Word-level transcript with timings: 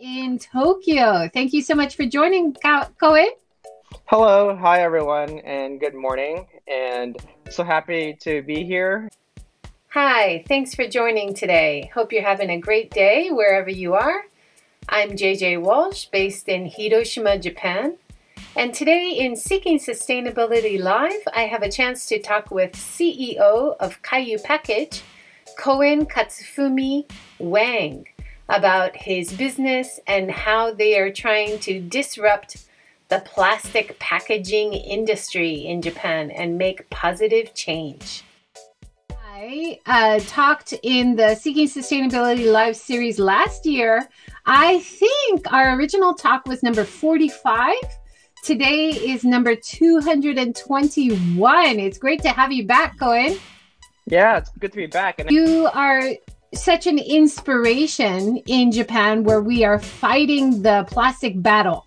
in 0.00 0.38
Tokyo. 0.38 1.28
Thank 1.32 1.52
you 1.52 1.62
so 1.62 1.74
much 1.74 1.94
for 1.94 2.06
joining, 2.06 2.54
Koen. 2.54 3.28
Hello, 4.06 4.56
hi 4.56 4.82
everyone, 4.82 5.38
and 5.40 5.78
good 5.78 5.94
morning. 5.94 6.46
And 6.66 7.16
so 7.50 7.62
happy 7.62 8.16
to 8.22 8.42
be 8.42 8.64
here. 8.64 9.08
Hi, 9.88 10.44
thanks 10.48 10.74
for 10.74 10.86
joining 10.86 11.34
today. 11.34 11.90
Hope 11.94 12.12
you're 12.12 12.22
having 12.22 12.50
a 12.50 12.58
great 12.58 12.90
day 12.90 13.28
wherever 13.30 13.70
you 13.70 13.94
are. 13.94 14.24
I'm 14.88 15.10
JJ 15.10 15.60
Walsh, 15.60 16.06
based 16.06 16.48
in 16.48 16.66
Hiroshima, 16.66 17.38
Japan. 17.38 17.96
And 18.56 18.74
today 18.74 19.10
in 19.18 19.36
Seeking 19.36 19.78
Sustainability 19.78 20.80
Live, 20.80 21.22
I 21.34 21.42
have 21.42 21.62
a 21.62 21.70
chance 21.70 22.06
to 22.06 22.20
talk 22.20 22.50
with 22.50 22.72
CEO 22.72 23.76
of 23.78 24.02
Kaiyu 24.02 24.42
Package, 24.42 25.02
Koen 25.56 26.06
Katsufumi 26.06 27.08
Wang, 27.38 28.06
about 28.50 28.96
his 28.96 29.32
business 29.32 30.00
and 30.06 30.30
how 30.30 30.72
they 30.72 30.98
are 30.98 31.10
trying 31.10 31.58
to 31.60 31.80
disrupt 31.80 32.66
the 33.08 33.22
plastic 33.24 33.98
packaging 33.98 34.72
industry 34.72 35.66
in 35.66 35.82
Japan 35.82 36.30
and 36.30 36.58
make 36.58 36.88
positive 36.90 37.54
change. 37.54 38.24
I 39.18 39.80
uh, 39.86 40.20
talked 40.26 40.74
in 40.82 41.16
the 41.16 41.34
Seeking 41.34 41.66
Sustainability 41.66 42.52
Live 42.52 42.76
series 42.76 43.18
last 43.18 43.64
year. 43.64 44.08
I 44.46 44.80
think 44.80 45.52
our 45.52 45.76
original 45.76 46.14
talk 46.14 46.46
was 46.46 46.62
number 46.62 46.84
45 46.84 47.74
Today 48.42 48.88
is 48.88 49.22
number 49.22 49.54
221. 49.54 51.78
It's 51.78 51.98
great 51.98 52.22
to 52.22 52.30
have 52.30 52.50
you 52.50 52.66
back, 52.66 52.98
Koen. 52.98 53.36
Yeah, 54.06 54.38
it's 54.38 54.48
good 54.58 54.72
to 54.72 54.78
be 54.78 54.86
back. 54.86 55.18
And 55.18 55.30
you 55.30 55.68
are 55.74 56.04
such 56.54 56.86
an 56.86 56.98
inspiration 56.98 58.38
in 58.46 58.72
Japan 58.72 59.24
where 59.24 59.40
we 59.40 59.64
are 59.64 59.78
fighting 59.78 60.62
the 60.62 60.84
plastic 60.88 61.40
battle 61.40 61.86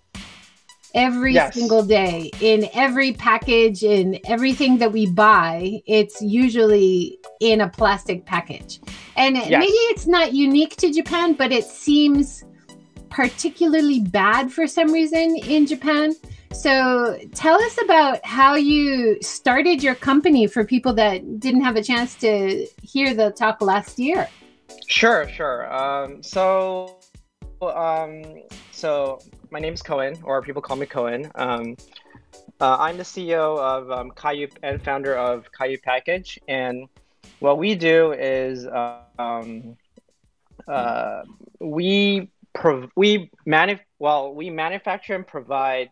every 0.94 1.34
yes. 1.34 1.54
single 1.54 1.84
day 1.84 2.30
in 2.40 2.68
every 2.72 3.12
package 3.12 3.82
in 3.82 4.18
everything 4.26 4.78
that 4.78 4.92
we 4.92 5.10
buy 5.10 5.82
it's 5.86 6.22
usually 6.22 7.18
in 7.40 7.60
a 7.60 7.68
plastic 7.68 8.24
package 8.24 8.78
and 9.16 9.34
yes. 9.34 9.50
maybe 9.50 9.72
it's 9.72 10.06
not 10.06 10.32
unique 10.32 10.76
to 10.76 10.92
japan 10.92 11.32
but 11.32 11.50
it 11.50 11.64
seems 11.64 12.44
particularly 13.10 13.98
bad 14.02 14.52
for 14.52 14.68
some 14.68 14.92
reason 14.92 15.36
in 15.48 15.66
japan 15.66 16.14
so 16.54 17.18
tell 17.34 17.60
us 17.60 17.78
about 17.82 18.24
how 18.24 18.54
you 18.54 19.18
started 19.20 19.82
your 19.82 19.96
company 19.96 20.46
for 20.46 20.64
people 20.64 20.92
that 20.94 21.40
didn't 21.40 21.62
have 21.62 21.74
a 21.74 21.82
chance 21.82 22.14
to 22.16 22.66
hear 22.80 23.12
the 23.12 23.32
talk 23.32 23.60
last 23.60 23.98
year. 23.98 24.28
Sure, 24.86 25.28
sure. 25.28 25.72
Um, 25.72 26.22
so, 26.22 26.96
um, 27.60 28.22
so 28.72 29.18
my 29.50 29.58
name 29.58 29.74
is 29.74 29.82
Koen, 29.82 30.16
or 30.22 30.42
people 30.42 30.62
call 30.62 30.76
me 30.76 30.86
Cohen. 30.86 31.30
Um, 31.34 31.76
uh, 32.60 32.76
I'm 32.78 32.96
the 32.96 33.02
CEO 33.02 33.58
of 33.58 33.90
um, 33.90 34.10
Kaiyu 34.10 34.50
and 34.62 34.82
founder 34.82 35.16
of 35.16 35.46
Kaiyu 35.58 35.82
Package, 35.82 36.38
and 36.48 36.88
what 37.40 37.58
we 37.58 37.74
do 37.74 38.12
is 38.12 38.66
um, 39.18 39.76
uh, 40.68 41.22
we 41.60 42.30
prov- 42.52 42.90
we 42.96 43.30
manu- 43.44 43.78
well 43.98 44.34
we 44.34 44.50
manufacture 44.50 45.14
and 45.14 45.26
provide 45.26 45.90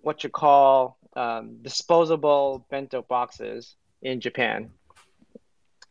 what 0.00 0.24
you 0.24 0.30
call 0.30 0.98
um, 1.16 1.58
disposable 1.62 2.66
bento 2.70 3.02
boxes 3.02 3.76
in 4.02 4.20
Japan, 4.20 4.70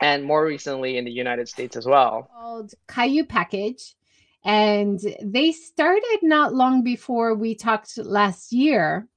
and 0.04 0.26
more 0.26 0.46
recently 0.46 0.98
in 0.98 1.06
the 1.06 1.12
United 1.12 1.48
States 1.48 1.78
as 1.78 1.86
well. 1.86 2.30
Called 2.36 2.74
Kaiyu 2.90 3.28
Package, 3.28 3.96
and 4.44 5.00
they 5.24 5.54
started 5.54 6.20
not 6.22 6.54
long 6.54 6.84
before 6.84 7.34
we 7.36 7.56
talked 7.56 7.98
last 7.98 8.52
year. 8.52 9.08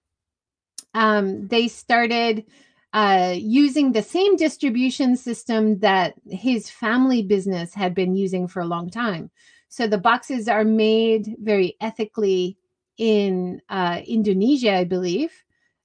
Um, 0.94 1.48
they 1.48 1.66
started 1.66 2.44
uh, 2.92 3.34
using 3.36 3.90
the 3.90 4.02
same 4.02 4.36
distribution 4.36 5.16
system 5.16 5.80
that 5.80 6.14
his 6.30 6.70
family 6.70 7.22
business 7.22 7.74
had 7.74 7.92
been 7.92 8.14
using 8.14 8.46
for 8.46 8.60
a 8.60 8.72
long 8.74 8.88
time. 8.88 9.30
So 9.68 9.88
the 9.88 9.98
boxes 9.98 10.48
are 10.48 10.64
made 10.64 11.34
very 11.42 11.76
ethically 11.80 12.58
in 12.96 13.60
uh, 13.68 14.02
Indonesia, 14.06 14.72
I 14.72 14.84
believe, 14.84 15.32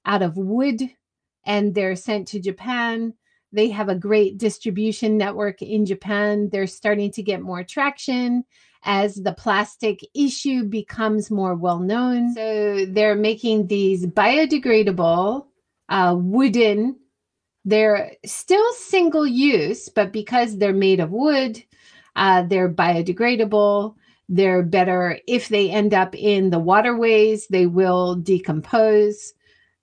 out 0.06 0.22
of 0.22 0.38
wood, 0.38 0.80
and 1.44 1.74
they're 1.74 1.96
sent 1.96 2.28
to 2.30 2.40
Japan. 2.40 3.16
They 3.54 3.70
have 3.70 3.90
a 3.90 3.96
great 3.96 4.38
distribution 4.38 5.18
network 5.18 5.62
in 5.62 5.86
Japan. 5.86 6.50
They're 6.52 6.68
starting 6.68 7.12
to 7.12 7.24
get 7.24 7.42
more 7.42 7.64
traction 7.64 8.46
as 8.84 9.16
the 9.16 9.34
plastic 9.34 10.00
issue 10.16 10.64
becomes 10.64 11.30
more 11.30 11.56
well 11.56 11.80
known. 11.80 12.34
So 12.34 12.86
they're 12.86 13.16
making 13.16 13.68
these 13.68 14.06
biodegradable 14.06 15.46
uh, 15.90 16.16
wooden. 16.18 16.98
They're 17.64 18.14
still 18.26 18.74
single 18.74 19.28
use, 19.28 19.90
but 19.90 20.12
because 20.12 20.58
they're 20.58 20.74
made 20.74 21.00
of 21.00 21.12
wood, 21.12 21.64
uh, 22.16 22.44
they're 22.44 22.74
biodegradable. 22.74 23.96
They're 24.30 24.64
better 24.64 25.20
if 25.28 25.50
they 25.50 25.70
end 25.70 25.94
up 25.94 26.16
in 26.16 26.50
the 26.50 26.60
waterways, 26.60 27.48
they 27.48 27.66
will 27.66 28.16
decompose. 28.16 29.34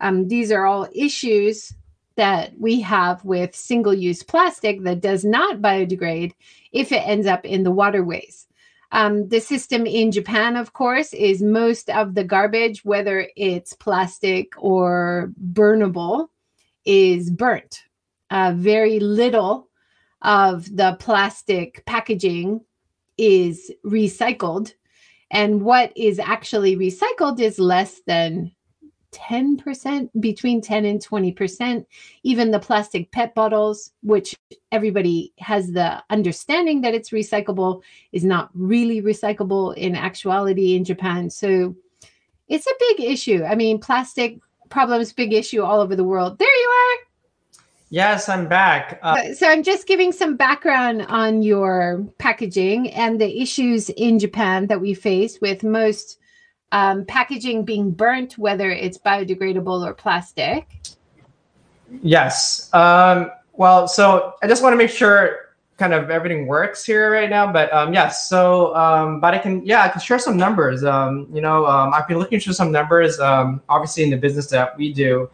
Um, 0.00 0.28
these 0.28 0.50
are 0.50 0.64
all 0.64 0.88
issues 0.94 1.72
that 2.18 2.52
we 2.58 2.80
have 2.80 3.24
with 3.24 3.54
single 3.54 3.94
use 3.94 4.22
plastic 4.22 4.82
that 4.82 5.00
does 5.00 5.24
not 5.24 5.62
biodegrade 5.62 6.32
if 6.72 6.92
it 6.92 7.06
ends 7.06 7.26
up 7.26 7.44
in 7.44 7.62
the 7.62 7.70
waterways. 7.70 8.46
Um, 8.90 9.28
the 9.28 9.40
system 9.40 9.86
in 9.86 10.10
Japan, 10.12 10.56
of 10.56 10.72
course, 10.72 11.12
is 11.12 11.42
most 11.42 11.88
of 11.90 12.14
the 12.14 12.24
garbage, 12.24 12.84
whether 12.84 13.28
it's 13.36 13.72
plastic 13.74 14.52
or 14.56 15.32
burnable, 15.52 16.28
is 16.84 17.30
burnt. 17.30 17.84
Uh, 18.30 18.52
very 18.56 18.98
little 18.98 19.68
of 20.22 20.74
the 20.74 20.96
plastic 20.98 21.84
packaging 21.86 22.60
is 23.16 23.70
recycled 23.86 24.72
and 25.30 25.62
what 25.62 25.92
is 25.96 26.18
actually 26.18 26.76
recycled 26.76 27.38
is 27.40 27.58
less 27.58 28.00
than 28.06 28.52
10% 29.12 30.10
between 30.20 30.60
10 30.60 30.84
and 30.84 31.00
20% 31.00 31.86
even 32.22 32.50
the 32.50 32.58
plastic 32.58 33.10
pet 33.10 33.34
bottles 33.34 33.92
which 34.02 34.36
everybody 34.70 35.32
has 35.38 35.72
the 35.72 36.02
understanding 36.10 36.82
that 36.82 36.94
it's 36.94 37.10
recyclable 37.10 37.82
is 38.12 38.24
not 38.24 38.50
really 38.54 39.00
recyclable 39.00 39.74
in 39.76 39.96
actuality 39.96 40.74
in 40.76 40.84
Japan. 40.84 41.30
So 41.30 41.74
it's 42.48 42.66
a 42.66 42.74
big 42.78 43.00
issue. 43.00 43.44
I 43.44 43.54
mean 43.54 43.78
plastic 43.78 44.38
problems 44.68 45.12
big 45.12 45.32
issue 45.32 45.62
all 45.62 45.80
over 45.80 45.96
the 45.96 46.04
world. 46.04 46.38
There 46.38 46.48
you 46.48 46.68
are! 46.68 47.08
Yes, 47.90 48.28
I'm 48.28 48.48
back. 48.48 49.00
Uh, 49.02 49.32
so 49.32 49.48
I'm 49.48 49.62
just 49.62 49.86
giving 49.86 50.12
some 50.12 50.36
background 50.36 51.06
on 51.08 51.42
your 51.42 52.06
packaging 52.18 52.90
and 52.90 53.18
the 53.18 53.40
issues 53.40 53.88
in 53.90 54.18
Japan 54.18 54.66
that 54.66 54.82
we 54.82 54.92
face 54.92 55.40
with 55.40 55.64
most 55.64 56.18
um, 56.72 57.04
packaging 57.04 57.64
being 57.64 57.90
burnt, 57.90 58.38
whether 58.38 58.70
it's 58.70 58.98
biodegradable 58.98 59.86
or 59.86 59.94
plastic. 59.94 60.68
Yes. 62.02 62.72
Um, 62.74 63.30
well, 63.54 63.88
so 63.88 64.34
I 64.42 64.46
just 64.46 64.62
want 64.62 64.72
to 64.74 64.76
make 64.76 64.90
sure 64.90 65.48
kind 65.78 65.94
of 65.94 66.10
everything 66.10 66.46
works 66.46 66.84
here 66.84 67.12
right 67.12 67.30
now. 67.30 67.50
But 67.50 67.72
um, 67.72 67.94
yes, 67.94 68.28
so 68.28 68.74
um, 68.74 69.20
but 69.20 69.32
I 69.34 69.38
can 69.38 69.64
yeah 69.64 69.84
I 69.84 69.88
can 69.88 70.00
share 70.00 70.18
some 70.18 70.36
numbers. 70.36 70.84
Um, 70.84 71.26
you 71.32 71.40
know, 71.40 71.66
um, 71.66 71.94
I've 71.94 72.06
been 72.06 72.18
looking 72.18 72.40
through 72.40 72.52
some 72.52 72.70
numbers. 72.70 73.18
Um, 73.18 73.62
obviously, 73.68 74.02
in 74.02 74.10
the 74.10 74.16
business 74.16 74.48
that 74.48 74.76
we 74.76 74.92
do, 74.92 75.30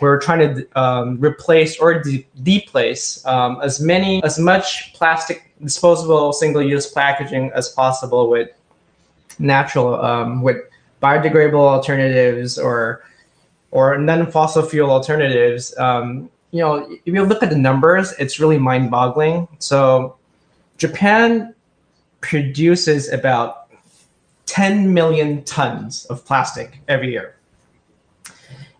we're 0.00 0.20
trying 0.20 0.54
to 0.54 0.80
um, 0.80 1.18
replace 1.18 1.78
or 1.78 2.00
de- 2.02 2.26
deplace 2.42 3.24
um, 3.26 3.58
as 3.62 3.80
many 3.80 4.22
as 4.22 4.38
much 4.38 4.92
plastic 4.94 5.42
disposable 5.62 6.32
single-use 6.34 6.92
packaging 6.92 7.50
as 7.54 7.70
possible 7.70 8.28
with 8.28 8.50
natural 9.38 10.00
um, 10.04 10.42
with 10.42 10.58
biodegradable 11.06 11.66
alternatives 11.76 12.58
or 12.58 13.02
or 13.70 13.98
non-fossil 13.98 14.62
fuel 14.62 14.90
alternatives 14.90 15.76
um, 15.78 16.30
you 16.50 16.60
know 16.60 16.74
if 16.90 17.12
you 17.14 17.24
look 17.24 17.42
at 17.42 17.50
the 17.50 17.62
numbers 17.68 18.12
it's 18.18 18.40
really 18.40 18.58
mind-boggling. 18.58 19.46
So 19.58 20.16
japan 20.78 21.54
produces 22.20 23.12
about 23.12 23.68
10 24.46 24.94
million 24.94 25.44
tons 25.44 26.06
of 26.06 26.24
plastic 26.24 26.80
every 26.88 27.10
year. 27.10 27.36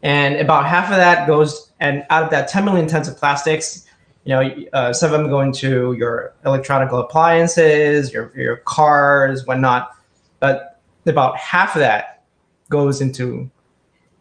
And 0.03 0.37
about 0.37 0.67
half 0.67 0.91
of 0.91 0.97
that 0.97 1.27
goes 1.27 1.71
and 1.81 2.05
out 2.11 2.23
of 2.25 2.31
that 2.31 2.49
10 2.49 2.65
million 2.65 2.87
tons 2.87 3.09
of 3.09 3.17
plastics 3.17 3.87
you 4.25 4.31
know 4.35 4.43
uh, 4.73 4.93
some 4.93 5.13
of 5.13 5.21
them 5.21 5.31
go 5.31 5.41
into 5.41 5.93
your 5.93 6.35
electronic 6.45 6.91
appliances 6.93 8.13
your, 8.13 8.33
your 8.35 8.57
cars 8.59 9.47
whatnot. 9.47 9.93
But 10.41 10.81
about 11.07 11.37
half 11.37 11.77
of 11.77 11.81
that 11.81 12.16
goes 12.69 13.01
into 13.01 13.51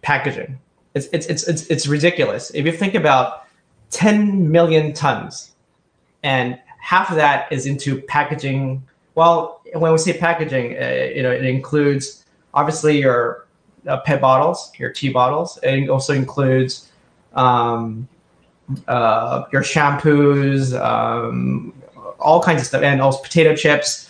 packaging 0.01 0.59
it's, 0.93 1.07
it's, 1.11 1.25
it's, 1.27 1.47
it's, 1.47 1.67
it's 1.67 1.87
ridiculous 1.87 2.51
if 2.51 2.65
you 2.65 2.71
think 2.71 2.95
about 2.95 3.43
10 3.91 4.51
million 4.51 4.93
tons 4.93 5.53
and 6.23 6.59
half 6.79 7.09
of 7.09 7.15
that 7.15 7.51
is 7.51 7.65
into 7.65 8.01
packaging 8.03 8.83
well 9.15 9.55
when 9.73 9.91
we 9.91 9.97
say 9.97 10.17
packaging, 10.17 10.77
uh, 10.81 11.09
you 11.15 11.23
know, 11.23 11.31
it 11.31 11.45
includes 11.45 12.25
obviously 12.53 12.99
your 12.99 13.45
uh, 13.87 13.97
PET 14.01 14.21
bottles, 14.21 14.71
your 14.77 14.91
tea 14.91 15.09
bottles. 15.09 15.59
It 15.63 15.89
also 15.89 16.13
includes 16.13 16.91
um, 17.33 18.07
uh, 18.87 19.43
your 19.51 19.61
shampoos, 19.61 20.79
um, 20.79 21.73
all 22.19 22.41
kinds 22.41 22.61
of 22.61 22.67
stuff, 22.67 22.83
and 22.83 23.01
also 23.01 23.21
potato 23.21 23.55
chips. 23.55 24.04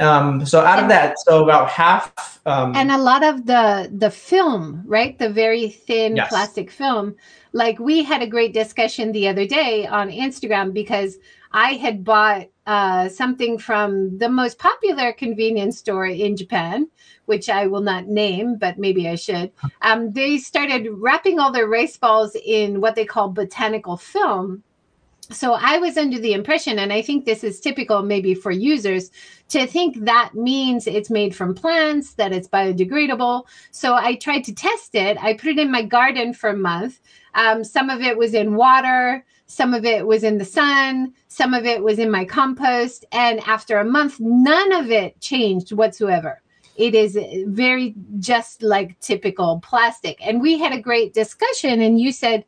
Um, 0.00 0.44
so 0.44 0.60
out 0.60 0.82
of 0.82 0.88
that, 0.88 1.18
so 1.20 1.44
about 1.44 1.70
half, 1.70 2.40
um, 2.46 2.74
and 2.74 2.90
a 2.90 2.98
lot 2.98 3.22
of 3.22 3.46
the 3.46 3.90
the 3.92 4.10
film, 4.10 4.82
right? 4.86 5.18
The 5.18 5.30
very 5.30 5.68
thin 5.68 6.16
Yes. 6.16 6.28
plastic 6.28 6.70
film. 6.70 7.14
Like 7.52 7.78
we 7.78 8.02
had 8.02 8.20
a 8.22 8.26
great 8.26 8.52
discussion 8.52 9.12
the 9.12 9.28
other 9.28 9.46
day 9.46 9.86
on 9.86 10.10
Instagram 10.10 10.72
because 10.74 11.18
I 11.52 11.74
had 11.74 12.02
bought 12.02 12.48
uh, 12.66 13.08
something 13.08 13.58
from 13.58 14.18
the 14.18 14.28
most 14.28 14.58
popular 14.58 15.12
convenience 15.12 15.78
store 15.78 16.06
in 16.06 16.36
Japan, 16.36 16.88
which 17.26 17.48
I 17.48 17.68
will 17.68 17.80
not 17.82 18.08
name, 18.08 18.56
but 18.56 18.76
maybe 18.78 19.08
I 19.08 19.14
should. 19.14 19.52
Um, 19.82 20.12
they 20.12 20.38
started 20.38 20.88
wrapping 20.90 21.38
all 21.38 21.52
their 21.52 21.68
rice 21.68 21.96
balls 21.96 22.36
in 22.44 22.80
what 22.80 22.96
they 22.96 23.04
call 23.04 23.28
botanical 23.28 23.96
film. 23.96 24.64
So 25.30 25.54
I 25.54 25.78
was 25.78 25.96
under 25.96 26.18
the 26.18 26.34
impression, 26.34 26.78
and 26.78 26.92
I 26.92 27.00
think 27.00 27.24
this 27.24 27.44
is 27.44 27.60
typical 27.60 28.02
maybe 28.02 28.34
for 28.34 28.50
users, 28.50 29.10
to 29.48 29.66
think 29.66 30.04
that 30.04 30.34
means 30.34 30.86
it's 30.86 31.10
made 31.10 31.34
from 31.34 31.54
plants, 31.54 32.14
that 32.14 32.32
it's 32.32 32.48
biodegradable. 32.48 33.46
So 33.70 33.94
I 33.94 34.16
tried 34.16 34.44
to 34.44 34.54
test 34.54 34.94
it. 34.94 35.16
I 35.22 35.34
put 35.34 35.48
it 35.48 35.58
in 35.58 35.70
my 35.70 35.82
garden 35.82 36.34
for 36.34 36.50
a 36.50 36.56
month. 36.56 37.00
Um, 37.34 37.64
some 37.64 37.90
of 37.90 38.00
it 38.00 38.18
was 38.18 38.34
in 38.34 38.54
water, 38.54 39.24
some 39.46 39.74
of 39.74 39.84
it 39.84 40.06
was 40.06 40.24
in 40.24 40.38
the 40.38 40.44
sun, 40.44 41.12
some 41.28 41.54
of 41.54 41.64
it 41.64 41.82
was 41.82 41.98
in 41.98 42.10
my 42.10 42.24
compost. 42.24 43.04
And 43.12 43.40
after 43.40 43.78
a 43.78 43.84
month, 43.84 44.20
none 44.20 44.72
of 44.72 44.90
it 44.90 45.20
changed 45.20 45.72
whatsoever. 45.72 46.42
It 46.76 46.94
is 46.94 47.18
very 47.46 47.94
just 48.18 48.62
like 48.62 48.98
typical 49.00 49.60
plastic. 49.60 50.18
And 50.26 50.42
we 50.42 50.58
had 50.58 50.72
a 50.72 50.80
great 50.80 51.14
discussion, 51.14 51.80
and 51.80 52.00
you 52.00 52.12
said 52.12 52.44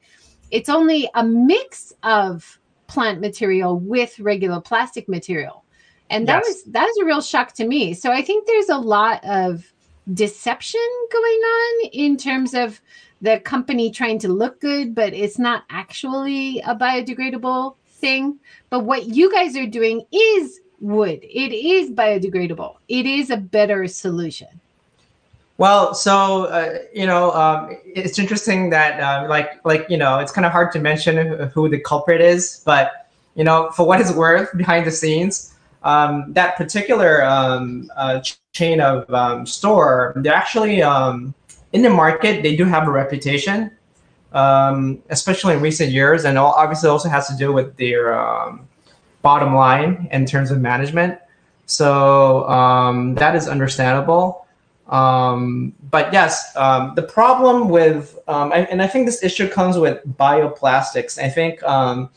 it's 0.50 0.68
only 0.68 1.08
a 1.14 1.24
mix 1.24 1.92
of 2.02 2.58
plant 2.86 3.20
material 3.20 3.78
with 3.78 4.18
regular 4.18 4.60
plastic 4.60 5.08
material. 5.08 5.64
And 6.10 6.28
that 6.28 6.42
Yes. 6.44 6.46
was 6.46 6.62
that 6.72 6.84
was 6.84 6.96
a 7.02 7.04
real 7.04 7.20
shock 7.20 7.52
to 7.54 7.66
me. 7.66 7.94
So 7.94 8.12
I 8.12 8.22
think 8.22 8.46
there's 8.46 8.68
a 8.68 8.78
lot 8.78 9.24
of 9.24 9.72
deception 10.14 10.80
going 11.12 11.40
on 11.40 11.90
in 11.92 12.16
terms 12.16 12.54
of 12.54 12.80
the 13.22 13.40
company 13.40 13.90
trying 13.90 14.18
to 14.20 14.28
look 14.28 14.60
good, 14.60 14.94
but 14.94 15.12
it's 15.14 15.38
not 15.38 15.64
actually 15.70 16.60
a 16.60 16.74
biodegradable 16.76 17.74
thing. 17.88 18.38
But 18.70 18.80
what 18.84 19.06
you 19.06 19.32
guys 19.32 19.56
are 19.56 19.66
doing 19.66 20.04
is 20.12 20.60
wood. 20.80 21.20
It 21.22 21.52
is 21.52 21.90
biodegradable. 21.90 22.76
It 22.88 23.06
is 23.06 23.30
a 23.30 23.36
better 23.36 23.88
solution. 23.88 24.60
Well, 25.58 25.94
so 25.94 26.44
uh, 26.44 26.78
you 26.94 27.06
know, 27.06 27.32
um, 27.32 27.76
it's 27.84 28.18
interesting 28.18 28.70
that 28.70 29.00
uh, 29.00 29.28
like 29.28 29.64
like 29.64 29.86
you 29.88 29.96
know, 29.96 30.18
it's 30.18 30.32
kind 30.32 30.44
of 30.44 30.52
hard 30.52 30.70
to 30.72 30.78
mention 30.80 31.48
who 31.54 31.68
the 31.68 31.80
culprit 31.80 32.20
is, 32.20 32.62
but 32.66 33.08
you 33.34 33.44
know, 33.44 33.70
for 33.70 33.86
what 33.86 34.00
it's 34.00 34.12
worth, 34.12 34.54
behind 34.56 34.86
the 34.86 34.90
scenes, 34.90 35.54
um, 35.82 36.32
that 36.32 36.56
particular 36.56 37.24
um, 37.24 37.90
uh, 37.96 38.20
ch- 38.20 38.38
chain 38.52 38.80
of 38.80 39.08
um, 39.12 39.46
store, 39.46 40.12
they're 40.16 40.34
actually 40.34 40.82
um, 40.82 41.34
in 41.72 41.82
the 41.82 41.90
market. 41.90 42.42
They 42.42 42.54
do 42.54 42.64
have 42.64 42.86
a 42.86 42.90
reputation, 42.90 43.70
um, 44.32 45.02
especially 45.08 45.54
in 45.54 45.62
recent 45.62 45.90
years, 45.90 46.24
and 46.24 46.36
all, 46.36 46.52
obviously 46.52 46.90
also 46.90 47.08
has 47.08 47.28
to 47.28 47.36
do 47.36 47.52
with 47.52 47.76
their 47.76 48.18
um, 48.18 48.68
bottom 49.22 49.54
line 49.54 50.08
in 50.12 50.26
terms 50.26 50.50
of 50.50 50.60
management. 50.60 51.18
So 51.66 52.46
um, 52.48 53.14
that 53.16 53.34
is 53.34 53.48
understandable. 53.48 54.45
Um, 54.88 55.74
but 55.90 56.12
yes, 56.12 56.54
um, 56.56 56.94
the 56.94 57.02
problem 57.02 57.68
with, 57.68 58.18
um, 58.28 58.52
and, 58.52 58.68
and 58.68 58.82
I 58.82 58.86
think 58.86 59.06
this 59.06 59.22
issue 59.22 59.48
comes 59.48 59.78
with 59.78 60.00
bioplastics. 60.16 61.20
I 61.20 61.28
think, 61.28 61.62
um, 61.64 62.08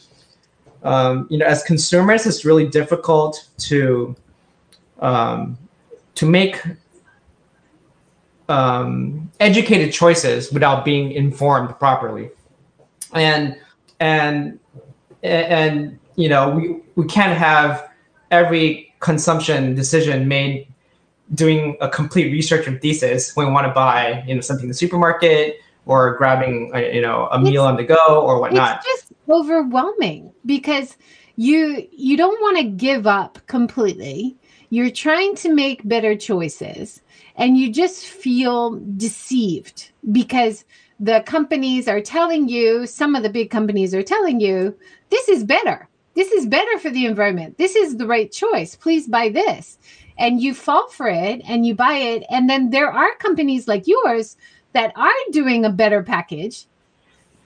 um, 0.83 1.27
you 1.29 1.37
know, 1.37 1.45
as 1.45 1.63
consumers, 1.63 2.25
it's 2.25 2.45
really 2.45 2.67
difficult 2.67 3.47
to 3.57 4.15
um, 4.99 5.57
to 6.15 6.25
make 6.25 6.61
educated 9.39 9.93
choices 9.93 10.51
without 10.51 10.85
being 10.85 11.11
informed 11.11 11.77
properly, 11.79 12.29
and 13.13 13.57
and 13.99 14.59
and 15.23 15.99
you 16.15 16.29
know, 16.29 16.49
we 16.49 16.77
we 16.95 17.05
can't 17.07 17.37
have 17.37 17.89
every 18.31 18.93
consumption 18.99 19.73
decision 19.75 20.27
made 20.27 20.67
doing 21.33 21.77
a 21.81 21.89
complete 21.89 22.31
research 22.31 22.67
and 22.67 22.81
thesis 22.81 23.35
when 23.35 23.47
we 23.47 23.53
want 23.53 23.67
to 23.67 23.73
buy 23.73 24.23
you 24.27 24.35
know 24.35 24.41
something 24.41 24.65
in 24.65 24.69
the 24.69 24.73
supermarket 24.73 25.57
or 25.85 26.15
grabbing 26.17 26.71
uh, 26.73 26.79
you 26.79 27.01
know 27.01 27.27
a 27.31 27.39
meal 27.39 27.63
on 27.63 27.75
the 27.75 27.83
go 27.83 28.23
or 28.23 28.39
whatnot 28.39 28.77
It's 28.77 28.85
just 28.85 29.13
overwhelming 29.29 30.33
because 30.45 30.97
you 31.35 31.87
you 31.91 32.17
don't 32.17 32.41
want 32.41 32.57
to 32.57 32.63
give 32.63 33.07
up 33.07 33.39
completely. 33.47 34.35
You're 34.71 34.91
trying 34.91 35.35
to 35.37 35.53
make 35.53 35.87
better 35.87 36.15
choices 36.15 37.01
and 37.37 37.57
you 37.57 37.71
just 37.71 38.05
feel 38.05 38.71
deceived 38.97 39.91
because 40.11 40.65
the 40.99 41.23
companies 41.25 41.87
are 41.87 42.01
telling 42.01 42.49
you, 42.49 42.85
some 42.85 43.15
of 43.15 43.23
the 43.23 43.29
big 43.29 43.49
companies 43.49 43.95
are 43.95 44.03
telling 44.03 44.41
you, 44.41 44.77
this 45.09 45.29
is 45.29 45.45
better. 45.45 45.87
This 46.15 46.31
is 46.33 46.45
better 46.45 46.77
for 46.79 46.89
the 46.89 47.05
environment. 47.05 47.57
This 47.57 47.75
is 47.75 47.95
the 47.95 48.05
right 48.05 48.29
choice. 48.29 48.75
Please 48.75 49.07
buy 49.07 49.29
this. 49.29 49.77
And 50.19 50.41
you 50.41 50.53
fall 50.53 50.89
for 50.89 51.07
it 51.07 51.41
and 51.47 51.65
you 51.65 51.73
buy 51.73 51.95
it. 51.95 52.23
And 52.29 52.49
then 52.49 52.69
there 52.69 52.91
are 52.91 53.15
companies 53.15 53.67
like 53.67 53.87
yours 53.87 54.37
that 54.73 54.93
are 54.95 55.09
doing 55.31 55.65
a 55.65 55.71
better 55.71 56.03
package 56.03 56.67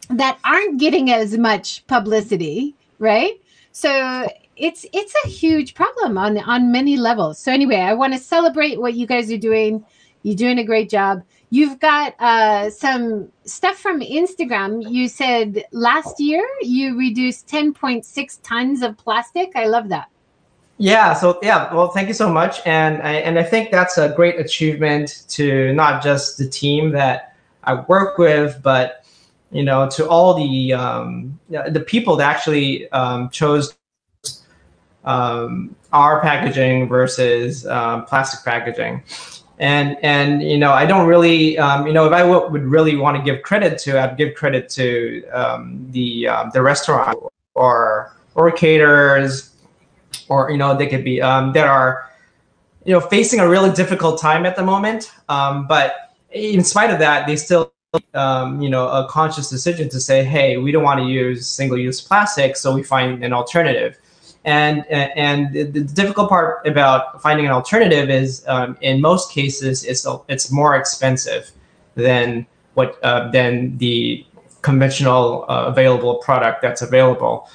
that 0.09 0.37
aren't 0.43 0.79
getting 0.79 1.11
as 1.11 1.37
much 1.37 1.85
publicity, 1.87 2.75
right? 2.99 3.39
So 3.71 4.27
it's 4.55 4.85
it's 4.93 5.13
a 5.25 5.27
huge 5.29 5.73
problem 5.73 6.17
on 6.17 6.37
on 6.37 6.71
many 6.71 6.97
levels. 6.97 7.39
So 7.39 7.51
anyway, 7.51 7.77
I 7.77 7.93
want 7.93 8.13
to 8.13 8.19
celebrate 8.19 8.79
what 8.79 8.93
you 8.93 9.07
guys 9.07 9.31
are 9.31 9.37
doing. 9.37 9.85
You're 10.23 10.35
doing 10.35 10.59
a 10.59 10.63
great 10.63 10.89
job. 10.89 11.23
You've 11.49 11.79
got 11.79 12.15
uh, 12.19 12.69
some 12.69 13.29
stuff 13.45 13.77
from 13.77 13.99
Instagram. 13.99 14.89
You 14.89 15.07
said 15.07 15.65
last 15.71 16.19
year 16.19 16.47
you 16.61 16.97
reduced 16.97 17.47
10.6 17.47 18.39
tons 18.41 18.81
of 18.81 18.97
plastic. 18.97 19.51
I 19.55 19.65
love 19.65 19.89
that. 19.89 20.07
Yeah. 20.77 21.13
So 21.13 21.39
yeah. 21.41 21.73
Well, 21.73 21.89
thank 21.89 22.07
you 22.07 22.13
so 22.13 22.31
much, 22.31 22.59
and 22.65 23.01
I, 23.01 23.13
and 23.13 23.37
I 23.37 23.43
think 23.43 23.71
that's 23.71 23.97
a 23.97 24.09
great 24.09 24.39
achievement 24.39 25.23
to 25.29 25.73
not 25.73 26.03
just 26.03 26.37
the 26.37 26.47
team 26.47 26.91
that 26.91 27.35
I 27.63 27.75
work 27.87 28.17
with, 28.17 28.59
but 28.61 29.05
you 29.51 29.63
know, 29.63 29.87
to 29.91 30.07
all 30.09 30.33
the 30.33 30.73
um, 30.73 31.39
the 31.49 31.83
people 31.85 32.15
that 32.17 32.29
actually 32.29 32.91
um, 32.91 33.29
chose 33.29 33.75
um, 35.05 35.75
our 35.91 36.21
packaging 36.21 36.87
versus 36.87 37.65
um, 37.67 38.05
plastic 38.05 38.43
packaging. 38.43 39.03
And 39.59 39.97
and 40.01 40.41
you 40.41 40.57
know, 40.57 40.71
I 40.71 40.85
don't 40.85 41.07
really 41.07 41.57
um, 41.59 41.85
you 41.85 41.93
know, 41.93 42.05
if 42.05 42.13
I 42.13 42.21
w- 42.21 42.49
would 42.49 42.63
really 42.63 42.95
want 42.95 43.15
to 43.15 43.23
give 43.23 43.43
credit 43.43 43.77
to, 43.79 44.01
I'd 44.01 44.17
give 44.17 44.33
credit 44.33 44.69
to 44.69 45.23
um, 45.29 45.87
the 45.91 46.27
um, 46.27 46.49
the 46.51 46.63
restaurant 46.63 47.17
or 47.53 48.15
or 48.33 48.51
caterers 48.51 49.52
or 50.29 50.51
you 50.51 50.57
know 50.57 50.75
they 50.75 50.87
could 50.87 51.03
be 51.03 51.21
um, 51.21 51.53
that 51.53 51.67
are 51.67 52.09
you 52.85 52.93
know 52.93 52.99
facing 52.99 53.39
a 53.39 53.47
really 53.47 53.71
difficult 53.71 54.19
time 54.19 54.45
at 54.45 54.55
the 54.55 54.63
moment 54.63 55.11
um, 55.29 55.67
but 55.67 56.15
in 56.31 56.63
spite 56.63 56.89
of 56.89 56.99
that 56.99 57.27
they 57.27 57.35
still 57.35 57.73
um, 58.13 58.61
you 58.61 58.69
know 58.69 58.87
a 58.87 59.07
conscious 59.09 59.49
decision 59.49 59.87
to 59.89 59.99
say 59.99 60.23
hey 60.23 60.57
we 60.57 60.71
don't 60.71 60.83
want 60.83 60.99
to 60.99 61.05
use 61.05 61.47
single-use 61.47 62.01
plastic 62.01 62.55
so 62.55 62.73
we 62.73 62.83
find 62.83 63.23
an 63.23 63.33
alternative. 63.33 63.97
And 64.45 64.85
and 64.87 65.53
the 65.53 65.81
difficult 65.81 66.27
part 66.27 66.67
about 66.67 67.21
finding 67.21 67.45
an 67.45 67.53
alternative 67.53 68.09
is 68.09 68.43
um, 68.47 68.77
in 68.81 68.99
most 68.99 69.31
cases 69.31 69.85
it's 69.85 70.05
it's 70.27 70.51
more 70.51 70.75
expensive 70.75 71.51
than 71.95 72.45
what 72.73 73.01
uh, 73.03 73.31
than 73.31 73.77
the 73.77 74.25
conventional 74.61 75.45
uh, 75.47 75.65
available 75.67 76.15
product 76.15 76.61
that's 76.61 76.81
available. 76.81 77.47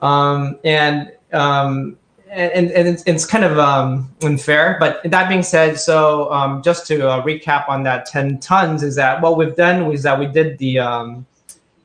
Um, 0.00 0.60
and 0.62 1.10
um, 1.32 1.96
and, 2.30 2.70
and 2.70 2.88
it's, 2.88 3.02
it's 3.06 3.24
kind 3.24 3.44
of 3.44 3.58
um, 3.58 4.12
unfair. 4.22 4.76
But 4.78 5.00
that 5.04 5.28
being 5.28 5.42
said, 5.42 5.78
so 5.78 6.30
um, 6.32 6.62
just 6.62 6.86
to 6.88 7.08
uh, 7.08 7.22
recap 7.24 7.68
on 7.68 7.82
that 7.84 8.06
10 8.06 8.38
tons 8.40 8.82
is 8.82 8.96
that 8.96 9.20
what 9.22 9.36
we've 9.36 9.56
done 9.56 9.86
was 9.86 10.02
that 10.02 10.18
we 10.18 10.26
did 10.26 10.58
the 10.58 10.78
um, 10.78 11.26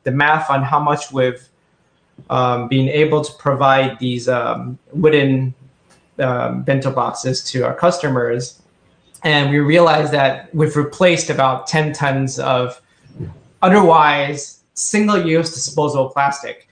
the 0.04 0.12
math 0.12 0.50
on 0.50 0.64
how 0.64 0.80
much 0.80 1.12
we've 1.14 1.48
um, 2.30 2.68
been 2.68 2.90
able 2.90 3.24
to 3.24 3.34
provide 3.34 3.98
these 4.00 4.28
um, 4.28 4.78
wooden 4.92 5.54
um, 6.20 6.64
bento 6.64 6.92
boxes 6.92 7.44
to 7.52 7.62
our 7.66 7.74
customers, 7.74 8.62
and 9.24 9.50
we 9.50 9.60
realized 9.60 10.12
that 10.12 10.54
we've 10.54 10.76
replaced 10.76 11.30
about 11.30 11.68
10 11.68 11.94
tons 11.94 12.40
of 12.40 12.82
otherwise 13.62 14.60
single-use 14.74 15.54
disposable 15.54 16.10
plastic 16.10 16.68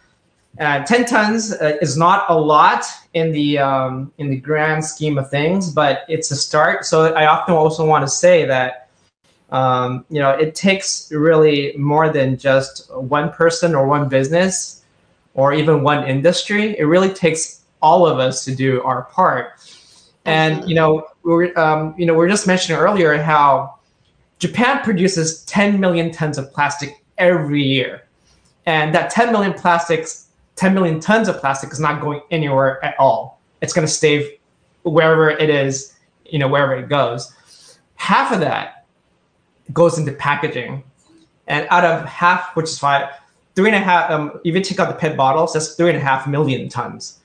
uh, 0.60 0.84
10 0.84 1.05
tons 1.05 1.53
uh, 1.53 1.77
is 1.81 1.98
not 1.98 2.25
a 2.29 2.38
lot 2.38 2.86
in 3.13 3.31
the 3.31 3.58
um, 3.58 4.12
in 4.17 4.29
the 4.29 4.36
grand 4.36 4.84
scheme 4.84 5.17
of 5.17 5.29
things, 5.29 5.72
but 5.72 6.03
it's 6.10 6.29
a 6.31 6.36
start. 6.36 6.86
So 6.86 7.13
I 7.13 7.25
often 7.25 7.55
also 7.55 7.86
want 7.86 8.03
to 8.03 8.10
say 8.10 8.46
that 8.46 8.89
um, 9.50 10.05
you 10.10 10.20
know 10.20 10.31
it 10.31 10.53
takes 10.53 11.12
really 11.12 11.74
more 11.77 12.10
than 12.10 12.38
just 12.38 12.93
one 12.93 13.31
person 13.31 13.74
or 13.74 13.88
one 13.88 14.10
business 14.10 14.84
or 15.34 15.53
even 15.53 15.84
one 15.84 16.05
industry. 16.08 16.77
It 16.77 16.84
really 16.84 17.13
takes 17.13 17.62
all 17.81 18.05
of 18.05 18.20
us 18.20 18.43
to 18.46 18.53
do 18.53 18.81
our 18.84 19.03
part. 19.03 19.53
And 20.25 20.67
you 20.67 20.75
know 20.75 21.08
we're 21.24 21.58
um, 21.58 21.96
you 21.98 22.05
know 22.05 22.13
we 22.13 22.25
are 22.25 22.29
just 22.29 22.46
mentioning 22.46 22.79
earlier 22.79 23.22
how 23.22 23.79
Japan 24.39 24.84
produces 24.84 25.46
10 25.46 25.79
million 25.79 26.12
tons 26.12 26.38
of 26.38 26.51
plastic 26.51 27.03
every 27.17 27.63
year, 27.63 28.03
and 28.65 28.93
that 28.93 29.10
10 29.12 29.31
million 29.31 29.53
plastics 29.53 30.27
10 30.61 30.75
million 30.75 30.99
tons 30.99 31.27
of 31.27 31.39
plastic 31.39 31.71
is 31.71 31.79
not 31.79 32.01
going 32.01 32.21
anywhere 32.29 32.85
at 32.85 32.93
all. 32.99 33.41
It's 33.61 33.73
going 33.73 33.87
to 33.87 33.91
stay 33.91 34.37
wherever 34.83 35.27
it 35.27 35.49
is, 35.49 35.95
you 36.23 36.37
know, 36.37 36.47
wherever 36.47 36.75
it 36.75 36.87
goes. 36.87 37.33
Half 37.95 38.31
of 38.31 38.41
that 38.41 38.85
goes 39.73 39.97
into 39.97 40.11
packaging. 40.11 40.83
And 41.47 41.65
out 41.71 41.83
of 41.83 42.05
half, 42.05 42.55
which 42.55 42.65
is 42.65 42.77
five, 42.77 43.09
three 43.55 43.69
and 43.69 43.75
a 43.75 43.79
half, 43.79 44.11
um, 44.11 44.39
if 44.45 44.53
you 44.53 44.61
take 44.61 44.79
out 44.79 44.89
the 44.89 44.93
PET 44.93 45.17
bottles, 45.17 45.53
that's 45.53 45.73
three 45.73 45.89
and 45.89 45.97
a 45.97 46.01
half 46.01 46.27
million 46.27 46.69
tons. 46.69 47.17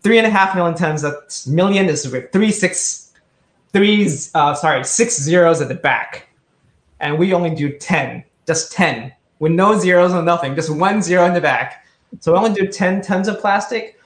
Three 0.00 0.18
and 0.18 0.26
a 0.26 0.30
half 0.30 0.56
million 0.56 0.76
tons, 0.76 1.02
that's 1.02 1.46
million 1.46 1.88
is 1.88 2.04
three, 2.32 2.50
six, 2.50 3.12
threes, 3.72 4.32
uh, 4.34 4.54
sorry, 4.54 4.82
six 4.82 5.20
zeros 5.22 5.60
at 5.60 5.68
the 5.68 5.76
back. 5.76 6.26
And 6.98 7.16
we 7.16 7.32
only 7.32 7.54
do 7.54 7.78
10, 7.78 8.24
just 8.44 8.72
10, 8.72 9.12
with 9.38 9.52
no 9.52 9.78
zeros 9.78 10.12
or 10.12 10.22
nothing, 10.22 10.56
just 10.56 10.68
one 10.68 11.00
zero 11.00 11.26
in 11.26 11.34
the 11.34 11.40
back 11.40 11.81
so 12.20 12.32
we 12.32 12.38
only 12.38 12.52
do 12.52 12.66
10 12.66 13.02
tons 13.02 13.28
of 13.28 13.40
plastic 13.40 13.98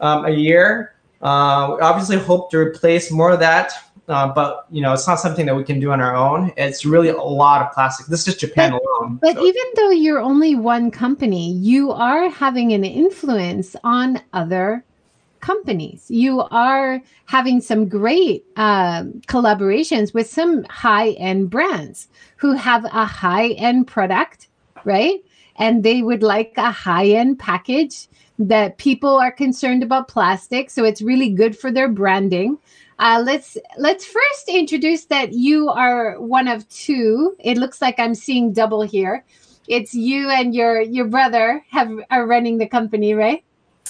um, 0.00 0.24
a 0.24 0.30
year. 0.30 0.94
Uh, 1.22 1.74
we 1.76 1.82
obviously 1.82 2.16
hope 2.16 2.50
to 2.50 2.58
replace 2.58 3.10
more 3.10 3.30
of 3.30 3.40
that, 3.40 3.72
uh, 4.08 4.32
but 4.32 4.66
you 4.70 4.80
know 4.80 4.92
it's 4.94 5.06
not 5.06 5.20
something 5.20 5.44
that 5.46 5.54
we 5.54 5.62
can 5.62 5.78
do 5.78 5.92
on 5.92 6.00
our 6.00 6.16
own. 6.16 6.52
It's 6.56 6.84
really 6.84 7.08
a 7.08 7.16
lot 7.16 7.60
of 7.62 7.72
plastic. 7.72 8.06
This 8.06 8.20
is 8.20 8.26
just 8.26 8.40
Japan 8.40 8.72
but, 8.72 8.82
alone. 8.82 9.18
But 9.20 9.34
so. 9.34 9.44
even 9.44 9.62
though 9.76 9.90
you're 9.90 10.20
only 10.20 10.54
one 10.54 10.90
company, 10.90 11.52
you 11.52 11.92
are 11.92 12.30
having 12.30 12.72
an 12.72 12.84
influence 12.84 13.76
on 13.84 14.20
other 14.32 14.82
companies. 15.40 16.06
You 16.10 16.42
are 16.50 17.02
having 17.26 17.60
some 17.60 17.88
great 17.88 18.44
uh, 18.56 19.04
collaborations 19.26 20.14
with 20.14 20.28
some 20.28 20.64
high 20.64 21.10
end 21.12 21.50
brands 21.50 22.08
who 22.36 22.52
have 22.52 22.84
a 22.86 23.04
high 23.04 23.50
end 23.50 23.86
product, 23.86 24.48
right? 24.84 25.22
And 25.60 25.84
they 25.84 26.02
would 26.02 26.22
like 26.22 26.54
a 26.56 26.72
high 26.72 27.06
end 27.06 27.38
package 27.38 28.08
that 28.38 28.78
people 28.78 29.16
are 29.16 29.30
concerned 29.30 29.82
about 29.82 30.08
plastic. 30.08 30.70
So 30.70 30.82
it's 30.84 31.02
really 31.02 31.28
good 31.28 31.56
for 31.56 31.70
their 31.70 31.88
branding. 31.88 32.58
Uh, 32.98 33.22
let's 33.24 33.56
let's 33.78 34.04
first 34.04 34.48
introduce 34.48 35.04
that 35.06 35.32
you 35.32 35.68
are 35.68 36.20
one 36.20 36.48
of 36.48 36.68
two. 36.68 37.36
It 37.38 37.56
looks 37.56 37.80
like 37.80 37.98
I'm 37.98 38.14
seeing 38.14 38.52
double 38.52 38.82
here. 38.82 39.24
It's 39.68 39.94
you 39.94 40.30
and 40.30 40.54
your 40.54 40.80
your 40.80 41.06
brother 41.06 41.64
have 41.70 41.90
are 42.10 42.26
running 42.26 42.58
the 42.58 42.66
company, 42.66 43.14
right? 43.14 43.44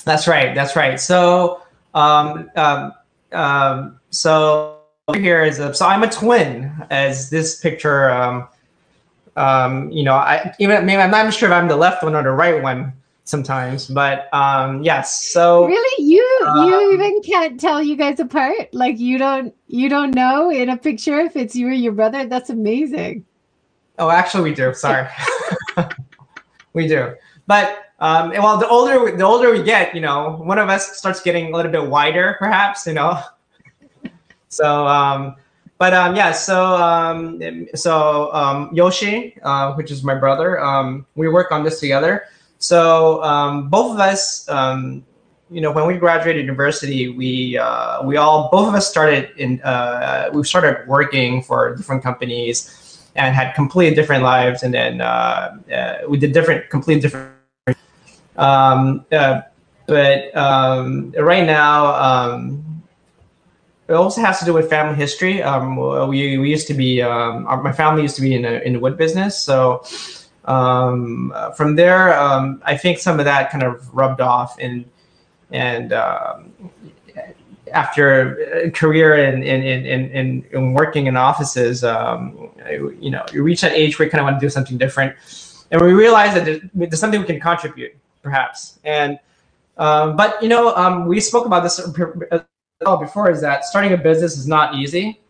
That's 0.05 0.29
right. 0.29 0.55
That's 0.55 0.77
right. 0.77 0.99
So 1.00 1.62
um, 1.95 2.50
um, 2.57 2.93
um, 3.33 4.00
so 4.11 4.79
here 5.15 5.43
is 5.45 5.59
a, 5.59 5.75
so 5.75 5.87
I'm 5.87 6.03
a 6.03 6.11
twin, 6.11 6.71
as 6.91 7.31
this 7.31 7.61
picture 7.61 8.11
um, 8.11 8.49
um, 9.37 9.91
you 9.91 10.03
know, 10.03 10.15
I 10.15 10.55
even 10.59 10.87
maybe 10.87 11.01
I'm 11.01 11.11
not 11.11 11.33
sure 11.33 11.49
if 11.49 11.55
I'm 11.55 11.69
the 11.69 11.77
left 11.77 12.03
one 12.03 12.15
or 12.15 12.23
the 12.23 12.31
right 12.31 12.63
one 12.63 12.93
sometimes, 13.25 13.87
but 13.87 14.33
um, 14.35 14.83
yes. 14.83 15.31
So 15.31 15.67
really, 15.67 16.05
you 16.05 16.41
um, 16.47 16.69
you 16.69 16.93
even 16.93 17.23
can't 17.23 17.59
tell 17.59 17.83
you 17.83 17.97
guys 17.97 18.21
apart. 18.21 18.73
Like 18.73 18.99
you 18.99 19.19
don't 19.19 19.55
you 19.69 19.89
don't 19.89 20.15
know 20.15 20.51
in 20.51 20.69
a 20.69 20.77
picture 20.77 21.21
if 21.21 21.37
it's 21.37 21.57
you 21.57 21.69
or 21.69 21.73
your 21.73 21.93
brother. 21.93 22.27
That's 22.27 22.51
amazing. 22.51 23.25
Oh, 23.99 24.11
actually, 24.11 24.51
we 24.51 24.55
do. 24.55 24.75
Sorry, 24.75 25.07
we 26.73 26.89
do. 26.89 27.15
But 27.47 27.85
um, 28.01 28.31
well, 28.31 28.59
the 28.59 28.69
older 28.69 29.17
the 29.17 29.25
older 29.25 29.53
we 29.53 29.63
get, 29.63 29.95
you 29.95 30.01
know, 30.01 30.37
one 30.43 30.59
of 30.59 30.69
us 30.69 30.99
starts 30.99 31.21
getting 31.21 31.53
a 31.53 31.57
little 31.57 31.73
bit 31.73 31.87
wider, 31.87 32.37
perhaps. 32.39 32.87
You 32.87 32.95
know. 32.95 33.21
so 34.49 34.87
um, 34.87 35.37
but 35.81 35.95
um, 35.95 36.15
yeah, 36.15 36.31
so 36.31 36.77
um, 36.77 37.41
so 37.75 38.31
um, 38.35 38.69
Yoshi, 38.71 39.35
uh, 39.43 39.73
which 39.73 39.91
is 39.91 40.05
my 40.05 40.15
brother, 40.15 40.61
um, 40.61 41.07
we 41.15 41.27
work 41.27 41.51
on 41.51 41.65
this 41.65 41.81
together. 41.81 42.25
So 42.59 43.25
um, 43.25 43.71
both 43.71 43.95
of 43.95 43.99
us, 43.99 44.47
um, 44.51 45.03
you 45.51 45.63
know, 45.63 45.73
when 45.73 45.87
we 45.87 45.97
graduated 45.97 46.43
university, 46.43 47.09
we 47.09 47.57
uh, 47.57 48.03
we 48.05 48.19
all 48.19 48.51
both 48.53 48.69
of 48.69 48.75
us 48.75 48.91
started 48.91 49.31
in 49.39 49.63
uh, 49.63 50.29
we 50.35 50.45
started 50.45 50.87
working 50.87 51.43
for 51.43 51.75
different 51.75 52.03
companies 52.03 53.09
and 53.17 53.35
had 53.35 53.55
completely 53.55 53.95
different 53.97 54.23
lives, 54.23 54.63
and 54.63 54.75
then 54.75 55.01
uh, 55.01 55.57
uh 55.73 55.95
we 56.07 56.19
did 56.19 56.33
different, 56.33 56.69
completely 56.69 57.01
different. 57.01 57.33
Um, 58.37 59.07
uh, 59.13 59.41
but 59.87 60.37
um, 60.37 61.13
right 61.13 61.47
now, 61.47 61.95
um, 61.95 62.70
it 63.90 63.94
also 63.94 64.20
has 64.20 64.38
to 64.38 64.44
do 64.44 64.52
with 64.52 64.70
family 64.70 64.94
history. 64.94 65.42
Um, 65.42 65.76
we, 66.09 66.38
we 66.38 66.49
used 66.49 66.68
to 66.68 66.75
be, 66.75 67.02
um, 67.02 67.44
our, 67.49 67.61
my 67.61 67.73
family 67.73 68.02
used 68.02 68.14
to 68.16 68.23
be 68.23 68.35
in, 68.37 68.44
a, 68.44 68.61
in 68.61 68.75
the 68.75 68.78
wood 68.78 68.97
business. 68.97 69.37
So 69.37 69.85
um, 70.44 71.35
from 71.56 71.75
there, 71.75 72.16
um, 72.18 72.62
I 72.64 72.76
think 72.76 73.00
some 73.00 73.18
of 73.18 73.25
that 73.25 73.50
kind 73.50 73.64
of 73.64 73.92
rubbed 73.92 74.20
off. 74.20 74.56
And, 74.61 74.85
and 75.50 75.92
um, 75.92 76.52
after 77.73 78.62
a 78.64 78.70
career 78.70 79.16
in, 79.16 79.42
in, 79.42 79.62
in, 79.64 80.11
in, 80.11 80.44
in 80.52 80.73
working 80.73 81.06
in 81.06 81.16
offices, 81.16 81.82
um, 81.82 82.50
you 83.00 83.11
know, 83.11 83.25
you 83.32 83.42
reach 83.42 83.62
that 83.62 83.73
age 83.73 83.99
where 83.99 84.06
you 84.06 84.11
kind 84.12 84.20
of 84.20 84.26
want 84.26 84.40
to 84.40 84.47
do 84.47 84.50
something 84.50 84.78
different. 84.78 85.16
And 85.73 85.80
we 85.80 85.92
realize 85.92 86.35
that 86.35 86.70
there's 86.75 87.00
something 87.00 87.20
we 87.20 87.26
can 87.26 87.40
contribute, 87.40 87.97
perhaps. 88.23 88.78
And 88.85 89.18
um, 89.78 90.16
but 90.16 90.40
you 90.42 90.49
know, 90.49 90.75
um, 90.76 91.06
we 91.06 91.20
spoke 91.20 91.47
about 91.47 91.62
this 91.62 91.80
before 92.81 93.31
is 93.31 93.41
that 93.43 93.65
starting 93.65 93.93
a 93.93 93.97
business 93.97 94.39
is 94.39 94.47
not 94.47 94.75
easy, 94.75 95.21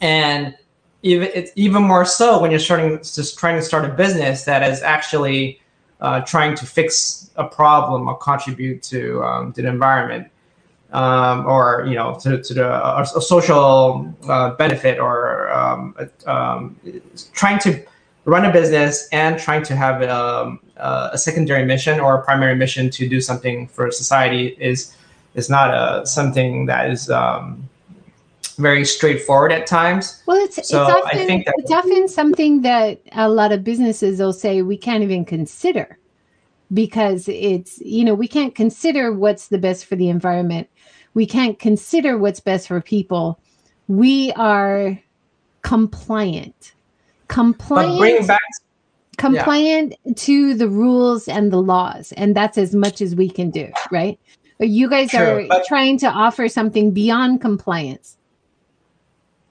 and 0.00 0.54
even 1.02 1.28
it's 1.34 1.50
even 1.56 1.82
more 1.82 2.04
so 2.04 2.40
when 2.40 2.50
you're 2.50 2.60
starting 2.60 2.98
just 2.98 3.38
trying 3.38 3.56
to 3.56 3.62
start 3.62 3.84
a 3.84 3.94
business 3.94 4.44
that 4.44 4.62
is 4.70 4.82
actually 4.82 5.60
uh, 6.00 6.20
trying 6.20 6.54
to 6.54 6.66
fix 6.66 7.30
a 7.36 7.44
problem 7.44 8.08
or 8.08 8.16
contribute 8.18 8.82
to 8.82 9.22
um, 9.22 9.52
the 9.52 9.66
environment. 9.66 10.28
Um, 10.90 11.44
or 11.44 11.84
you 11.86 11.94
know 11.94 12.18
to, 12.22 12.42
to 12.42 12.54
the 12.54 12.66
a, 12.66 13.02
a 13.02 13.20
social 13.20 14.14
uh, 14.26 14.52
benefit 14.52 14.98
or 14.98 15.50
um, 15.52 15.94
um, 16.26 16.80
trying 17.34 17.58
to 17.58 17.84
run 18.24 18.46
a 18.46 18.52
business 18.52 19.06
and 19.12 19.38
trying 19.38 19.62
to 19.64 19.76
have 19.76 20.02
um, 20.04 20.60
uh, 20.78 21.10
a 21.12 21.18
secondary 21.18 21.66
mission 21.66 22.00
or 22.00 22.16
a 22.16 22.24
primary 22.24 22.54
mission 22.54 22.88
to 22.88 23.06
do 23.06 23.20
something 23.20 23.68
for 23.68 23.90
society 23.90 24.56
is 24.58 24.94
is 25.34 25.48
not 25.48 25.70
a 25.70 25.76
uh, 25.76 26.04
something 26.04 26.66
that 26.66 26.90
is 26.90 27.10
um, 27.10 27.68
very 28.58 28.84
straightforward 28.84 29.52
at 29.52 29.66
times. 29.66 30.22
Well, 30.26 30.36
it's, 30.38 30.56
so 30.68 30.82
it's 30.82 30.92
often, 30.92 31.20
I 31.20 31.26
think 31.26 31.46
that, 31.46 31.54
it's 31.58 31.70
often 31.70 32.08
something 32.08 32.62
that 32.62 33.00
a 33.12 33.28
lot 33.28 33.52
of 33.52 33.62
businesses 33.64 34.18
will 34.18 34.32
say 34.32 34.62
we 34.62 34.76
can't 34.76 35.02
even 35.02 35.24
consider 35.24 35.98
because 36.74 37.28
it's 37.28 37.80
you 37.80 38.04
know 38.04 38.14
we 38.14 38.28
can't 38.28 38.54
consider 38.54 39.12
what's 39.12 39.48
the 39.48 39.58
best 39.58 39.86
for 39.86 39.96
the 39.96 40.08
environment. 40.08 40.68
We 41.14 41.26
can't 41.26 41.58
consider 41.58 42.18
what's 42.18 42.40
best 42.40 42.68
for 42.68 42.80
people. 42.80 43.40
We 43.86 44.32
are 44.32 44.98
compliant. 45.62 46.72
Compliant. 47.28 48.26
back 48.26 48.40
compliant 49.18 49.94
yeah. 50.04 50.12
to 50.16 50.54
the 50.54 50.68
rules 50.68 51.28
and 51.28 51.52
the 51.52 51.60
laws 51.60 52.12
and 52.12 52.34
that's 52.34 52.56
as 52.56 52.74
much 52.74 53.02
as 53.02 53.16
we 53.16 53.28
can 53.28 53.50
do 53.50 53.68
right 53.90 54.18
you 54.60 54.88
guys 54.88 55.14
are 55.14 55.46
but, 55.48 55.64
trying 55.66 55.98
to 55.98 56.06
offer 56.06 56.48
something 56.48 56.90
beyond 56.90 57.40
compliance. 57.40 58.16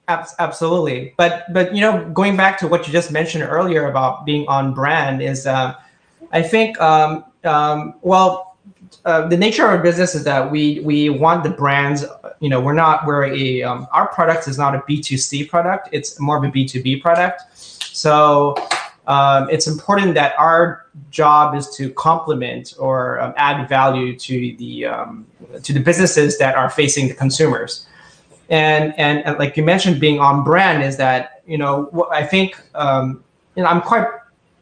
Absolutely, 0.08 1.12
but 1.18 1.44
but 1.52 1.74
you 1.74 1.82
know, 1.82 2.08
going 2.10 2.34
back 2.34 2.58
to 2.60 2.68
what 2.68 2.86
you 2.86 2.92
just 2.92 3.12
mentioned 3.12 3.44
earlier 3.44 3.90
about 3.90 4.24
being 4.24 4.46
on 4.48 4.72
brand 4.72 5.20
is, 5.20 5.46
uh, 5.46 5.74
I 6.32 6.40
think, 6.40 6.80
um, 6.80 7.24
um, 7.44 7.94
well, 8.00 8.56
uh, 9.04 9.28
the 9.28 9.36
nature 9.36 9.64
of 9.64 9.70
our 9.70 9.82
business 9.82 10.14
is 10.14 10.24
that 10.24 10.50
we 10.50 10.80
we 10.80 11.10
want 11.10 11.44
the 11.44 11.50
brands. 11.50 12.06
You 12.40 12.48
know, 12.48 12.58
we're 12.58 12.72
not 12.72 13.06
we're 13.06 13.26
a 13.26 13.62
um, 13.62 13.86
our 13.92 14.08
product 14.08 14.48
is 14.48 14.56
not 14.56 14.74
a 14.74 14.82
B 14.86 15.02
two 15.02 15.18
C 15.18 15.44
product. 15.44 15.90
It's 15.92 16.18
more 16.18 16.38
of 16.38 16.44
a 16.44 16.50
B 16.50 16.66
two 16.66 16.82
B 16.82 16.96
product. 16.96 17.42
So 17.54 18.54
um, 19.08 19.48
it's 19.48 19.66
important 19.66 20.14
that 20.14 20.34
our 20.38 20.84
job 21.10 21.54
is 21.54 21.74
to 21.76 21.90
complement 21.94 22.74
or 22.78 23.18
um, 23.20 23.32
add 23.38 23.66
value 23.66 24.16
to 24.18 24.54
the 24.58 24.84
um, 24.84 25.26
to 25.62 25.72
the 25.72 25.80
businesses 25.80 26.38
that 26.38 26.54
are 26.54 26.68
facing 26.68 27.08
the 27.08 27.14
consumers. 27.14 27.86
And, 28.50 28.94
and, 28.98 29.24
and 29.26 29.38
like 29.38 29.56
you 29.56 29.62
mentioned, 29.62 30.00
being 30.00 30.20
on 30.20 30.44
brand 30.44 30.82
is 30.82 30.98
that 30.98 31.42
you 31.46 31.56
know 31.56 32.06
I 32.12 32.22
think 32.22 32.60
um, 32.74 33.24
you 33.56 33.62
know 33.62 33.68
I'm 33.70 33.80
quite 33.80 34.06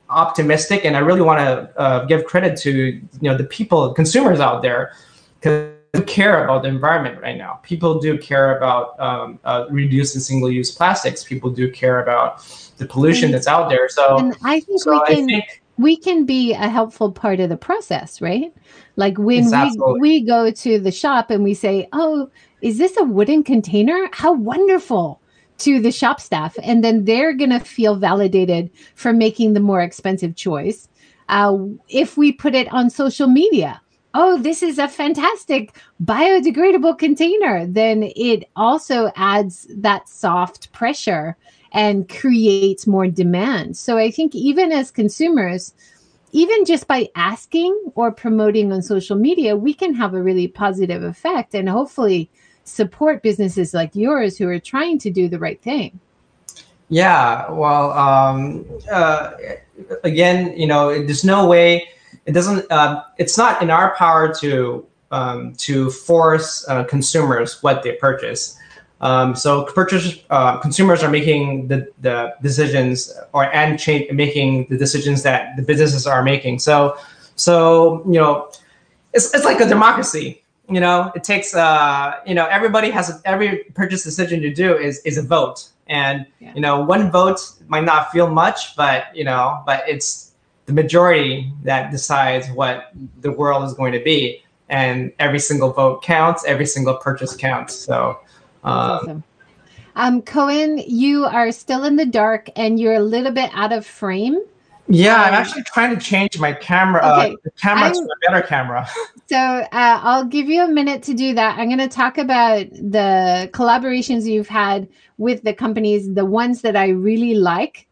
optimistic, 0.09 0.85
and 0.85 0.97
I 0.97 1.01
really 1.01 1.23
want 1.23 1.41
to 1.41 1.79
uh, 1.81 2.05
give 2.05 2.25
credit 2.25 2.57
to 2.59 2.71
you 2.73 3.03
know 3.21 3.37
the 3.37 3.45
people, 3.45 3.93
consumers 3.95 4.39
out 4.39 4.63
there, 4.63 4.93
because 5.41 5.73
care 6.07 6.45
about 6.45 6.63
the 6.63 6.69
environment 6.69 7.21
right 7.21 7.37
now. 7.37 7.55
People 7.63 7.99
do 7.99 8.19
care 8.19 8.57
about 8.57 8.99
um, 9.01 9.39
uh, 9.45 9.67
reducing 9.71 10.21
single-use 10.21 10.71
plastics. 10.71 11.25
People 11.25 11.51
do 11.51 11.71
care 11.71 12.01
about 12.03 12.45
the 12.77 12.87
pollution 12.87 13.31
that's 13.31 13.47
out 13.47 13.69
there. 13.69 13.89
So, 13.89 14.19
and 14.19 14.37
I 14.45 14.61
think 14.61 14.81
so 14.81 14.93
we 14.93 15.15
can 15.15 15.27
think, 15.27 15.63
we 15.79 15.97
can 15.97 16.25
be 16.25 16.53
a 16.53 16.69
helpful 16.69 17.13
part 17.13 17.41
of 17.41 17.49
the 17.49 17.57
process, 17.57 18.21
right? 18.21 18.53
Like 18.97 19.19
when 19.19 19.51
we 19.51 19.99
we 20.01 20.25
go 20.25 20.51
to 20.51 20.79
the 20.79 20.93
shop 20.93 21.31
and 21.31 21.45
we 21.45 21.55
say, 21.55 21.89
"Oh, 21.93 22.31
is 22.63 22.79
this 22.79 22.97
a 22.97 23.05
wooden 23.05 23.43
container? 23.43 24.09
How 24.13 24.33
wonderful!" 24.33 25.21
to 25.59 25.81
the 25.81 25.93
shop 25.93 26.21
staff, 26.21 26.55
and 26.63 26.85
then 26.85 27.05
they're 27.07 27.33
gonna 27.33 27.61
feel 27.61 27.97
validated 27.97 28.71
for 28.95 29.13
making 29.13 29.55
the 29.55 29.61
more 29.61 29.81
expensive 29.81 30.37
choice. 30.37 30.89
Uh, 31.31 31.57
if 31.89 32.17
we 32.17 32.31
put 32.31 32.55
it 32.55 32.71
on 32.73 32.91
social 32.91 33.27
media, 33.27 33.81
oh, 34.15 34.39
this 34.39 34.63
is 34.63 34.79
a 34.79 34.89
fantastic 34.89 35.77
biodegradable 36.03 36.99
container, 36.99 37.67
then 37.67 38.11
it 38.17 38.49
also 38.57 39.11
adds 39.17 39.67
that 39.71 40.09
soft 40.09 40.73
pressure 40.73 41.37
and 41.77 42.09
creates 42.09 42.87
more 42.87 43.07
demand. 43.07 43.77
So 43.77 43.99
I 43.99 44.11
think 44.11 44.35
even 44.35 44.73
as 44.73 44.91
consumers, 44.91 45.75
even 46.33 46.65
just 46.65 46.89
by 46.89 47.11
asking 47.15 47.93
or 47.95 48.11
promoting 48.11 48.73
on 48.73 48.81
social 48.81 49.17
media, 49.17 49.55
we 49.57 49.75
can 49.75 49.95
have 49.95 50.15
a 50.15 50.23
really 50.23 50.49
positive 50.49 51.03
effect 51.03 51.55
and 51.55 51.69
hopefully 51.69 52.31
support 52.65 53.23
businesses 53.23 53.75
like 53.75 53.95
yours 53.95 54.39
who 54.39 54.49
are 54.49 54.59
trying 54.59 54.99
to 55.01 55.11
do 55.11 55.29
the 55.29 55.39
right 55.39 55.61
thing. 55.61 56.01
Yeah, 56.89 57.51
well, 57.51 57.93
um, 57.93 58.65
uh, 58.91 59.33
again, 60.03 60.57
you 60.57 60.67
know, 60.67 60.89
there's 61.05 61.25
no 61.25 61.47
way 61.47 61.89
it 62.25 62.33
doesn't 62.33 62.71
uh, 62.73 63.03
it's 63.19 63.37
not 63.37 63.63
in 63.63 63.71
our 63.71 63.95
power 63.97 64.33
to 64.41 64.87
um, 65.11 65.55
to 65.57 65.91
force 65.91 66.67
uh, 66.69 66.85
consumers 66.85 67.63
what 67.63 67.83
they 67.83 67.93
purchase 67.93 68.56
um, 69.01 69.37
so 69.37 69.65
purchasers 69.65 70.23
uh, 70.31 70.59
consumers 70.59 71.03
are 71.03 71.11
making 71.11 71.69
the, 71.69 71.91
the 72.01 72.35
decisions 72.43 73.13
or 73.33 73.53
and 73.53 73.79
change, 73.79 74.11
making 74.13 74.67
the 74.71 74.79
decisions 74.79 75.23
that 75.23 75.57
the 75.57 75.63
businesses 75.63 76.07
are 76.07 76.23
making. 76.23 76.59
So 76.59 76.97
so 77.37 78.03
you 78.07 78.19
know 78.21 78.51
it's, 79.13 79.33
it's 79.35 79.45
like 79.45 79.61
a 79.61 79.69
democracy 79.69 80.43
you 80.69 80.81
know? 80.81 81.13
It 81.15 81.25
takes 81.25 81.55
uh 81.55 82.15
you 82.27 82.35
know 82.35 82.47
everybody 82.47 82.91
has 82.91 83.11
a, 83.11 83.21
every 83.25 83.65
purchase 83.75 84.03
decision 84.03 84.43
you 84.43 84.55
do 84.55 84.77
is 84.77 85.01
is 85.01 85.19
a 85.19 85.23
vote. 85.23 85.69
And 85.87 86.27
yeah. 86.41 86.53
you 86.55 86.61
know 86.61 86.81
one 86.81 87.11
vote 87.11 87.41
might 87.69 87.85
not 87.85 88.11
feel 88.11 88.29
much 88.29 88.77
but 88.77 89.15
you 89.15 89.25
know 89.25 89.63
but 89.67 89.85
it's 89.89 90.33
the 90.67 90.73
majority 90.73 91.53
that 91.63 91.93
decides 91.93 92.49
what 92.51 92.93
the 93.21 93.31
world 93.31 93.65
is 93.65 93.75
going 93.75 93.93
to 93.93 94.01
be. 94.01 94.43
And 94.69 95.13
every 95.21 95.39
single 95.39 95.73
vote 95.73 96.03
counts 96.03 96.45
every 96.45 96.67
single 96.67 96.95
purchase 96.95 97.37
counts. 97.37 97.75
So 97.75 98.19
um, 98.67 98.91
awesome. 98.91 99.25
um, 99.97 100.23
cohen 100.23 100.79
you 100.87 101.25
are 101.25 101.53
still 101.53 101.85
in 101.85 101.97
the 101.97 102.07
dark 102.07 102.49
and 102.57 102.79
you're 102.79 102.95
a 102.95 103.01
little 103.01 103.33
bit 103.33 103.51
out 103.55 103.73
of 103.73 103.87
frame 103.87 104.41
yeah 104.89 105.23
i'm 105.23 105.35
um, 105.35 105.41
actually 105.41 105.63
trying 105.65 105.95
to 105.97 106.01
change 106.01 106.39
my 106.39 106.53
camera 106.53 107.05
uh, 107.05 107.23
okay. 107.23 107.33
uh, 107.33 107.37
the 107.45 107.51
camera 107.53 107.87
I'm, 107.87 107.93
to 107.93 108.01
a 108.01 108.31
better 108.31 108.47
camera 108.47 108.89
so 109.27 109.37
uh, 109.37 109.67
i'll 109.73 110.25
give 110.25 110.49
you 110.49 110.63
a 110.63 110.69
minute 110.69 111.03
to 111.05 111.15
do 111.15 111.35
that 111.35 111.59
i'm 111.59 111.69
going 111.69 111.79
to 111.79 111.89
talk 111.89 112.19
about 112.19 112.71
the 112.71 113.51
collaborations 113.53 114.25
you've 114.25 114.49
had 114.49 114.89
with 115.19 115.43
the 115.43 115.55
companies 115.55 116.13
the 116.15 116.25
ones 116.27 116.61
that 116.63 116.77
i 116.77 116.89
really 116.89 117.35
like 117.35 117.87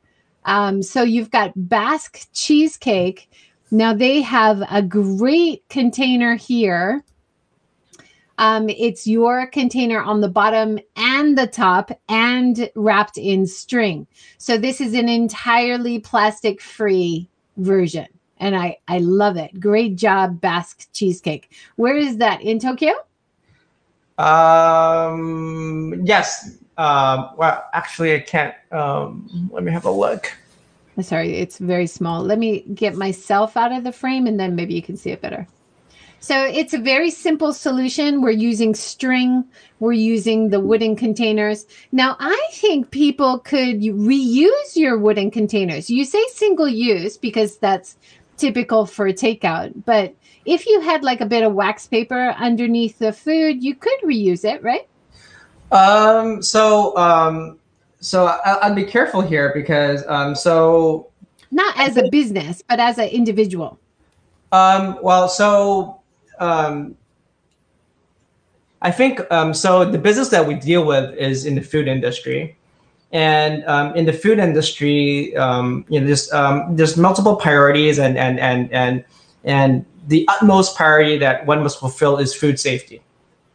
um, 0.45 0.83
so 0.83 1.03
you've 1.03 1.31
got 1.31 1.53
Basque 1.57 2.29
cheesecake. 2.33 3.31
Now 3.71 3.95
they 3.95 4.21
have 4.23 4.63
a 4.71 4.83
great 4.83 5.69
container 5.69 6.37
here. 6.37 7.05
Um, 8.39 8.69
it's 8.69 9.07
your 9.07 9.47
container 9.47 10.03
on 10.03 10.21
the 10.21 10.29
bottom 10.29 10.79
and 10.97 11.39
the 11.39 11.47
top 11.47 11.91
and 12.09 12.69
wrapped 12.75 13.17
in 13.19 13.47
string. 13.47 14.07
So 14.39 14.59
this 14.59 14.81
is 14.81 14.95
an 14.95 15.09
entirely 15.09 15.99
plastic 16.01 16.61
free 16.61 17.29
version. 17.57 18.07
And 18.39 18.57
I, 18.57 18.79
I 18.89 18.99
love 18.99 19.37
it. 19.37 19.61
Great 19.61 19.97
job, 19.97 20.41
Basque 20.41 20.89
cheesecake. 20.93 21.51
Where 21.77 21.97
is 21.97 22.17
that 22.19 22.43
in 22.43 22.59
Tokyo? 22.59 22.93
Um, 24.19 26.03
yes, 26.05 26.59
um, 26.77 27.31
well, 27.37 27.65
actually, 27.73 28.15
I 28.15 28.21
can't. 28.21 28.55
Um, 28.73 29.49
let 29.53 29.63
me 29.63 29.73
have 29.73 29.85
a 29.85 29.91
look. 29.91 30.33
Sorry, 31.01 31.35
it's 31.37 31.59
very 31.59 31.87
small. 31.87 32.23
Let 32.23 32.39
me 32.39 32.61
get 32.75 32.95
myself 32.95 33.57
out 33.57 33.73
of 33.73 33.83
the 33.83 33.93
frame 33.93 34.27
and 34.27 34.39
then 34.39 34.55
maybe 34.55 34.75
you 34.75 34.83
can 34.83 34.97
see 34.97 35.11
it 35.11 35.21
better. 35.21 35.47
So 36.25 36.43
it's 36.43 36.73
a 36.73 36.79
very 36.79 37.11
simple 37.11 37.53
solution. 37.53 38.23
We're 38.23 38.31
using 38.31 38.75
string. 38.75 39.45
We're 39.79 39.93
using 39.93 40.49
the 40.49 40.59
wooden 40.59 40.97
containers. 40.97 41.67
Now, 41.93 42.17
I 42.19 42.49
think 42.51 42.91
people 42.91 43.41
could 43.41 43.83
reuse 43.83 44.75
your 44.75 44.97
wooden 44.97 45.31
containers. 45.31 45.91
You 45.91 46.07
say 46.07 46.25
single 46.33 46.67
use 46.67 47.19
because 47.19 47.59
that's 47.59 47.99
typical 48.39 48.87
for 48.87 49.07
a 49.07 49.13
takeout. 49.13 49.75
But 49.85 50.15
if 50.47 50.67
you 50.67 50.81
had 50.81 51.05
like 51.05 51.21
a 51.21 51.27
bit 51.27 51.43
of 51.43 51.53
wax 51.53 51.87
paper 51.87 52.35
underneath 52.39 52.99
the 52.99 53.13
food, 53.13 53.63
you 53.63 53.75
could 53.75 54.01
reuse 54.03 54.47
it, 54.47 54.63
right? 54.63 54.89
Um, 55.73 56.41
so 56.41 56.97
um, 56.97 57.59
so 58.01 58.25
I, 58.25 58.67
will 58.67 58.75
be 58.75 58.85
careful 58.85 59.21
here 59.21 59.53
because 59.53 60.03
um, 60.07 60.35
so 60.35 61.11
not 61.51 61.79
as 61.79 61.99
a 61.99 62.09
business, 62.09 62.63
but 62.67 62.81
as 62.81 62.97
an 62.97 63.11
individual. 63.11 63.79
Um, 64.53 64.99
well, 65.03 65.29
so 65.29 66.01
um, 66.39 66.97
I 68.83 68.91
think 68.91 69.21
um, 69.31 69.55
so. 69.55 69.85
The 69.85 69.99
business 69.99 70.29
that 70.29 70.47
we 70.47 70.55
deal 70.55 70.85
with 70.85 71.15
is 71.15 71.47
in 71.47 71.55
the 71.55 71.63
food 71.63 71.89
industry, 71.89 72.57
and 73.13 73.65
um, 73.65 73.95
in 73.97 74.05
the 74.05 74.13
food 74.13 74.39
industry, 74.39 75.37
um, 75.37 75.85
you 75.89 76.01
know, 76.01 76.07
there's 76.07 76.33
um, 76.33 76.77
there's 76.77 76.97
multiple 76.97 77.37
priorities, 77.37 77.99
and 77.99 78.19
and 78.19 78.39
and 78.39 78.73
and 78.73 79.05
and 79.45 79.87
the 80.07 80.27
utmost 80.29 80.77
priority 80.77 81.17
that 81.19 81.47
one 81.47 81.63
must 81.63 81.81
fulfill 81.81 82.19
is 82.19 82.35
food 82.35 82.61
safety. 82.61 83.03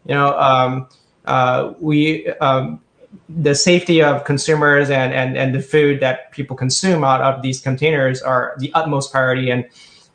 You 0.06 0.15
know, 0.15 0.38
um, 0.39 0.88
uh, 1.26 1.74
we 1.80 2.28
um, 2.42 2.82
the 3.28 3.56
safety 3.56 4.02
of 4.02 4.24
consumers 4.24 4.89
and, 4.89 5.13
and, 5.13 5.38
and 5.38 5.54
the 5.54 5.62
food 5.62 6.00
that 6.00 6.32
people 6.32 6.56
consume 6.56 7.04
out 7.04 7.22
of 7.22 7.42
these 7.42 7.60
containers 7.60 8.22
are 8.22 8.56
the 8.60 8.72
utmost 8.74 9.12
priority. 9.12 9.50
And 9.50 9.65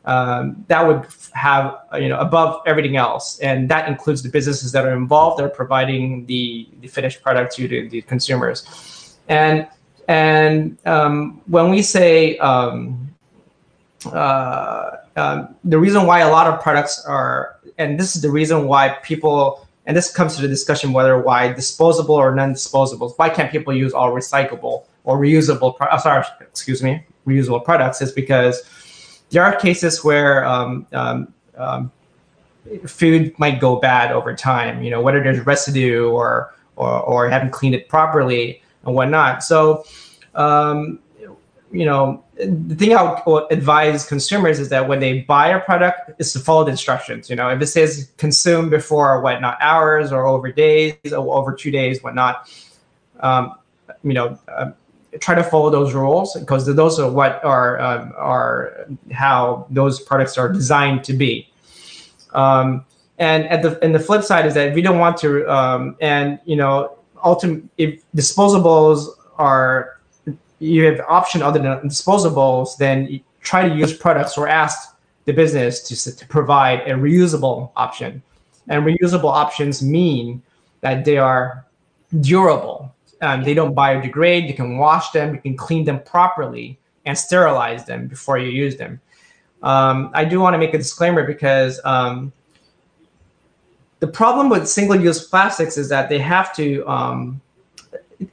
um, 0.05 0.63
that 0.67 0.85
would 0.87 1.05
have, 1.33 1.77
you 1.93 2.09
know, 2.09 2.19
above 2.19 2.61
everything 2.65 2.95
else. 2.95 3.39
And 3.39 3.69
that 3.69 3.89
includes 3.89 4.21
the 4.23 4.29
businesses 4.29 4.71
that 4.71 4.85
are 4.85 4.93
involved, 4.93 5.39
that 5.39 5.45
are 5.45 5.49
providing 5.49 6.25
the, 6.27 6.67
the 6.81 6.87
finished 6.87 7.21
product 7.21 7.55
to 7.55 7.67
the, 7.67 7.87
the 7.89 8.01
consumers. 8.03 9.17
And, 9.27 9.67
and 10.07 10.77
um, 10.85 11.41
when 11.47 11.71
we 11.71 11.81
say, 11.81 12.37
um, 12.37 13.09
uh, 14.05 14.97
um, 15.15 15.55
the 15.63 15.79
reason 15.79 16.05
why 16.05 16.19
a 16.19 16.29
lot 16.29 16.45
of 16.47 16.61
products 16.61 17.03
are, 17.05 17.57
and 17.77 17.99
this 17.99 18.15
is 18.15 18.21
the 18.21 18.29
reason 18.29 18.67
why 18.67 18.89
people 19.03 19.65
and 19.87 19.95
this 19.95 20.11
comes 20.11 20.35
to 20.35 20.41
the 20.41 20.47
discussion 20.47 20.93
whether 20.93 21.19
why 21.19 21.51
disposable 21.53 22.15
or 22.15 22.33
non-disposables. 22.33 23.13
Why 23.17 23.29
can't 23.29 23.51
people 23.51 23.73
use 23.73 23.93
all 23.93 24.11
recyclable 24.11 24.85
or 25.03 25.19
reusable? 25.19 25.77
Pro- 25.77 25.87
oh, 25.91 25.97
sorry, 25.97 26.25
excuse 26.41 26.81
me, 26.81 27.05
reusable 27.27 27.63
products 27.63 28.01
is 28.01 28.11
because 28.11 28.63
there 29.29 29.43
are 29.43 29.55
cases 29.55 30.03
where 30.03 30.45
um, 30.45 30.87
um, 30.93 31.33
um, 31.57 31.91
food 32.85 33.37
might 33.37 33.59
go 33.59 33.77
bad 33.77 34.11
over 34.11 34.35
time. 34.35 34.83
You 34.83 34.91
know, 34.91 35.01
whether 35.01 35.21
there's 35.21 35.45
residue 35.45 36.09
or 36.09 36.53
or, 36.75 36.99
or 37.01 37.29
haven't 37.29 37.51
cleaned 37.51 37.75
it 37.75 37.87
properly 37.87 38.61
and 38.85 38.95
whatnot. 38.95 39.43
So, 39.43 39.85
um, 40.35 40.99
you 41.71 41.85
know, 41.85 42.23
the 42.37 42.75
thing 42.75 42.95
I 42.95 43.21
would 43.25 43.51
advise 43.51 44.05
consumers 44.05 44.59
is 44.59 44.69
that 44.69 44.87
when 44.87 44.99
they 44.99 45.21
buy 45.21 45.49
a 45.49 45.59
product, 45.59 46.11
is 46.19 46.31
to 46.33 46.39
follow 46.39 46.63
the 46.63 46.71
instructions. 46.71 47.29
You 47.29 47.35
know, 47.35 47.49
if 47.49 47.61
it 47.61 47.67
says 47.67 48.11
consume 48.17 48.69
before 48.69 49.21
whatnot 49.21 49.57
hours 49.61 50.11
or 50.11 50.25
over 50.25 50.51
days 50.51 50.95
or 51.11 51.37
over 51.37 51.53
two 51.53 51.71
days, 51.71 52.03
whatnot, 52.03 52.49
um, 53.21 53.55
you 54.03 54.13
know, 54.13 54.37
uh, 54.47 54.71
try 55.19 55.35
to 55.35 55.43
follow 55.43 55.69
those 55.69 55.93
rules 55.93 56.37
because 56.39 56.65
those 56.75 56.99
are 56.99 57.09
what 57.09 57.43
are 57.43 57.79
um, 57.79 58.13
are 58.17 58.87
how 59.11 59.65
those 59.69 59.99
products 59.99 60.37
are 60.37 60.51
designed 60.51 61.03
to 61.03 61.13
be. 61.13 61.49
Um, 62.33 62.85
and 63.17 63.45
at 63.45 63.61
the 63.61 63.81
and 63.83 63.95
the 63.95 63.99
flip 63.99 64.23
side 64.23 64.45
is 64.45 64.53
that 64.55 64.73
we 64.73 64.81
don't 64.81 64.99
want 64.99 65.17
to, 65.17 65.49
um, 65.51 65.95
and 66.01 66.39
you 66.45 66.55
know, 66.55 66.97
ultimate 67.23 67.63
if 67.77 68.01
disposables 68.15 69.07
are 69.37 69.99
you 70.59 70.85
have 70.85 71.01
option 71.07 71.41
other 71.41 71.59
than 71.59 71.89
disposables, 71.89 72.77
then 72.77 73.19
try 73.41 73.67
to 73.67 73.75
use 73.75 73.93
products 73.93 74.37
or 74.37 74.47
ask 74.47 74.95
the 75.25 75.33
business 75.33 75.81
to, 75.81 76.15
to 76.15 76.27
provide 76.27 76.81
a 76.81 76.91
reusable 76.91 77.71
option. 77.75 78.21
And 78.67 78.83
reusable 78.83 79.31
options 79.31 79.83
mean 79.83 80.41
that 80.81 81.05
they 81.05 81.17
are 81.17 81.65
durable. 82.21 82.94
Um, 83.25 83.43
they 83.43 83.53
don't 83.53 83.75
biodegrade. 83.75 84.47
You 84.47 84.53
can 84.53 84.77
wash 84.77 85.11
them. 85.11 85.33
You 85.33 85.41
can 85.41 85.57
clean 85.57 85.83
them 85.83 85.99
properly, 86.03 86.79
and 87.05 87.17
sterilize 87.17 87.85
them 87.85 88.07
before 88.07 88.37
you 88.37 88.49
use 88.49 88.77
them. 88.77 89.01
Um, 89.63 90.11
I 90.13 90.25
do 90.25 90.39
want 90.39 90.53
to 90.53 90.57
make 90.57 90.73
a 90.73 90.77
disclaimer 90.77 91.25
because 91.25 91.81
um, 91.85 92.31
the 93.99 94.07
problem 94.07 94.49
with 94.49 94.67
single-use 94.67 95.27
plastics 95.27 95.77
is 95.77 95.89
that 95.89 96.09
they 96.09 96.19
have 96.19 96.55
to 96.55 96.87
um, 96.87 97.41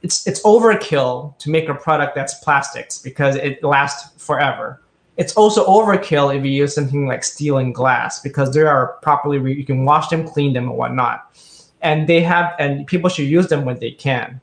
it's 0.01 0.25
it's 0.27 0.41
overkill 0.43 1.37
to 1.39 1.49
make 1.49 1.69
a 1.69 1.73
product 1.73 2.15
that's 2.15 2.35
plastics 2.35 2.99
because 2.99 3.35
it 3.35 3.63
lasts 3.63 4.23
forever. 4.23 4.81
It's 5.17 5.33
also 5.35 5.65
overkill 5.65 6.35
if 6.35 6.43
you 6.43 6.51
use 6.51 6.73
something 6.73 7.07
like 7.07 7.23
steel 7.23 7.57
and 7.57 7.73
glass 7.73 8.19
because 8.19 8.53
they 8.53 8.61
are 8.61 8.93
properly 9.01 9.37
you 9.53 9.65
can 9.65 9.85
wash 9.85 10.07
them, 10.09 10.27
clean 10.27 10.53
them, 10.53 10.69
and 10.69 10.77
whatnot. 10.77 11.37
And 11.81 12.07
they 12.07 12.21
have 12.21 12.55
and 12.59 12.87
people 12.87 13.09
should 13.09 13.27
use 13.27 13.47
them 13.47 13.65
when 13.65 13.79
they 13.79 13.91
can. 13.91 14.41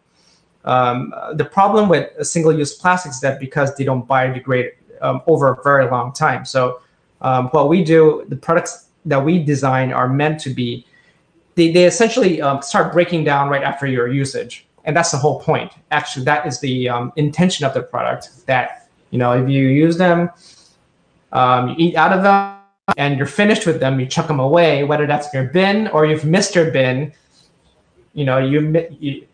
Um, 0.64 1.14
the 1.34 1.44
problem 1.44 1.88
with 1.88 2.10
single-use 2.26 2.74
plastics 2.74 3.16
is 3.16 3.20
that 3.22 3.40
because 3.40 3.74
they 3.76 3.84
don't 3.84 4.06
biodegrade 4.06 4.72
um, 5.00 5.22
over 5.26 5.52
a 5.52 5.62
very 5.62 5.88
long 5.90 6.12
time. 6.12 6.44
So 6.44 6.80
um, 7.22 7.48
what 7.48 7.68
we 7.68 7.82
do, 7.82 8.24
the 8.28 8.36
products 8.36 8.88
that 9.06 9.24
we 9.24 9.42
design 9.42 9.92
are 9.92 10.08
meant 10.08 10.40
to 10.40 10.50
be, 10.50 10.86
they, 11.54 11.72
they 11.72 11.84
essentially 11.84 12.40
um, 12.42 12.62
start 12.62 12.92
breaking 12.92 13.24
down 13.24 13.48
right 13.48 13.62
after 13.62 13.86
your 13.86 14.08
usage. 14.08 14.66
And 14.84 14.96
that's 14.96 15.10
the 15.10 15.18
whole 15.18 15.40
point. 15.40 15.72
Actually, 15.90 16.24
that 16.24 16.46
is 16.46 16.60
the 16.60 16.88
um, 16.88 17.12
intention 17.16 17.66
of 17.66 17.74
the 17.74 17.82
product 17.82 18.46
that, 18.46 18.88
you 19.10 19.18
know, 19.18 19.32
if 19.32 19.48
you 19.48 19.68
use 19.68 19.96
them, 19.96 20.30
um, 21.32 21.70
you 21.70 21.74
eat 21.78 21.96
out 21.96 22.12
of 22.12 22.22
them 22.22 22.56
and 22.96 23.16
you're 23.18 23.26
finished 23.26 23.66
with 23.66 23.78
them, 23.80 24.00
you 24.00 24.06
chuck 24.06 24.26
them 24.26 24.40
away, 24.40 24.84
whether 24.84 25.06
that's 25.06 25.32
in 25.32 25.42
your 25.42 25.52
bin 25.52 25.88
or 25.88 26.06
you've 26.06 26.24
missed 26.24 26.54
your 26.54 26.70
bin, 26.70 27.12
you 28.20 28.26
know, 28.26 28.36
you, 28.36 28.60
you, 29.00 29.26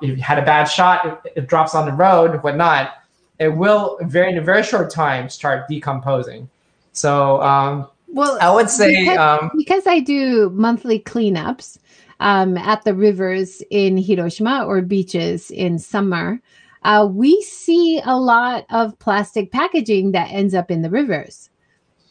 you 0.00 0.16
had 0.16 0.38
a 0.38 0.44
bad 0.46 0.64
shot, 0.64 1.04
it, 1.04 1.32
it 1.36 1.46
drops 1.46 1.74
on 1.74 1.84
the 1.84 1.92
road, 1.92 2.42
whatnot, 2.42 2.94
it 3.38 3.54
will 3.54 3.98
very 4.00 4.32
in 4.32 4.38
a 4.38 4.40
very 4.40 4.62
short 4.62 4.90
time 4.90 5.28
start 5.28 5.68
decomposing. 5.68 6.48
So, 6.92 7.42
um, 7.42 7.86
well, 8.08 8.38
I 8.40 8.50
would 8.50 8.70
say 8.70 9.04
because, 9.04 9.18
um, 9.18 9.50
because 9.58 9.86
I 9.86 10.00
do 10.00 10.48
monthly 10.54 11.00
cleanups 11.00 11.76
um, 12.20 12.56
at 12.56 12.82
the 12.84 12.94
rivers 12.94 13.62
in 13.70 13.98
Hiroshima 13.98 14.64
or 14.64 14.80
beaches 14.80 15.50
in 15.50 15.78
summer, 15.78 16.40
uh, 16.82 17.06
we 17.10 17.42
see 17.42 18.00
a 18.02 18.18
lot 18.18 18.64
of 18.70 18.98
plastic 19.00 19.52
packaging 19.52 20.12
that 20.12 20.30
ends 20.30 20.54
up 20.54 20.70
in 20.70 20.80
the 20.80 20.88
rivers, 20.88 21.50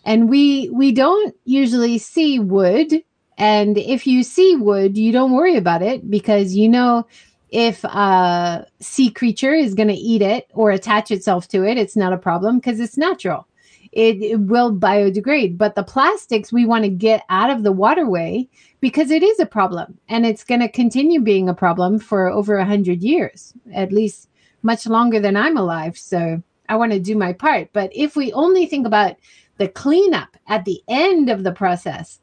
and 0.05 0.29
we 0.29 0.69
we 0.69 0.91
don't 0.91 1.35
usually 1.45 1.97
see 1.97 2.37
wood. 2.37 3.03
And 3.39 3.77
if 3.77 4.05
you 4.05 4.23
see 4.23 4.55
wood, 4.55 4.97
you 4.97 5.11
don't 5.11 5.31
worry 5.31 5.55
about 5.55 5.81
it 5.81 6.09
because 6.09 6.55
you 6.55 6.69
know 6.69 7.07
if 7.49 7.83
a 7.83 8.67
sea 8.79 9.09
creature 9.09 9.53
is 9.53 9.73
going 9.73 9.87
to 9.87 9.95
eat 9.95 10.21
it 10.21 10.47
or 10.53 10.69
attach 10.69 11.09
itself 11.09 11.47
to 11.47 11.63
it, 11.63 11.77
it's 11.77 11.95
not 11.95 12.13
a 12.13 12.17
problem 12.17 12.59
because 12.59 12.79
it's 12.79 12.97
natural 12.97 13.47
it, 13.91 14.21
it 14.21 14.39
will 14.39 14.73
biodegrade. 14.73 15.57
But 15.57 15.75
the 15.75 15.83
plastics 15.83 16.53
we 16.53 16.65
want 16.65 16.83
to 16.83 16.89
get 16.89 17.23
out 17.29 17.49
of 17.49 17.63
the 17.63 17.71
waterway 17.71 18.47
because 18.81 19.11
it 19.11 19.23
is 19.23 19.39
a 19.39 19.45
problem 19.45 19.97
and 20.07 20.25
it's 20.25 20.43
going 20.43 20.61
to 20.61 20.69
continue 20.69 21.21
being 21.21 21.49
a 21.49 21.53
problem 21.53 21.99
for 21.99 22.27
over 22.29 22.57
a 22.57 22.65
hundred 22.65 23.01
years, 23.01 23.53
at 23.73 23.91
least 23.91 24.29
much 24.61 24.85
longer 24.85 25.19
than 25.19 25.35
I'm 25.35 25.57
alive. 25.57 25.97
So 25.97 26.41
I 26.67 26.75
want 26.75 26.91
to 26.91 26.99
do 26.99 27.17
my 27.17 27.33
part. 27.33 27.69
But 27.73 27.91
if 27.93 28.15
we 28.15 28.31
only 28.33 28.65
think 28.65 28.85
about 28.85 29.15
the 29.57 29.67
cleanup 29.67 30.37
at 30.47 30.65
the 30.65 30.81
end 30.87 31.29
of 31.29 31.43
the 31.43 31.51
process, 31.51 32.19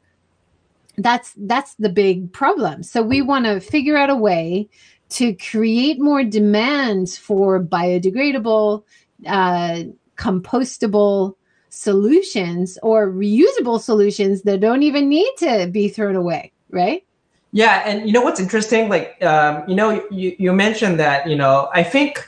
that's 0.97 1.33
that's 1.37 1.75
the 1.75 1.89
big 1.89 2.31
problem. 2.33 2.83
So 2.83 3.01
we 3.01 3.21
want 3.21 3.45
to 3.45 3.59
figure 3.59 3.97
out 3.97 4.09
a 4.09 4.15
way 4.15 4.69
to 5.09 5.33
create 5.35 5.99
more 5.99 6.23
demands 6.23 7.17
for 7.17 7.63
biodegradable, 7.63 8.83
uh, 9.25 9.83
compostable 10.17 11.35
solutions 11.69 12.77
or 12.81 13.09
reusable 13.11 13.79
solutions 13.79 14.41
that 14.41 14.59
don't 14.59 14.83
even 14.83 15.07
need 15.07 15.31
to 15.37 15.69
be 15.71 15.87
thrown 15.87 16.15
away, 16.15 16.51
right? 16.71 17.05
Yeah, 17.51 17.83
and 17.85 18.05
you 18.05 18.11
know 18.11 18.21
what's 18.21 18.39
interesting? 18.39 18.89
Like, 18.89 19.23
um, 19.23 19.63
you 19.67 19.75
know, 19.75 20.05
you, 20.11 20.35
you 20.37 20.51
mentioned 20.53 20.99
that, 20.99 21.29
you 21.29 21.35
know, 21.35 21.69
I 21.73 21.83
think 21.83 22.27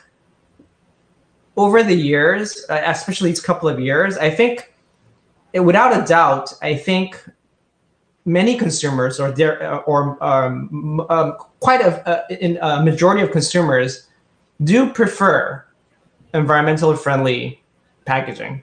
over 1.58 1.84
the 1.84 1.96
years, 1.96 2.66
uh, 2.70 2.82
especially 2.86 3.32
these 3.32 3.42
couple 3.42 3.68
of 3.68 3.80
years, 3.80 4.18
I 4.18 4.30
think 4.30 4.74
it, 5.52 5.60
without 5.60 6.02
a 6.02 6.06
doubt, 6.06 6.54
I 6.62 6.76
think 6.76 7.22
many 8.30 8.58
consumers 8.58 9.20
or 9.20 9.32
there 9.32 9.62
uh, 9.64 9.78
or 9.80 10.22
um, 10.24 11.06
um, 11.10 11.34
quite 11.60 11.82
a, 11.82 11.92
uh, 12.08 12.24
in 12.30 12.58
a 12.62 12.84
majority 12.84 13.22
of 13.22 13.32
consumers 13.32 14.08
do 14.64 14.90
prefer 14.92 15.66
environmentally 16.34 16.98
friendly 16.98 17.62
packaging 18.06 18.62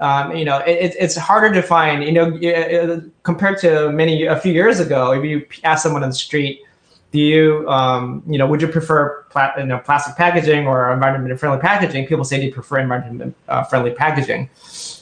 um, 0.00 0.36
you 0.36 0.44
know, 0.44 0.58
it, 0.58 0.94
it's 0.98 1.16
harder 1.16 1.52
to 1.52 1.62
find, 1.62 2.04
you 2.04 2.12
know, 2.12 2.36
uh, 2.36 3.00
compared 3.24 3.58
to 3.58 3.90
many, 3.90 4.26
a 4.26 4.38
few 4.38 4.52
years 4.52 4.78
ago, 4.78 5.12
if 5.12 5.24
you 5.24 5.44
ask 5.64 5.82
someone 5.82 6.04
on 6.04 6.10
the 6.10 6.14
street, 6.14 6.60
do 7.10 7.18
you, 7.18 7.68
um, 7.68 8.22
you 8.28 8.38
know, 8.38 8.46
would 8.46 8.62
you 8.62 8.68
prefer 8.68 9.24
pla- 9.30 9.54
you 9.58 9.64
know, 9.64 9.78
plastic 9.78 10.14
packaging 10.16 10.66
or 10.66 10.94
environmentally 10.94 11.38
friendly 11.38 11.58
packaging? 11.58 12.06
People 12.06 12.24
say 12.24 12.38
they 12.38 12.50
prefer 12.50 12.78
environment 12.78 13.34
uh, 13.48 13.64
friendly 13.64 13.90
packaging. 13.90 14.48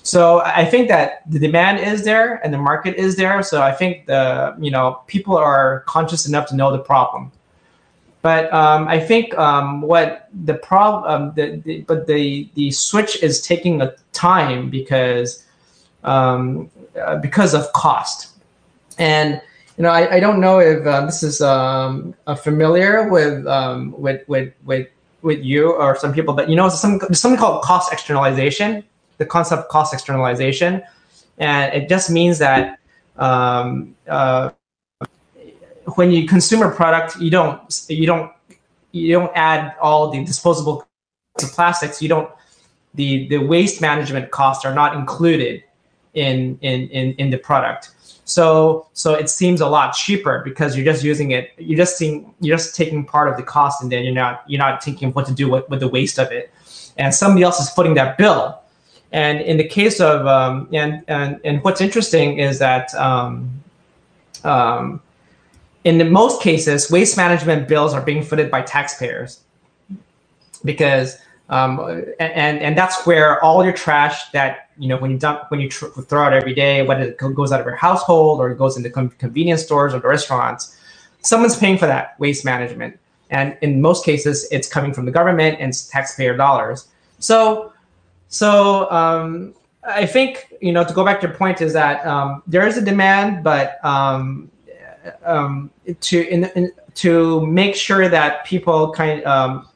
So 0.06 0.40
I 0.44 0.64
think 0.64 0.86
that 0.86 1.28
the 1.28 1.40
demand 1.40 1.80
is 1.80 2.04
there 2.04 2.36
and 2.44 2.54
the 2.54 2.58
market 2.58 2.94
is 2.94 3.16
there. 3.16 3.42
So 3.42 3.60
I 3.60 3.72
think 3.72 4.06
the, 4.06 4.54
you 4.60 4.70
know, 4.70 5.02
people 5.08 5.36
are 5.36 5.80
conscious 5.88 6.28
enough 6.28 6.46
to 6.50 6.54
know 6.54 6.70
the 6.70 6.78
problem. 6.78 7.32
But 8.22 8.52
um, 8.52 8.86
I 8.86 9.00
think 9.00 9.36
um, 9.36 9.82
what 9.82 10.28
the 10.32 10.54
problem, 10.54 11.04
um, 11.10 11.32
the, 11.34 11.60
the, 11.64 11.80
but 11.82 12.06
the 12.06 12.48
the 12.54 12.70
switch 12.70 13.22
is 13.22 13.40
taking 13.40 13.82
a 13.82 13.94
time 14.12 14.70
because 14.70 15.44
um, 16.04 16.70
uh, 17.00 17.16
because 17.18 17.54
of 17.54 17.72
cost, 17.72 18.36
and 18.98 19.40
you 19.76 19.82
know 19.84 19.90
I, 19.90 20.16
I 20.16 20.20
don't 20.20 20.40
know 20.40 20.58
if 20.58 20.84
uh, 20.84 21.06
this 21.06 21.22
is 21.22 21.40
um, 21.40 22.14
familiar 22.42 23.08
with 23.08 23.46
um, 23.46 23.94
with 23.96 24.26
with 24.28 24.52
with 24.64 24.88
with 25.22 25.40
you 25.44 25.70
or 25.72 25.96
some 25.96 26.12
people, 26.12 26.34
but 26.34 26.48
you 26.50 26.56
know 26.56 26.68
some 26.68 26.98
something 27.12 27.38
called 27.38 27.62
cost 27.62 27.92
externalization. 27.92 28.82
The 29.18 29.26
concept 29.26 29.62
of 29.62 29.68
cost 29.68 29.94
externalization, 29.94 30.82
and 31.38 31.72
it 31.74 31.88
just 31.88 32.10
means 32.10 32.38
that 32.38 32.78
um, 33.16 33.94
uh, 34.08 34.50
when 35.94 36.10
you 36.10 36.26
consume 36.26 36.62
a 36.62 36.70
product, 36.70 37.16
you 37.20 37.30
don't 37.30 37.84
you 37.88 38.06
don't 38.06 38.32
you 38.92 39.12
don't 39.12 39.32
add 39.34 39.74
all 39.80 40.10
the 40.10 40.24
disposable 40.24 40.86
plastics. 41.38 42.02
You 42.02 42.08
don't 42.08 42.30
the 42.94 43.28
the 43.28 43.38
waste 43.38 43.80
management 43.80 44.30
costs 44.30 44.64
are 44.64 44.74
not 44.74 44.96
included 44.96 45.62
in 46.14 46.58
in 46.62 46.88
in, 46.88 47.12
in 47.14 47.30
the 47.30 47.38
product. 47.38 47.90
So 48.24 48.88
so 48.92 49.14
it 49.14 49.30
seems 49.30 49.60
a 49.60 49.68
lot 49.68 49.92
cheaper 49.92 50.42
because 50.44 50.76
you're 50.76 50.84
just 50.84 51.04
using 51.04 51.30
it. 51.30 51.52
You're 51.58 51.78
just 51.78 51.96
seeing 51.96 52.34
you're 52.40 52.56
just 52.56 52.74
taking 52.74 53.04
part 53.04 53.28
of 53.28 53.36
the 53.36 53.42
cost, 53.42 53.82
and 53.82 53.92
then 53.92 54.02
you're 54.04 54.14
not 54.14 54.42
you're 54.48 54.58
not 54.58 54.82
thinking 54.82 55.12
what 55.12 55.26
to 55.26 55.32
do 55.32 55.48
with, 55.48 55.68
with 55.68 55.80
the 55.80 55.88
waste 55.88 56.18
of 56.18 56.32
it. 56.32 56.52
And 56.98 57.14
somebody 57.14 57.44
else 57.44 57.60
is 57.60 57.70
footing 57.70 57.94
that 57.94 58.18
bill. 58.18 58.60
And 59.12 59.40
in 59.40 59.56
the 59.56 59.66
case 59.66 60.00
of 60.00 60.26
um, 60.26 60.68
and 60.72 61.02
and 61.08 61.40
and 61.44 61.62
what's 61.62 61.80
interesting 61.80 62.38
is 62.38 62.58
that 62.58 62.94
um, 62.94 63.62
um, 64.44 65.00
in 65.84 66.10
most 66.10 66.42
cases, 66.42 66.90
waste 66.90 67.16
management 67.16 67.68
bills 67.68 67.94
are 67.94 68.00
being 68.00 68.22
footed 68.22 68.50
by 68.50 68.62
taxpayers 68.62 69.40
because 70.64 71.18
um, 71.48 72.04
and 72.18 72.58
and 72.58 72.76
that's 72.76 73.06
where 73.06 73.42
all 73.42 73.62
your 73.62 73.72
trash 73.72 74.30
that 74.32 74.70
you 74.78 74.88
know 74.88 74.96
when 74.96 75.12
you 75.12 75.18
dump 75.18 75.44
when 75.48 75.60
you 75.60 75.68
tr- 75.68 75.86
throw 75.86 76.24
out 76.24 76.32
every 76.32 76.54
day, 76.54 76.82
whether 76.82 77.02
it 77.02 77.16
goes 77.16 77.52
out 77.52 77.60
of 77.60 77.66
your 77.66 77.76
household 77.76 78.40
or 78.40 78.50
it 78.50 78.58
goes 78.58 78.76
into 78.76 78.90
com- 78.90 79.10
convenience 79.10 79.62
stores 79.62 79.94
or 79.94 80.00
the 80.00 80.08
restaurants, 80.08 80.76
someone's 81.22 81.56
paying 81.56 81.78
for 81.78 81.86
that 81.86 82.18
waste 82.18 82.44
management. 82.44 82.98
And 83.30 83.56
in 83.60 83.80
most 83.80 84.04
cases, 84.04 84.46
it's 84.50 84.68
coming 84.68 84.92
from 84.92 85.04
the 85.04 85.12
government 85.12 85.58
and 85.60 85.68
it's 85.70 85.86
taxpayer 85.88 86.36
dollars. 86.36 86.88
So, 87.18 87.72
so 88.28 88.90
um, 88.90 89.54
I 89.86 90.06
think 90.06 90.52
you 90.60 90.72
know 90.72 90.84
to 90.84 90.92
go 90.92 91.04
back 91.04 91.20
to 91.20 91.28
your 91.28 91.36
point 91.36 91.60
is 91.60 91.72
that 91.72 92.04
um, 92.06 92.42
there 92.46 92.66
is 92.66 92.76
a 92.76 92.82
demand, 92.82 93.44
but 93.44 93.84
um, 93.84 94.50
um, 95.24 95.70
to 96.00 96.28
in, 96.28 96.44
in, 96.56 96.72
to 96.94 97.46
make 97.46 97.74
sure 97.74 98.08
that 98.08 98.44
people 98.44 98.92
kind 98.92 99.24
um, 99.24 99.68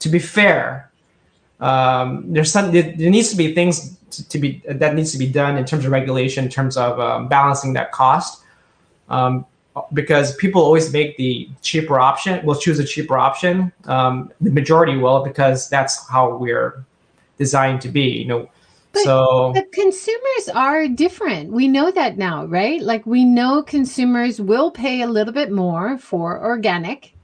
to 0.00 0.08
be 0.08 0.18
fair. 0.18 0.90
Um, 1.60 2.32
there's 2.32 2.50
some 2.50 2.72
there, 2.72 2.82
there, 2.82 3.10
needs 3.10 3.30
to 3.30 3.36
be 3.36 3.54
things 3.54 3.96
to, 4.10 4.28
to, 4.28 4.38
be 4.38 4.60
that 4.68 4.94
needs 4.94 5.12
to 5.12 5.18
be 5.18 5.28
done 5.28 5.56
in 5.56 5.64
terms 5.64 5.84
of 5.84 5.92
regulation, 5.92 6.44
in 6.44 6.50
terms 6.50 6.76
of 6.76 7.28
balancing 7.28 7.72
that 7.74 7.92
cost. 7.92 8.42
Because 9.92 10.36
people 10.36 10.62
always 10.62 10.92
make 10.92 11.16
the 11.16 11.48
cheaper 11.62 11.98
option, 11.98 12.44
will 12.46 12.54
choose 12.54 12.78
a 12.78 12.84
cheaper 12.84 13.18
option. 13.18 13.72
The 13.84 14.28
majority 14.40 14.96
will 14.96 15.24
because 15.24 15.68
that's 15.68 16.08
how 16.08 16.36
we're 16.36 16.84
designed 17.38 17.80
to 17.82 17.88
be. 17.88 18.08
You 18.08 18.26
know, 18.26 18.50
but 18.92 19.02
so 19.02 19.52
the 19.54 19.66
consumers 19.72 20.48
are 20.54 20.88
different. 20.88 21.52
We 21.52 21.68
know 21.68 21.90
that 21.90 22.16
now, 22.16 22.46
right? 22.46 22.80
Like 22.80 23.04
we 23.06 23.24
know 23.24 23.62
consumers 23.62 24.40
will 24.40 24.70
pay 24.70 25.02
a 25.02 25.08
little 25.08 25.34
bit 25.34 25.50
more 25.50 25.98
for 25.98 26.42
organic. 26.42 27.14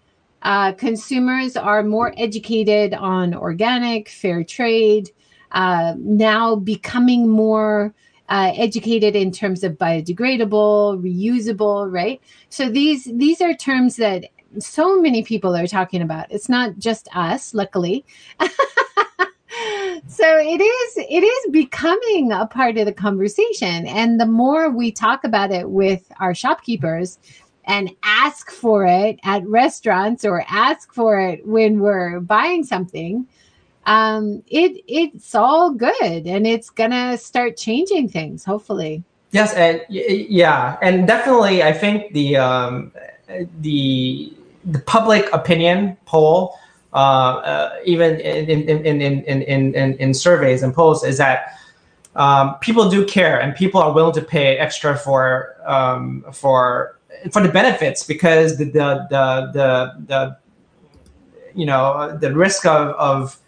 Uh, 0.42 0.72
consumers 0.72 1.56
are 1.56 1.82
more 1.82 2.12
educated 2.16 2.94
on 2.94 3.34
organic, 3.34 4.08
fair 4.08 4.42
trade, 4.42 5.10
uh, 5.52 5.94
now 5.98 6.56
becoming 6.56 7.28
more 7.28 7.94
uh, 8.30 8.52
educated 8.56 9.14
in 9.14 9.30
terms 9.30 9.62
of 9.64 9.72
biodegradable, 9.72 11.00
reusable, 11.02 11.92
right? 11.92 12.20
So 12.48 12.68
these 12.68 13.04
these 13.04 13.40
are 13.40 13.54
terms 13.54 13.96
that 13.96 14.24
so 14.58 15.00
many 15.00 15.22
people 15.22 15.54
are 15.56 15.66
talking 15.66 16.02
about. 16.02 16.26
It's 16.30 16.48
not 16.48 16.78
just 16.78 17.08
us, 17.14 17.54
luckily. 17.54 18.04
so 20.06 20.38
it 20.38 20.60
is 20.60 20.96
it 20.96 21.22
is 21.24 21.50
becoming 21.50 22.32
a 22.32 22.46
part 22.46 22.78
of 22.78 22.86
the 22.86 22.92
conversation. 22.92 23.86
And 23.86 24.20
the 24.20 24.26
more 24.26 24.70
we 24.70 24.92
talk 24.92 25.24
about 25.24 25.50
it 25.50 25.70
with 25.70 26.10
our 26.20 26.34
shopkeepers 26.34 27.18
and 27.64 27.90
ask 28.02 28.50
for 28.50 28.86
it 28.86 29.18
at 29.24 29.46
restaurants 29.46 30.24
or 30.24 30.44
ask 30.48 30.92
for 30.92 31.20
it 31.20 31.46
when 31.46 31.80
we're 31.80 32.20
buying 32.20 32.64
something 32.64 33.26
um 33.86 34.42
it 34.46 34.82
it's 34.88 35.34
all 35.34 35.72
good 35.72 36.26
and 36.26 36.46
it's 36.46 36.68
gonna 36.68 37.16
start 37.16 37.56
changing 37.56 38.08
things 38.08 38.44
hopefully. 38.44 39.02
Yes 39.32 39.54
and 39.54 39.80
yeah 39.88 40.76
and 40.82 41.06
definitely 41.06 41.62
i 41.62 41.72
think 41.72 42.12
the 42.12 42.36
um 42.36 42.92
the 43.60 44.32
the 44.64 44.80
public 44.80 45.32
opinion 45.32 45.96
poll 46.04 46.58
uh, 46.92 46.96
uh, 46.96 47.76
even 47.84 48.18
in 48.20 48.48
in, 48.48 48.86
in, 48.86 49.00
in, 49.22 49.74
in, 49.74 49.94
in, 49.94 50.14
surveys 50.14 50.62
and 50.62 50.74
polls 50.74 51.04
is 51.04 51.18
that 51.18 51.56
um, 52.16 52.56
people 52.56 52.90
do 52.90 53.06
care 53.06 53.40
and 53.40 53.54
people 53.54 53.80
are 53.80 53.92
willing 53.92 54.12
to 54.12 54.22
pay 54.22 54.58
extra 54.58 54.96
for 54.96 55.54
um, 55.64 56.24
for 56.32 56.98
for 57.30 57.42
the 57.42 57.48
benefits 57.48 58.02
because 58.02 58.58
the 58.58 58.64
the 58.64 59.06
the 59.10 59.50
the, 59.52 60.04
the 60.06 60.38
you 61.54 61.66
know 61.66 62.16
the 62.20 62.34
risk 62.34 62.66
of, 62.66 62.88
of 62.96 63.38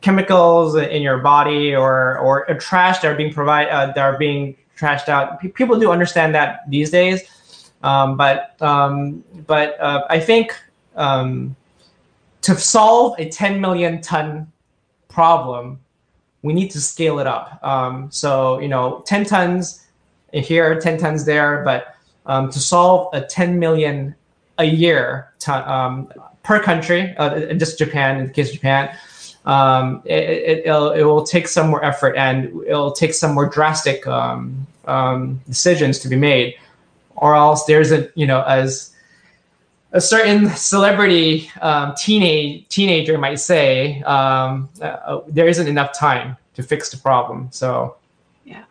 chemicals 0.00 0.76
in 0.76 1.02
your 1.02 1.18
body 1.18 1.74
or 1.74 2.18
or 2.18 2.46
trash 2.60 3.00
that 3.00 3.10
are 3.10 3.16
being 3.16 3.32
provide 3.32 3.68
uh, 3.68 3.86
that 3.86 3.98
are 3.98 4.18
being 4.18 4.56
trashed 4.78 5.08
out. 5.08 5.40
P- 5.40 5.48
people 5.48 5.78
do 5.78 5.90
understand 5.90 6.34
that 6.34 6.60
these 6.68 6.90
days, 6.90 7.72
um, 7.82 8.16
but 8.16 8.60
um, 8.62 9.24
but 9.46 9.80
uh, 9.80 10.04
I 10.10 10.20
think 10.20 10.56
um, 10.94 11.56
to 12.44 12.58
solve 12.58 13.18
a 13.18 13.28
10 13.28 13.58
million 13.58 14.02
ton 14.02 14.52
problem, 15.08 15.80
we 16.42 16.52
need 16.52 16.70
to 16.72 16.80
scale 16.80 17.18
it 17.18 17.26
up. 17.26 17.58
Um, 17.64 18.10
so, 18.10 18.58
you 18.58 18.68
know, 18.68 19.02
10 19.06 19.24
tons 19.24 19.86
here, 20.30 20.78
10 20.78 20.98
tons 20.98 21.24
there, 21.24 21.62
but 21.64 21.96
um, 22.26 22.50
to 22.50 22.58
solve 22.58 23.08
a 23.14 23.22
10 23.22 23.58
million 23.58 24.14
a 24.58 24.64
year 24.64 25.32
um, 25.48 26.12
per 26.42 26.62
country, 26.62 27.14
uh, 27.16 27.54
just 27.54 27.78
Japan, 27.78 28.20
in 28.20 28.26
the 28.26 28.32
case 28.32 28.48
of 28.48 28.56
Japan, 28.56 28.94
um, 29.46 30.02
it, 30.04 30.66
it, 30.66 30.66
it, 30.66 31.04
will 31.04 31.24
take 31.24 31.48
some 31.48 31.70
more 31.70 31.82
effort 31.82 32.14
and 32.16 32.62
it'll 32.66 32.92
take 32.92 33.14
some 33.14 33.34
more 33.34 33.46
drastic 33.46 34.06
um, 34.06 34.66
um, 34.86 35.40
decisions 35.48 35.98
to 36.00 36.08
be 36.08 36.16
made, 36.16 36.56
or 37.16 37.34
else 37.34 37.64
there's 37.64 37.90
a, 37.90 38.10
you 38.14 38.26
know, 38.26 38.42
as 38.42 38.93
a 39.94 40.00
certain 40.00 40.48
celebrity 40.50 41.50
um, 41.62 41.94
teenage 41.96 42.68
teenager 42.68 43.16
might 43.16 43.38
say 43.38 44.02
um, 44.02 44.68
uh, 44.82 45.20
there 45.28 45.46
isn't 45.46 45.68
enough 45.68 45.96
time 45.96 46.36
to 46.54 46.62
fix 46.62 46.90
the 46.90 46.96
problem. 46.96 47.48
So, 47.52 47.96
yeah. 48.44 48.64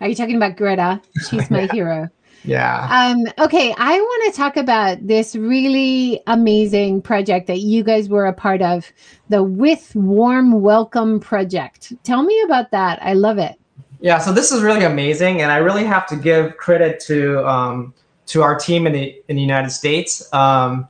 Are 0.00 0.08
you 0.08 0.14
talking 0.14 0.36
about 0.36 0.56
Greta? 0.56 1.02
She's 1.28 1.50
my 1.50 1.66
hero. 1.72 2.08
Yeah. 2.44 2.86
Um, 2.90 3.26
okay, 3.44 3.74
I 3.76 3.98
want 3.98 4.32
to 4.32 4.36
talk 4.36 4.56
about 4.56 5.04
this 5.04 5.34
really 5.34 6.20
amazing 6.26 7.02
project 7.02 7.48
that 7.48 7.60
you 7.60 7.82
guys 7.82 8.08
were 8.08 8.26
a 8.26 8.32
part 8.32 8.62
of, 8.62 8.92
the 9.30 9.42
With 9.42 9.92
Warm 9.96 10.60
Welcome 10.60 11.18
project. 11.18 11.94
Tell 12.04 12.22
me 12.22 12.40
about 12.42 12.70
that. 12.70 13.02
I 13.02 13.14
love 13.14 13.38
it. 13.38 13.58
Yeah, 14.00 14.18
so 14.18 14.32
this 14.32 14.52
is 14.52 14.62
really 14.62 14.84
amazing, 14.84 15.40
and 15.40 15.50
I 15.50 15.56
really 15.56 15.84
have 15.84 16.06
to 16.08 16.16
give 16.16 16.58
credit 16.58 17.00
to 17.06 17.44
um, 17.48 17.94
to 18.26 18.42
our 18.42 18.58
team 18.58 18.86
in 18.86 18.92
the 18.92 19.22
in 19.28 19.36
the 19.36 19.42
United 19.42 19.70
States. 19.70 20.32
Um, 20.32 20.88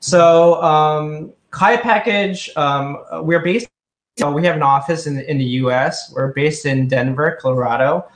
so 0.00 0.62
um, 0.62 1.32
Kaiyu 1.50 1.80
Package, 1.80 2.50
um, 2.56 2.98
we're 3.22 3.40
based. 3.40 3.68
Know, 4.18 4.32
we 4.32 4.46
have 4.46 4.56
an 4.56 4.62
office 4.62 5.06
in 5.06 5.16
the, 5.16 5.30
in 5.30 5.36
the 5.36 5.44
U.S. 5.60 6.10
We're 6.14 6.32
based 6.32 6.64
in 6.64 6.88
Denver, 6.88 7.38
Colorado, 7.38 8.08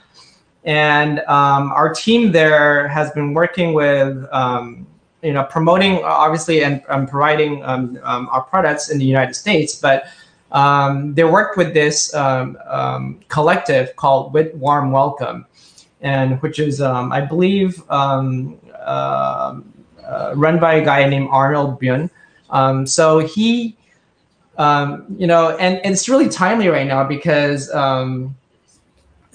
and 0.64 1.18
um, 1.20 1.72
our 1.72 1.92
team 1.92 2.33
there 2.33 2.88
has 2.88 3.11
been 3.11 3.35
working 3.35 3.74
with 3.74 4.26
um, 4.33 4.87
you 5.22 5.35
know 5.35 5.44
promoting 5.44 6.02
obviously 6.02 6.64
and 6.64 6.83
um, 6.88 7.06
providing 7.06 7.62
um, 7.64 7.98
our 8.02 8.42
products 8.42 8.88
in 8.88 8.98
the 8.98 9.04
United 9.04 9.35
States, 9.35 9.74
but 9.74 10.04
they 11.14 11.24
worked 11.24 11.59
with 11.59 11.74
this 11.74 12.12
collective 13.28 13.94
called 13.96 14.33
With 14.33 14.54
Warm 14.54 14.92
Welcome, 14.92 15.44
and 16.02 16.40
which 16.42 16.58
is 16.58 16.80
um, 16.80 17.12
I 17.12 17.20
believe 17.20 17.82
um, 17.90 18.58
uh, 18.74 19.60
uh, 20.06 20.32
run 20.34 20.58
by 20.58 20.74
a 20.74 20.84
guy 20.84 21.06
named 21.08 21.28
Arnold 21.30 21.80
Bun. 21.80 22.10
Um, 22.50 22.86
so 22.86 23.18
he, 23.18 23.76
um, 24.58 25.06
you 25.16 25.26
know, 25.26 25.56
and, 25.56 25.78
and 25.84 25.92
it's 25.92 26.08
really 26.08 26.28
timely 26.28 26.68
right 26.68 26.86
now 26.86 27.04
because 27.04 27.70
um, 27.72 28.36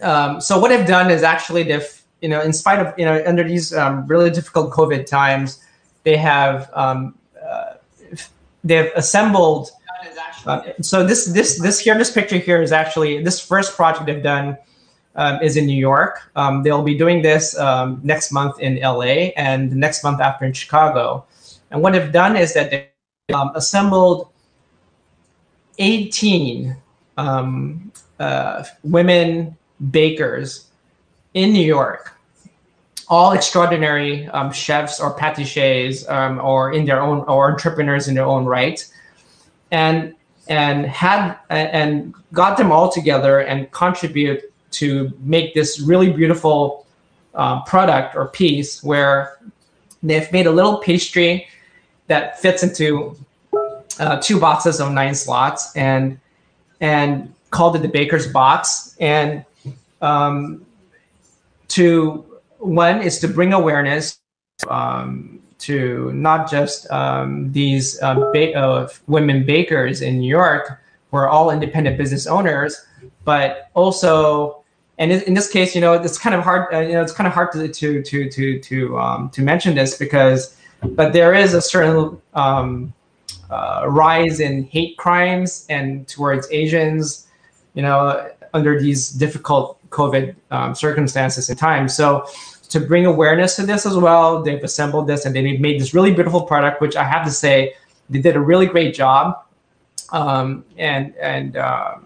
um, 0.02 0.42
so 0.42 0.60
what 0.60 0.70
they've 0.70 0.88
done 0.88 1.10
is 1.10 1.24
actually 1.24 1.64
they've 1.64 2.02
you 2.22 2.30
know 2.30 2.42
in 2.42 2.52
spite 2.54 2.80
of 2.80 2.98
you 2.98 3.06
know 3.06 3.24
under 3.26 3.44
these 3.44 3.74
really 4.08 4.30
difficult 4.30 4.72
COVID 4.72 5.06
times, 5.06 5.64
they 6.04 6.18
have 6.18 6.70
uh, 6.74 7.76
they've 8.64 8.92
assembled. 8.96 9.70
Uh, 10.46 10.62
so 10.82 11.04
this 11.04 11.26
this 11.26 11.60
this 11.60 11.80
here 11.80 11.98
this 11.98 12.12
picture 12.12 12.38
here 12.38 12.62
is 12.62 12.72
actually 12.72 13.24
this 13.24 13.40
first 13.40 13.76
project 13.76 14.06
they've 14.06 14.22
done 14.22 14.58
um, 15.16 15.42
is 15.42 15.58
in 15.58 15.66
New 15.66 15.78
York. 15.78 16.30
Um, 16.36 16.64
they'll 16.64 16.84
be 16.84 16.98
doing 16.98 17.22
this 17.22 17.58
um, 17.58 18.00
next 18.04 18.32
month 18.32 18.60
in 18.60 18.80
LA 18.80 19.32
and 19.38 19.72
the 19.72 19.76
next 19.76 20.04
month 20.04 20.20
after 20.20 20.46
in 20.46 20.54
Chicago. 20.54 21.26
And 21.72 21.82
what 21.82 21.94
they've 21.94 22.12
done 22.12 22.36
is 22.36 22.54
that 22.54 22.72
they 22.72 22.90
um, 23.34 23.52
assembled 23.56 24.30
18 25.78 26.76
um, 27.18 27.92
uh, 28.20 28.64
women 28.84 29.58
bakers 29.92 30.68
in 31.34 31.52
New 31.52 31.66
York, 31.66 32.14
all 33.08 33.34
extraordinary 33.34 34.28
um, 34.28 34.52
chefs 34.52 35.00
or 35.00 35.18
patissiers 35.18 36.06
or 36.44 36.74
in 36.74 36.86
their 36.86 37.02
own 37.02 37.20
or 37.28 37.52
entrepreneurs 37.52 38.08
in 38.08 38.16
their 38.16 38.26
own 38.26 38.46
right. 38.46 38.86
And 39.72 40.16
and 40.48 40.86
had 40.86 41.38
and 41.50 42.14
got 42.32 42.58
them 42.58 42.72
all 42.72 42.92
together 42.92 43.40
and 43.40 43.72
contribute 43.72 44.54
to 44.72 45.12
make 45.20 45.54
this 45.54 45.80
really 45.80 46.12
beautiful 46.12 46.86
uh, 47.34 47.62
product 47.64 48.16
or 48.16 48.28
piece 48.28 48.84
where 48.84 49.40
they've 50.04 50.32
made 50.32 50.48
a 50.48 50.52
little 50.52 50.78
pastry 50.78 51.48
that 52.08 52.40
fits 52.40 52.64
into 52.64 53.18
uh, 54.00 54.20
two 54.22 54.40
boxes 54.40 54.80
of 54.80 54.92
nine 54.92 55.16
slots 55.16 55.76
and 55.76 56.20
and 56.82 57.34
called 57.52 57.76
it 57.76 57.82
the 57.82 57.88
baker's 57.88 58.28
box. 58.28 58.96
And 59.00 59.46
um, 60.02 60.66
to 61.70 62.26
one 62.60 63.02
is 63.02 63.20
to 63.20 63.28
bring 63.28 63.54
awareness 63.54 64.20
um, 64.70 65.40
to 65.60 66.12
not 66.14 66.50
just 66.50 66.90
um, 66.92 67.52
these 67.52 68.02
uh, 68.02 68.16
ba- 68.34 68.54
uh, 68.54 68.90
women 69.08 69.46
bakers 69.46 70.02
in 70.02 70.20
New 70.20 70.28
York 70.28 70.82
who 71.12 71.18
are 71.18 71.30
all 71.30 71.50
independent 71.50 71.98
business 71.98 72.28
owners, 72.28 72.86
but 73.26 73.70
also 73.74 74.64
and 74.98 75.12
in 75.12 75.34
this 75.34 75.50
case, 75.50 75.76
you 75.76 75.82
know, 75.82 75.94
it's 75.94 76.18
kind 76.18 76.34
of 76.34 76.42
hard. 76.44 76.74
Uh, 76.74 76.80
you 76.80 76.94
know, 76.94 77.02
it's 77.02 77.12
kind 77.12 77.28
of 77.28 77.34
hard 77.34 77.52
to 77.52 77.68
to 77.68 78.02
to 78.02 78.30
to 78.30 78.60
to 78.60 78.98
um, 78.98 79.30
to 79.32 79.42
mention 79.42 79.76
this 79.76 79.98
because, 79.98 80.56
but 80.82 81.12
there 81.12 81.34
is 81.34 81.54
a 81.54 81.62
certain 81.62 82.22
um, 82.34 82.94
uh, 83.50 83.86
rise 83.90 84.40
in 84.40 84.64
hate 84.64 84.98
crimes 84.98 85.66
and 85.70 86.08
towards 86.08 86.50
Asians, 86.50 87.28
you 87.74 87.82
know, 87.82 88.30
under 88.54 88.80
these 88.80 89.10
difficult 89.10 89.78
COVID 89.90 90.34
um, 90.52 90.74
circumstances 90.74 91.50
and 91.50 91.60
times. 91.60 91.94
So, 91.94 92.26
to 92.70 92.80
bring 92.80 93.06
awareness 93.06 93.58
to 93.58 93.66
this 93.66 93.86
as 93.86 93.98
well, 93.98 94.44
they've 94.44 94.64
assembled 94.64 95.08
this 95.08 95.26
and 95.26 95.36
they 95.36 95.58
made 95.58 95.82
this 95.82 95.94
really 95.94 96.14
beautiful 96.14 96.44
product, 96.44 96.80
which 96.80 96.96
I 96.96 97.04
have 97.04 97.26
to 97.26 97.32
say, 97.32 97.74
they 98.10 98.22
did 98.22 98.36
a 98.38 98.40
really 98.40 98.66
great 98.66 98.96
job. 98.96 99.42
Um, 100.12 100.64
and 100.78 101.16
and 101.18 101.58
um, 101.58 102.05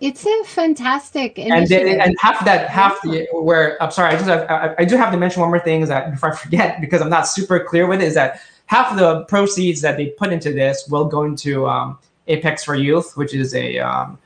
it's 0.00 0.26
a 0.26 0.44
fantastic 0.44 1.38
and 1.38 1.66
they, 1.66 1.98
and 1.98 2.16
half 2.20 2.44
that 2.44 2.68
half 2.68 3.00
the 3.02 3.26
where 3.32 3.82
I'm 3.82 3.90
sorry 3.90 4.14
I 4.14 4.16
just 4.16 4.26
have, 4.26 4.50
I, 4.50 4.74
I 4.78 4.84
do 4.84 4.96
have 4.96 5.12
to 5.12 5.18
mention 5.18 5.40
one 5.40 5.50
more 5.50 5.60
thing 5.60 5.82
is 5.82 5.88
that 5.88 6.10
before 6.12 6.32
I 6.32 6.36
forget 6.36 6.80
because 6.80 7.00
I'm 7.00 7.10
not 7.10 7.26
super 7.26 7.60
clear 7.60 7.86
with 7.86 8.00
it 8.00 8.06
is 8.06 8.14
that 8.14 8.40
half 8.66 8.92
of 8.92 8.98
the 8.98 9.24
proceeds 9.24 9.80
that 9.82 9.96
they 9.96 10.06
put 10.06 10.32
into 10.32 10.52
this 10.52 10.88
will 10.88 11.04
go 11.04 11.24
into 11.24 11.66
um, 11.66 11.98
Apex 12.28 12.64
for 12.64 12.74
Youth, 12.74 13.16
which 13.16 13.34
is 13.34 13.54
a 13.54 13.78
um, 13.78 14.18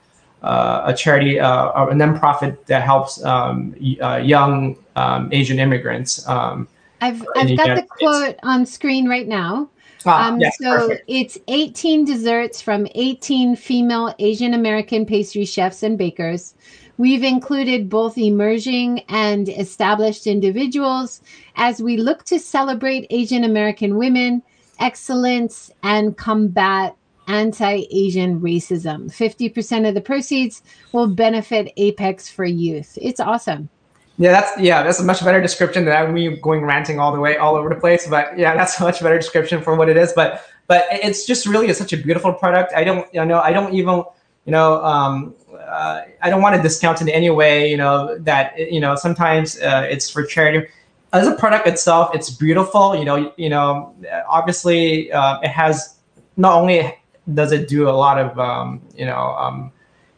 uh, 0.42 0.82
a 0.86 0.94
charity, 0.94 1.40
uh, 1.40 1.70
a 1.70 1.92
nonprofit 1.92 2.64
that 2.66 2.82
helps 2.82 3.22
um, 3.24 3.74
uh, 4.00 4.16
young 4.16 4.76
um, 4.94 5.28
Asian 5.32 5.58
immigrants. 5.58 6.26
Um, 6.28 6.68
I've 7.00 7.24
I've 7.36 7.56
got 7.56 7.76
the 7.76 7.86
quote 7.88 8.36
on 8.42 8.66
screen 8.66 9.08
right 9.08 9.26
now. 9.26 9.68
Ah, 10.06 10.28
um, 10.28 10.40
yes, 10.40 10.56
so 10.60 10.78
perfect. 10.78 11.04
it's 11.08 11.38
18 11.48 12.04
desserts 12.04 12.60
from 12.60 12.86
18 12.94 13.56
female 13.56 14.14
Asian 14.18 14.54
American 14.54 15.04
pastry 15.04 15.44
chefs 15.44 15.82
and 15.82 15.98
bakers. 15.98 16.54
We've 16.98 17.22
included 17.22 17.88
both 17.88 18.18
emerging 18.18 19.00
and 19.08 19.48
established 19.48 20.26
individuals 20.26 21.20
as 21.56 21.80
we 21.80 21.96
look 21.96 22.24
to 22.24 22.38
celebrate 22.38 23.06
Asian 23.10 23.44
American 23.44 23.96
women, 23.96 24.42
excellence, 24.80 25.70
and 25.82 26.16
combat 26.16 26.96
anti 27.28 27.84
Asian 27.90 28.40
racism. 28.40 29.06
50% 29.06 29.88
of 29.88 29.94
the 29.94 30.00
proceeds 30.00 30.62
will 30.92 31.08
benefit 31.08 31.72
Apex 31.76 32.28
for 32.28 32.44
Youth. 32.44 32.98
It's 33.00 33.20
awesome. 33.20 33.68
Yeah, 34.18 34.32
that's 34.32 34.60
yeah, 34.60 34.82
that's 34.82 34.98
a 34.98 35.04
much 35.04 35.24
better 35.24 35.40
description 35.40 35.84
than 35.84 36.12
me 36.12 36.36
going 36.36 36.64
ranting 36.64 36.98
all 36.98 37.12
the 37.12 37.20
way 37.20 37.36
all 37.36 37.54
over 37.54 37.68
the 37.68 37.76
place. 37.76 38.06
But 38.08 38.36
yeah, 38.36 38.54
that's 38.56 38.78
a 38.80 38.82
much 38.82 39.00
better 39.00 39.16
description 39.16 39.62
for 39.62 39.76
what 39.76 39.88
it 39.88 39.96
is. 39.96 40.12
But 40.12 40.44
but 40.66 40.86
it's 40.90 41.24
just 41.24 41.46
really 41.46 41.72
such 41.72 41.92
a 41.92 41.96
beautiful 41.96 42.32
product. 42.32 42.72
I 42.74 42.84
don't 42.84 43.06
you 43.14 43.24
know 43.24 43.40
I 43.40 43.52
don't 43.52 43.72
even 43.74 44.02
you 44.44 44.52
know 44.52 44.84
um, 44.84 45.34
uh, 45.56 46.02
I 46.20 46.30
don't 46.30 46.42
want 46.42 46.56
to 46.56 46.62
discount 46.62 47.00
in 47.00 47.08
any 47.08 47.30
way. 47.30 47.70
You 47.70 47.76
know 47.76 48.18
that 48.18 48.58
you 48.58 48.80
know 48.80 48.96
sometimes 48.96 49.60
uh, 49.60 49.86
it's 49.88 50.10
for 50.10 50.24
charity. 50.24 50.66
As 51.12 51.26
a 51.26 51.34
product 51.36 51.66
itself, 51.66 52.10
it's 52.12 52.28
beautiful. 52.28 52.96
You 52.96 53.04
know 53.04 53.32
you 53.36 53.48
know 53.48 53.94
obviously 54.28 55.12
uh, 55.12 55.38
it 55.42 55.48
has 55.48 55.96
not 56.36 56.54
only 56.54 56.92
does 57.34 57.52
it 57.52 57.68
do 57.68 57.88
a 57.88 57.92
lot 57.92 58.18
of 58.18 58.36
um, 58.40 58.82
you 58.96 59.06
know 59.06 59.36
um, 59.38 59.70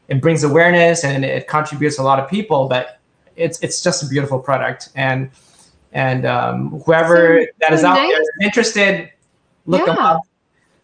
it 0.08 0.22
brings 0.22 0.42
awareness 0.42 1.04
and 1.04 1.22
it 1.22 1.48
contributes 1.48 1.98
a 1.98 2.02
lot 2.02 2.18
of 2.18 2.30
people, 2.30 2.66
but 2.66 2.99
it's 3.40 3.58
it's 3.60 3.82
just 3.82 4.02
a 4.02 4.06
beautiful 4.06 4.38
product 4.38 4.90
and 4.94 5.30
and 5.92 6.26
um, 6.26 6.70
whoever 6.84 7.42
so, 7.42 7.46
that 7.60 7.72
is 7.72 7.80
so 7.80 7.88
out 7.88 7.94
nice. 7.94 8.12
there 8.12 8.46
interested, 8.46 9.10
look 9.66 9.80
yeah. 9.80 9.94
them 9.94 9.98
up. 9.98 10.20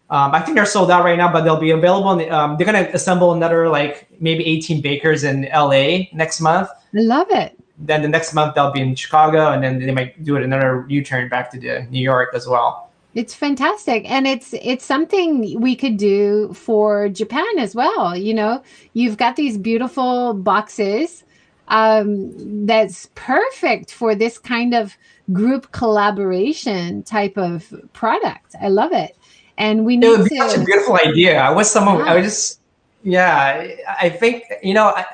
Um, 0.09 0.33
I 0.33 0.39
think 0.39 0.55
they're 0.55 0.65
sold 0.65 0.89
out 0.89 1.03
right 1.03 1.17
now, 1.17 1.31
but 1.31 1.41
they'll 1.41 1.59
be 1.59 1.71
available. 1.71 2.15
The, 2.15 2.29
um, 2.29 2.55
they're 2.57 2.65
going 2.65 2.85
to 2.85 2.93
assemble 2.93 3.33
another 3.33 3.67
like 3.67 4.07
maybe 4.21 4.45
18 4.45 4.81
bakers 4.81 5.23
in 5.23 5.49
LA 5.53 6.07
next 6.13 6.39
month. 6.39 6.69
I 6.95 7.01
love 7.01 7.27
it. 7.29 7.57
Then 7.77 8.01
the 8.01 8.07
next 8.07 8.33
month 8.33 8.55
they'll 8.55 8.71
be 8.71 8.81
in 8.81 8.95
Chicago, 8.95 9.51
and 9.51 9.63
then 9.63 9.79
they 9.79 9.91
might 9.91 10.23
do 10.23 10.35
it 10.35 10.43
another 10.43 10.85
U-turn 10.87 11.29
back 11.29 11.51
to 11.51 11.59
the 11.59 11.85
New 11.89 12.01
York 12.01 12.29
as 12.33 12.47
well. 12.47 12.89
It's 13.13 13.33
fantastic, 13.33 14.09
and 14.09 14.27
it's 14.27 14.53
it's 14.53 14.85
something 14.85 15.59
we 15.59 15.75
could 15.75 15.97
do 15.97 16.53
for 16.53 17.09
Japan 17.09 17.57
as 17.57 17.75
well. 17.75 18.15
You 18.15 18.33
know, 18.33 18.63
you've 18.93 19.17
got 19.17 19.35
these 19.35 19.57
beautiful 19.57 20.33
boxes 20.33 21.23
um, 21.67 22.65
that's 22.65 23.09
perfect 23.15 23.91
for 23.91 24.15
this 24.15 24.37
kind 24.37 24.73
of 24.73 24.97
group 25.33 25.71
collaboration 25.71 27.03
type 27.03 27.37
of 27.37 27.73
product. 27.93 28.55
I 28.61 28.69
love 28.69 28.93
it, 28.93 29.17
and 29.57 29.85
we 29.85 29.97
need 29.97 30.07
it 30.07 30.19
would 30.19 30.29
be 30.29 30.37
to, 30.37 30.49
such 30.49 30.57
a 30.61 30.63
beautiful 30.63 30.95
idea. 30.95 31.39
I 31.39 31.51
was 31.51 31.69
someone. 31.69 31.99
Yeah. 31.99 32.11
I 32.11 32.15
was 32.15 32.25
just 32.25 32.59
yeah. 33.03 33.67
I 34.01 34.09
think 34.09 34.43
you 34.63 34.73
know. 34.73 34.87
I, 34.87 35.05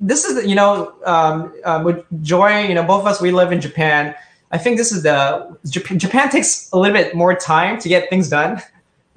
this 0.00 0.24
is 0.24 0.46
you 0.46 0.54
know 0.54 0.94
um, 1.04 1.54
um, 1.64 1.84
with 1.84 2.04
joy 2.22 2.66
you 2.66 2.74
know 2.74 2.82
both 2.82 3.00
of 3.00 3.06
us 3.06 3.20
we 3.20 3.30
live 3.30 3.50
in 3.50 3.60
japan 3.60 4.14
i 4.52 4.58
think 4.58 4.76
this 4.76 4.92
is 4.92 5.02
the 5.02 5.56
japan, 5.68 5.98
japan 5.98 6.28
takes 6.28 6.70
a 6.72 6.78
little 6.78 6.94
bit 6.94 7.14
more 7.14 7.34
time 7.34 7.78
to 7.78 7.88
get 7.88 8.08
things 8.10 8.28
done 8.28 8.60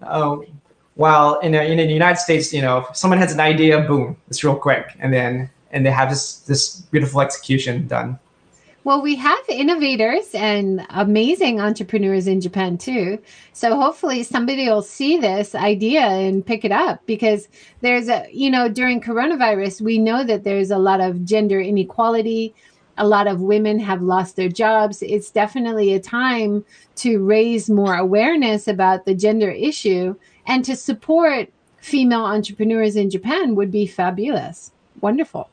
uh, 0.03 0.37
while 0.95 1.39
in, 1.39 1.53
a, 1.53 1.63
in 1.63 1.77
the 1.77 1.85
united 1.85 2.17
states 2.17 2.53
you 2.53 2.61
know 2.61 2.85
if 2.89 2.95
someone 2.95 3.19
has 3.19 3.33
an 3.33 3.39
idea 3.39 3.81
boom 3.81 4.15
it's 4.29 4.43
real 4.43 4.55
quick 4.55 4.95
and 4.99 5.13
then 5.13 5.49
and 5.71 5.85
they 5.85 5.91
have 5.91 6.09
this 6.09 6.39
this 6.39 6.81
beautiful 6.81 7.21
execution 7.21 7.87
done. 7.87 8.19
Well, 8.85 9.01
we 9.01 9.15
have 9.17 9.37
innovators 9.49 10.33
and 10.33 10.85
amazing 10.89 11.59
entrepreneurs 11.59 12.27
in 12.27 12.39
Japan 12.39 12.77
too. 12.77 13.19
So 13.51 13.75
hopefully 13.75 14.23
somebody 14.23 14.69
will 14.69 14.81
see 14.81 15.17
this 15.17 15.53
idea 15.53 16.01
and 16.01 16.45
pick 16.45 16.63
it 16.63 16.71
up 16.71 17.05
because 17.05 17.49
there's 17.81 18.07
a, 18.07 18.25
you 18.31 18.49
know, 18.49 18.69
during 18.69 19.01
coronavirus, 19.01 19.81
we 19.81 19.97
know 19.97 20.23
that 20.23 20.45
there's 20.45 20.71
a 20.71 20.77
lot 20.77 21.01
of 21.01 21.25
gender 21.25 21.59
inequality. 21.59 22.55
A 22.97 23.05
lot 23.05 23.27
of 23.27 23.41
women 23.41 23.79
have 23.79 24.01
lost 24.01 24.37
their 24.37 24.49
jobs. 24.49 25.01
It's 25.01 25.29
definitely 25.29 25.93
a 25.93 25.99
time 25.99 26.63
to 26.95 27.19
raise 27.19 27.69
more 27.69 27.95
awareness 27.95 28.67
about 28.67 29.05
the 29.05 29.13
gender 29.13 29.51
issue 29.51 30.15
and 30.47 30.63
to 30.63 30.75
support 30.75 31.49
female 31.77 32.25
entrepreneurs 32.25 32.95
in 32.95 33.09
Japan 33.09 33.55
would 33.55 33.71
be 33.71 33.85
fabulous. 33.85 34.71
Wonderful 35.01 35.49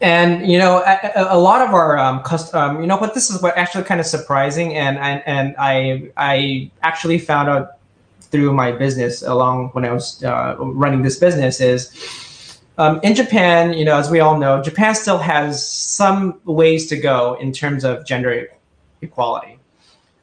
and 0.00 0.50
you 0.50 0.58
know 0.58 0.82
a, 0.86 1.26
a 1.30 1.38
lot 1.38 1.66
of 1.66 1.72
our 1.72 1.98
um, 1.98 2.22
custom, 2.22 2.60
um, 2.60 2.80
you 2.80 2.86
know 2.86 2.98
but 2.98 3.14
this 3.14 3.30
is 3.30 3.40
what 3.42 3.56
actually 3.56 3.84
kind 3.84 4.00
of 4.00 4.06
surprising 4.06 4.74
and, 4.74 4.98
and 4.98 5.22
and 5.26 5.54
i 5.58 6.10
i 6.16 6.70
actually 6.82 7.18
found 7.18 7.48
out 7.48 7.78
through 8.20 8.52
my 8.52 8.72
business 8.72 9.22
along 9.22 9.68
when 9.68 9.84
i 9.84 9.92
was 9.92 10.22
uh, 10.24 10.54
running 10.58 11.02
this 11.02 11.18
business 11.18 11.60
is 11.60 12.60
um, 12.76 13.00
in 13.02 13.14
japan 13.14 13.72
you 13.72 13.84
know 13.84 13.96
as 13.96 14.10
we 14.10 14.20
all 14.20 14.38
know 14.38 14.62
japan 14.62 14.94
still 14.94 15.18
has 15.18 15.66
some 15.66 16.38
ways 16.44 16.86
to 16.86 16.96
go 16.96 17.34
in 17.40 17.52
terms 17.52 17.84
of 17.84 18.04
gender 18.04 18.48
equality. 19.02 19.58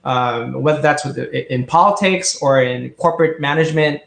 Um, 0.05 0.62
whether 0.62 0.81
that's 0.81 1.03
the, 1.03 1.53
in 1.53 1.65
politics 1.65 2.38
or 2.41 2.62
in 2.62 2.89
corporate 2.91 3.39
management 3.39 4.01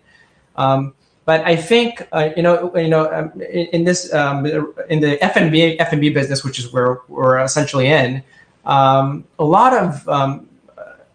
um, 0.56 0.94
but 1.26 1.44
I 1.44 1.56
think 1.56 2.06
uh, 2.12 2.30
you 2.36 2.42
know, 2.42 2.74
you 2.76 2.88
know, 2.88 3.12
um, 3.12 3.42
in, 3.42 3.66
in, 3.66 3.84
this 3.84 4.14
um, 4.14 4.46
in 4.88 5.00
the 5.00 5.22
F&B 5.22 5.78
F&B 5.78 6.10
business, 6.10 6.44
which 6.44 6.58
is 6.58 6.72
where 6.72 7.00
we're 7.08 7.40
essentially 7.40 7.88
in, 7.88 8.22
um, 8.64 9.24
a 9.38 9.44
lot 9.44 9.74
of 9.74 10.08
um, 10.08 10.48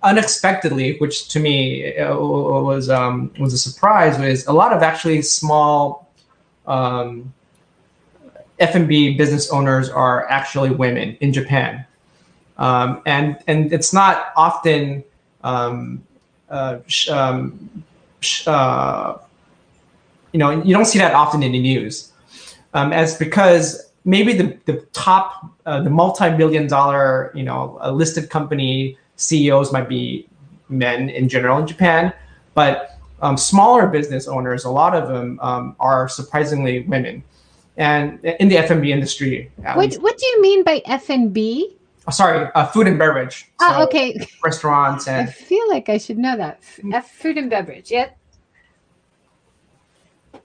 unexpectedly, 0.03 0.97
which 0.97 1.29
to 1.29 1.39
me 1.39 1.97
uh, 1.97 2.13
was 2.13 2.89
um, 2.89 3.31
was 3.39 3.53
a 3.53 3.57
surprise, 3.57 4.19
was 4.19 4.45
a 4.47 4.53
lot 4.53 4.73
of 4.73 4.83
actually 4.83 5.21
small 5.21 6.11
um, 6.67 7.33
F&B 8.59 9.15
business 9.15 9.49
owners 9.49 9.89
are 9.89 10.29
actually 10.29 10.71
women 10.71 11.17
in 11.21 11.31
Japan, 11.31 11.85
and 12.57 13.37
and 13.47 13.73
it's 13.73 13.93
not 13.93 14.33
often. 14.35 15.03
Uh, 16.51 16.79
sh- 18.19 18.45
uh, 18.45 19.17
you 20.33 20.39
know 20.39 20.49
you 20.63 20.73
don't 20.73 20.85
see 20.85 20.99
that 20.99 21.13
often 21.13 21.43
in 21.43 21.51
the 21.51 21.59
news. 21.59 22.11
Um, 22.73 22.93
as 22.93 23.17
because 23.17 23.91
maybe 24.05 24.33
the, 24.33 24.57
the 24.65 24.81
top 24.93 25.45
uh, 25.65 25.81
the 25.81 25.89
multi-million 25.89 26.67
dollar 26.67 27.31
you 27.35 27.43
know 27.43 27.79
listed 27.93 28.29
company 28.29 28.97
ceos 29.15 29.71
might 29.71 29.87
be 29.87 30.27
men 30.69 31.09
in 31.09 31.29
general 31.29 31.57
in 31.59 31.67
japan 31.67 32.13
but 32.53 32.97
um, 33.21 33.37
smaller 33.37 33.87
business 33.87 34.27
owners 34.27 34.63
a 34.65 34.69
lot 34.69 34.95
of 34.95 35.07
them 35.07 35.39
um, 35.41 35.75
are 35.79 36.09
surprisingly 36.09 36.81
women. 36.81 37.23
And 37.77 38.23
in 38.25 38.49
the 38.49 38.57
f&b 38.57 38.91
industry 38.91 39.51
what, 39.57 39.93
what 39.95 40.17
do 40.17 40.25
you 40.25 40.41
mean 40.41 40.63
by 40.63 40.81
f&b 40.85 41.75
oh, 42.07 42.11
sorry 42.11 42.49
uh, 42.53 42.65
food 42.67 42.87
and 42.87 42.97
beverage. 42.99 43.49
Oh, 43.61 43.73
so 43.73 43.83
okay. 43.83 44.27
restaurants 44.43 45.07
and 45.07 45.29
i 45.29 45.31
feel 45.31 45.67
like 45.69 45.89
i 45.89 45.97
should 45.97 46.17
know 46.17 46.35
that. 46.35 46.61
F- 46.93 47.09
food 47.09 47.37
and 47.37 47.49
beverage 47.49 47.91
yeah 47.91 48.09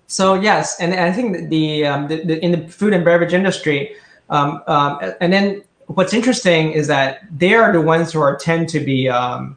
so 0.06 0.34
yes, 0.34 0.78
and, 0.80 0.94
I 0.94 1.12
think 1.12 1.48
the, 1.48 1.86
um, 1.86 2.08
the, 2.08 2.24
the, 2.24 2.44
in 2.44 2.52
the 2.52 2.68
food 2.68 2.92
and 2.92 3.04
beverage 3.04 3.34
industry, 3.34 3.96
um, 4.30 4.62
um, 4.66 4.98
and 5.20 5.32
then 5.32 5.62
what's 5.86 6.12
interesting 6.12 6.72
is 6.72 6.86
that 6.88 7.20
they 7.36 7.54
are 7.54 7.72
the 7.72 7.80
ones 7.80 8.12
who 8.12 8.20
are 8.20 8.36
tend 8.36 8.68
to 8.70 8.80
be 8.80 9.08
um, 9.08 9.56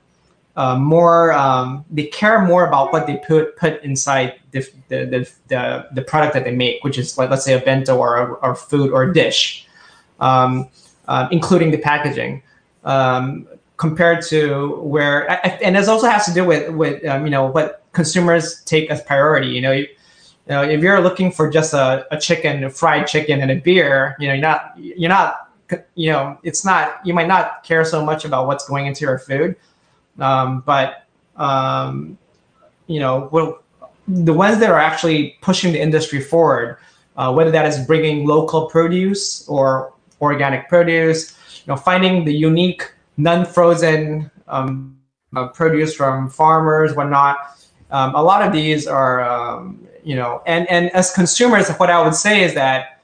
uh, 0.55 0.75
more. 0.77 1.33
Um, 1.33 1.85
they 1.89 2.05
care 2.05 2.41
more 2.41 2.67
about 2.67 2.91
what 2.91 3.07
they 3.07 3.17
put 3.17 3.55
put 3.57 3.81
inside 3.83 4.39
the 4.51 4.67
the, 4.89 5.29
the 5.47 5.87
the, 5.93 6.01
product 6.01 6.33
that 6.33 6.43
they 6.43 6.51
make, 6.51 6.83
which 6.83 6.97
is 6.97 7.17
like 7.17 7.29
let's 7.29 7.45
say 7.45 7.53
a 7.53 7.61
bento 7.61 7.95
or 7.95 8.17
a, 8.17 8.33
or 8.33 8.55
food 8.55 8.91
or 8.91 9.03
a 9.03 9.13
dish, 9.13 9.65
um, 10.19 10.67
uh, 11.07 11.27
including 11.31 11.71
the 11.71 11.77
packaging. 11.77 12.43
compared 13.77 14.21
to 14.21 14.75
where, 14.81 15.23
and 15.63 15.77
this 15.77 15.87
also 15.87 16.09
has 16.09 16.25
to 16.25 16.33
do 16.33 16.43
with 16.43 16.69
with 16.71 17.01
you 17.03 17.29
know 17.29 17.45
what 17.45 17.83
consumers 17.93 18.61
take 18.65 18.89
as 18.91 19.01
priority. 19.03 19.47
You 19.47 19.61
know, 19.61 19.83
you 20.49 20.55
know, 20.55 20.63
if 20.63 20.81
you're 20.81 20.99
looking 20.99 21.31
for 21.31 21.47
just 21.47 21.75
a, 21.75 22.07
a 22.09 22.19
chicken, 22.19 22.63
a 22.63 22.71
fried 22.71 23.05
chicken 23.05 23.39
and 23.39 23.51
a 23.51 23.55
beer, 23.57 24.15
you 24.19 24.27
know, 24.27 24.33
you're 24.33 24.41
not, 24.41 24.73
you're 24.77 25.09
not, 25.09 25.51
you 25.93 26.11
know, 26.11 26.39
it's 26.41 26.65
not, 26.65 27.05
you 27.05 27.13
might 27.13 27.27
not 27.27 27.63
care 27.63 27.85
so 27.85 28.03
much 28.03 28.25
about 28.25 28.47
what's 28.47 28.67
going 28.67 28.87
into 28.87 29.05
your 29.05 29.19
food. 29.19 29.55
Um, 30.17 30.61
but, 30.65 31.05
um, 31.35 32.17
you 32.87 32.99
know, 32.99 33.29
well, 33.31 33.61
the 34.07 34.33
ones 34.33 34.59
that 34.59 34.71
are 34.71 34.79
actually 34.79 35.37
pushing 35.41 35.71
the 35.71 35.79
industry 35.79 36.19
forward, 36.19 36.77
uh, 37.15 37.31
whether 37.31 37.51
that 37.51 37.67
is 37.67 37.85
bringing 37.85 38.25
local 38.25 38.65
produce 38.65 39.47
or 39.47 39.93
organic 40.19 40.67
produce, 40.67 41.37
you 41.63 41.71
know, 41.71 41.75
finding 41.75 42.25
the 42.25 42.33
unique 42.33 42.91
non-frozen 43.17 44.31
um, 44.47 44.97
uh, 45.35 45.47
produce 45.49 45.93
from 45.93 46.27
farmers, 46.27 46.95
whatnot. 46.95 47.37
Um, 47.91 48.15
a 48.15 48.23
lot 48.23 48.41
of 48.41 48.51
these 48.51 48.87
are, 48.87 49.21
um, 49.23 49.85
you 50.03 50.15
know, 50.15 50.41
and 50.45 50.69
and 50.69 50.89
as 50.91 51.11
consumers, 51.11 51.69
what 51.71 51.89
I 51.89 52.01
would 52.01 52.15
say 52.15 52.43
is 52.43 52.53
that 52.55 53.01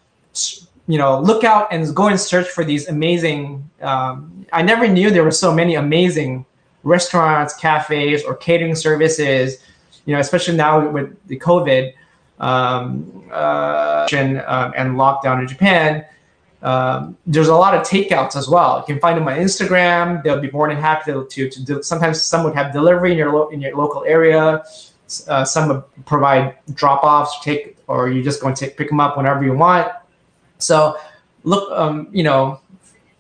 you 0.87 0.97
know, 0.97 1.19
look 1.19 1.43
out 1.43 1.67
and 1.71 1.95
go 1.95 2.07
and 2.07 2.19
search 2.19 2.47
for 2.47 2.63
these 2.63 2.87
amazing. 2.87 3.69
Um, 3.81 4.45
I 4.53 4.61
never 4.61 4.87
knew 4.87 5.09
there 5.09 5.23
were 5.23 5.31
so 5.31 5.53
many 5.53 5.75
amazing 5.75 6.45
restaurants, 6.83 7.55
cafes, 7.55 8.23
or 8.23 8.35
catering 8.35 8.75
services. 8.75 9.57
You 10.05 10.13
know, 10.13 10.19
especially 10.19 10.55
now 10.55 10.87
with 10.87 11.15
the 11.27 11.39
COVID 11.39 11.93
um, 12.39 13.23
uh, 13.31 14.07
and, 14.11 14.39
um, 14.41 14.73
and 14.75 14.95
lockdown 14.95 15.41
in 15.41 15.47
Japan. 15.47 16.05
Um, 16.61 17.17
there's 17.25 17.47
a 17.47 17.55
lot 17.55 17.75
of 17.75 17.81
takeouts 17.81 18.35
as 18.35 18.47
well. 18.47 18.79
You 18.79 18.93
can 18.93 18.99
find 18.99 19.17
them 19.17 19.27
on 19.27 19.37
Instagram. 19.37 20.23
They'll 20.23 20.39
be 20.39 20.51
more 20.51 20.67
than 20.67 20.77
happy 20.77 21.11
to, 21.11 21.25
to, 21.25 21.49
to. 21.49 21.83
Sometimes 21.83 22.23
some 22.23 22.43
would 22.43 22.55
have 22.55 22.73
delivery 22.73 23.11
in 23.11 23.17
your 23.17 23.31
lo- 23.33 23.49
in 23.49 23.61
your 23.61 23.75
local 23.75 24.03
area. 24.05 24.63
Uh, 25.27 25.45
some 25.45 25.83
provide 26.05 26.55
drop 26.73 27.03
offs, 27.03 27.39
take, 27.43 27.77
or 27.87 28.09
you're 28.09 28.23
just 28.23 28.41
go 28.41 28.47
and 28.47 28.55
take 28.55 28.77
pick 28.77 28.89
them 28.89 28.99
up 28.99 29.17
whenever 29.17 29.43
you 29.43 29.53
want. 29.53 29.91
So 30.57 30.97
look, 31.43 31.71
um, 31.71 32.07
you 32.11 32.23
know, 32.23 32.59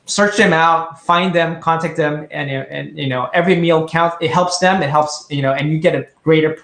search 0.05 0.37
them 0.37 0.53
out, 0.53 1.01
find 1.01 1.33
them, 1.33 1.61
contact 1.61 1.97
them, 1.97 2.27
and 2.31 2.49
and 2.49 2.97
you 2.97 3.07
know 3.07 3.29
every 3.33 3.55
meal 3.55 3.87
counts. 3.87 4.17
It 4.21 4.31
helps 4.31 4.59
them. 4.59 4.81
It 4.81 4.89
helps 4.89 5.27
you 5.29 5.41
know, 5.41 5.53
and 5.53 5.71
you 5.71 5.79
get 5.79 5.95
a 5.95 6.07
greater 6.23 6.57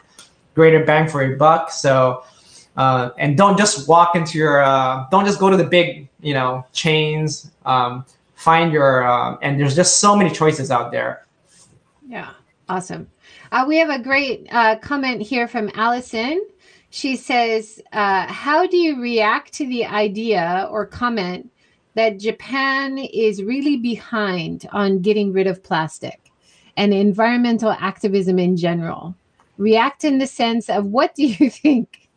greater 0.56 0.84
bang 0.84 1.08
for 1.08 1.24
your 1.24 1.38
buck. 1.38 1.72
So 1.72 2.24
uh, 2.78 3.12
and 3.18 3.38
don't 3.38 3.58
just 3.58 3.88
walk 3.88 4.16
into 4.16 4.38
your 4.38 4.62
uh, 4.62 5.06
don't 5.12 5.26
just 5.26 5.40
go 5.40 5.50
to 5.50 5.58
the 5.58 5.64
big 5.64 6.08
you 6.22 6.34
know 6.34 6.66
chains 6.74 7.52
um, 7.66 8.06
find 8.36 8.72
your 8.72 9.04
uh, 9.04 9.38
and 9.42 9.60
there's 9.60 9.76
just 9.76 10.00
so 10.00 10.16
many 10.16 10.30
choices 10.30 10.72
out 10.72 10.92
there 10.92 11.26
yeah 12.08 12.32
awesome 12.70 13.10
uh, 13.52 13.66
we 13.68 13.78
have 13.78 13.90
a 13.90 14.02
great 14.02 14.48
uh, 14.52 14.78
comment 14.78 15.22
here 15.22 15.48
from 15.48 15.70
allison. 15.76 16.46
She 16.90 17.16
says 17.16 17.82
uh, 17.92 18.28
how 18.28 18.66
do 18.66 18.78
you 18.78 19.02
react 19.02 19.54
to 19.54 19.68
the 19.68 19.86
idea 19.86 20.68
or 20.72 20.86
comment 20.86 21.52
that 21.94 22.20
japan 22.20 22.98
is 22.98 23.44
really 23.44 23.76
behind 23.78 24.68
on 24.72 25.02
getting 25.02 25.34
rid 25.34 25.48
of 25.48 25.62
plastic 25.62 26.32
and 26.78 26.94
environmental 26.94 27.72
activism 27.72 28.40
in 28.40 28.56
general? 28.56 29.16
React 29.58 30.06
in 30.06 30.18
the 30.18 30.28
sense 30.28 30.70
of 30.70 30.86
what 30.86 31.14
do 31.16 31.28
you 31.28 31.50
think? 31.50 32.10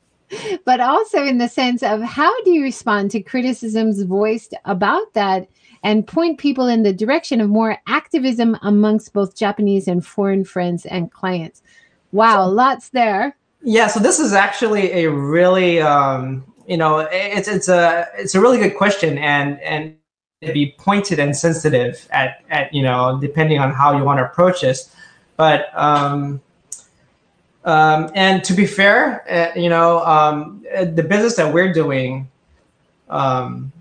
But 0.65 0.81
also 0.81 1.25
in 1.25 1.39
the 1.39 1.49
sense 1.49 1.83
of 1.83 2.01
how 2.01 2.33
do 2.43 2.51
you 2.51 2.63
respond 2.63 3.11
to 3.11 3.23
criticisms 3.23 4.03
voiced 4.03 4.55
about 4.65 5.13
that 5.15 5.49
and 5.85 6.07
point 6.07 6.39
people 6.39 6.67
in 6.67 6.83
the 6.83 6.93
direction 6.93 7.41
of 7.41 7.49
more 7.49 7.79
activism 7.87 8.59
amongst 8.63 9.13
both 9.13 9.37
Japanese 9.37 9.87
and 9.87 10.05
foreign 10.05 10.45
friends 10.45 10.85
and 10.87 11.13
clients? 11.13 11.63
Wow, 12.11 12.49
lots 12.49 12.89
there. 12.89 13.37
Yeah, 13.63 13.87
so 13.87 14.01
this 14.01 14.19
is 14.19 14.33
actually 14.33 15.05
a 15.05 15.11
really 15.11 15.81
um, 15.81 16.45
you 16.67 16.77
know, 16.77 17.07
it's 17.13 17.47
it's 17.47 17.69
a 17.69 18.09
it's 18.17 18.35
a 18.35 18.41
really 18.41 18.59
good 18.59 18.77
question 18.77 19.19
and 19.19 19.61
and 19.61 19.97
to 20.43 20.53
be 20.53 20.75
pointed 20.79 21.19
and 21.19 21.37
sensitive 21.37 22.09
at 22.11 22.43
at 22.51 22.73
you 22.75 22.83
know, 22.83 23.19
depending 23.21 23.59
on 23.59 23.73
how 23.73 23.97
you 23.97 24.03
want 24.03 24.19
to 24.19 24.25
approach 24.25 24.63
this. 24.63 24.95
But 25.37 25.71
um 25.75 26.41
um, 27.65 28.11
and 28.15 28.45
to 28.45 28.53
be 28.53 28.67
fair, 28.67 29.25
uh, 29.31 29.59
you 29.59 29.71
know, 29.71 30.05
um, 30.05 30.63
the 30.93 31.03
business 31.03 31.37
that 31.37 31.53
we're 31.53 31.73
doing, 31.73 32.29
um, 33.09 33.73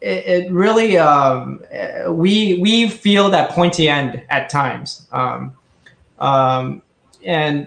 it, 0.00 0.50
really 0.52 0.96
um, 0.96 1.62
we 2.08 2.58
we 2.58 2.88
feel 2.88 3.30
that 3.30 3.50
pointy 3.50 3.88
end 3.88 4.22
at 4.30 4.48
times, 4.48 5.06
um, 5.12 5.52
um, 6.18 6.82
and 7.24 7.66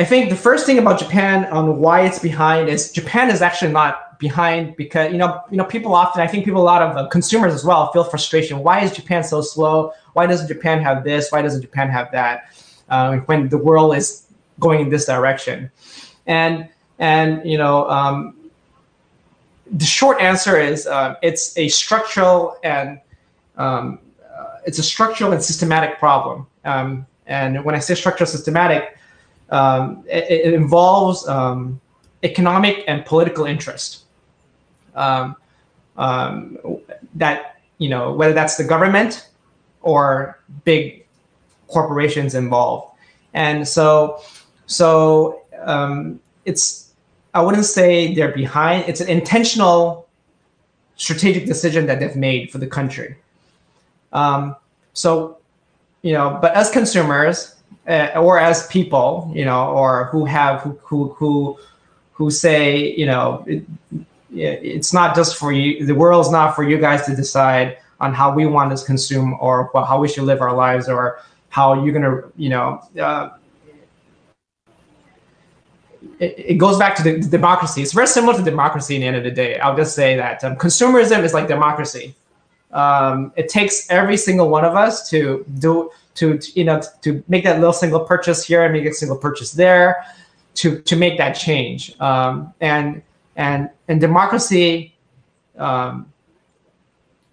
I 0.00 0.04
think 0.04 0.30
the 0.30 0.36
first 0.36 0.64
thing 0.64 0.78
about 0.78 0.98
Japan 0.98 1.44
on 1.52 1.78
why 1.78 2.00
it's 2.06 2.18
behind 2.18 2.70
is 2.70 2.90
Japan 2.90 3.30
is 3.30 3.42
actually 3.42 3.72
not 3.72 4.18
behind 4.18 4.74
because 4.76 5.12
you 5.12 5.18
know 5.18 5.42
you 5.50 5.58
know 5.58 5.64
people 5.64 5.94
often 5.94 6.22
I 6.22 6.26
think 6.26 6.44
people 6.44 6.62
a 6.62 6.64
lot 6.64 6.80
of 6.80 6.96
uh, 6.96 7.06
consumers 7.08 7.52
as 7.52 7.64
well 7.64 7.92
feel 7.92 8.04
frustration. 8.04 8.60
Why 8.60 8.80
is 8.80 8.92
Japan 8.92 9.22
so 9.22 9.42
slow? 9.42 9.92
Why 10.14 10.26
doesn't 10.26 10.48
Japan 10.48 10.82
have 10.82 11.04
this? 11.04 11.30
Why 11.30 11.42
doesn't 11.42 11.60
Japan 11.60 11.90
have 11.90 12.10
that? 12.12 12.50
Uh, 12.88 13.18
when 13.26 13.50
the 13.50 13.58
world 13.58 13.94
is 13.94 14.26
going 14.58 14.80
in 14.80 14.88
this 14.88 15.04
direction, 15.04 15.70
and 16.26 16.66
and 16.98 17.44
you 17.44 17.58
know 17.58 17.88
um, 17.90 18.34
the 19.72 19.84
short 19.84 20.20
answer 20.20 20.58
is 20.58 20.86
uh, 20.86 21.14
it's 21.22 21.56
a 21.56 21.68
structural 21.68 22.56
and 22.64 23.00
um, 23.56 23.98
uh, 24.24 24.58
it's 24.66 24.78
a 24.78 24.82
structural 24.82 25.32
and 25.32 25.42
systematic 25.42 25.98
problem. 25.98 26.46
Um, 26.64 27.06
and 27.26 27.64
when 27.64 27.74
I 27.74 27.78
say 27.78 27.94
structural 27.94 28.26
systematic, 28.26 28.96
um, 29.50 30.04
it, 30.08 30.46
it, 30.46 30.54
involves 30.54 31.26
um, 31.28 31.80
economic 32.22 32.84
and 32.88 33.04
political 33.04 33.46
interest. 33.46 34.04
Um, 34.94 35.36
um, 35.96 36.58
that 37.14 37.60
you 37.78 37.88
know 37.88 38.12
whether 38.12 38.32
that's 38.32 38.56
the 38.56 38.64
government 38.64 39.28
or 39.82 40.40
big 40.64 41.06
corporations 41.68 42.34
involved, 42.34 42.96
and 43.34 43.66
so 43.66 44.22
so 44.66 45.42
it's 46.44 46.89
I 47.34 47.42
wouldn't 47.42 47.64
say 47.64 48.14
they're 48.14 48.32
behind. 48.32 48.88
It's 48.88 49.00
an 49.00 49.08
intentional 49.08 50.08
strategic 50.96 51.46
decision 51.46 51.86
that 51.86 52.00
they've 52.00 52.16
made 52.16 52.50
for 52.50 52.58
the 52.58 52.66
country. 52.66 53.16
Um, 54.12 54.56
so 54.92 55.38
you 56.02 56.12
know, 56.12 56.38
but 56.40 56.54
as 56.54 56.70
consumers 56.70 57.54
uh, 57.88 58.12
or 58.16 58.38
as 58.38 58.66
people, 58.68 59.30
you 59.34 59.44
know, 59.44 59.68
or 59.68 60.06
who 60.06 60.24
have 60.24 60.60
who 60.62 60.78
who 60.82 61.08
who, 61.18 61.58
who 62.12 62.30
say, 62.30 62.94
you 62.96 63.06
know, 63.06 63.44
it, 63.46 63.64
it's 64.32 64.92
not 64.92 65.14
just 65.14 65.36
for 65.36 65.52
you. 65.52 65.84
The 65.84 65.94
world's 65.94 66.30
not 66.30 66.54
for 66.54 66.62
you 66.62 66.78
guys 66.78 67.04
to 67.06 67.16
decide 67.16 67.78
on 68.00 68.14
how 68.14 68.32
we 68.32 68.46
want 68.46 68.76
to 68.76 68.84
consume 68.84 69.36
or 69.40 69.70
how 69.74 70.00
we 70.00 70.08
should 70.08 70.24
live 70.24 70.40
our 70.40 70.54
lives 70.54 70.88
or 70.88 71.20
how 71.50 71.84
you're 71.84 71.92
gonna, 71.92 72.22
you 72.36 72.48
know. 72.48 72.80
Uh, 72.98 73.30
it, 76.20 76.34
it, 76.38 76.54
goes 76.54 76.78
back 76.78 76.94
to 76.96 77.02
the, 77.02 77.18
the, 77.18 77.28
democracy. 77.28 77.82
It's 77.82 77.92
very 77.92 78.06
similar 78.06 78.36
to 78.36 78.42
democracy. 78.42 78.94
In 78.94 79.00
the 79.00 79.06
end 79.08 79.16
of 79.16 79.24
the 79.24 79.30
day, 79.30 79.58
I'll 79.58 79.76
just 79.76 79.94
say 79.94 80.16
that 80.16 80.44
um, 80.44 80.54
consumerism 80.56 81.24
is 81.24 81.34
like 81.34 81.48
democracy. 81.48 82.14
Um, 82.72 83.32
it 83.36 83.48
takes 83.48 83.90
every 83.90 84.16
single 84.16 84.48
one 84.48 84.64
of 84.64 84.76
us 84.76 85.08
to 85.10 85.44
do 85.58 85.90
to, 86.14 86.38
to 86.38 86.58
you 86.58 86.64
know 86.64 86.80
to 87.02 87.24
make 87.26 87.42
that 87.44 87.56
little 87.58 87.72
single 87.72 88.00
purchase 88.00 88.44
here 88.44 88.62
and 88.62 88.72
make 88.72 88.84
a 88.84 88.92
single 88.92 89.16
purchase 89.16 89.52
there 89.52 90.04
to 90.54 90.80
to 90.82 90.94
make 90.94 91.18
that 91.18 91.32
change. 91.32 91.98
Um, 92.00 92.54
and 92.60 93.02
and 93.36 93.70
and 93.88 94.00
democracy 94.00 94.94
um, 95.56 96.12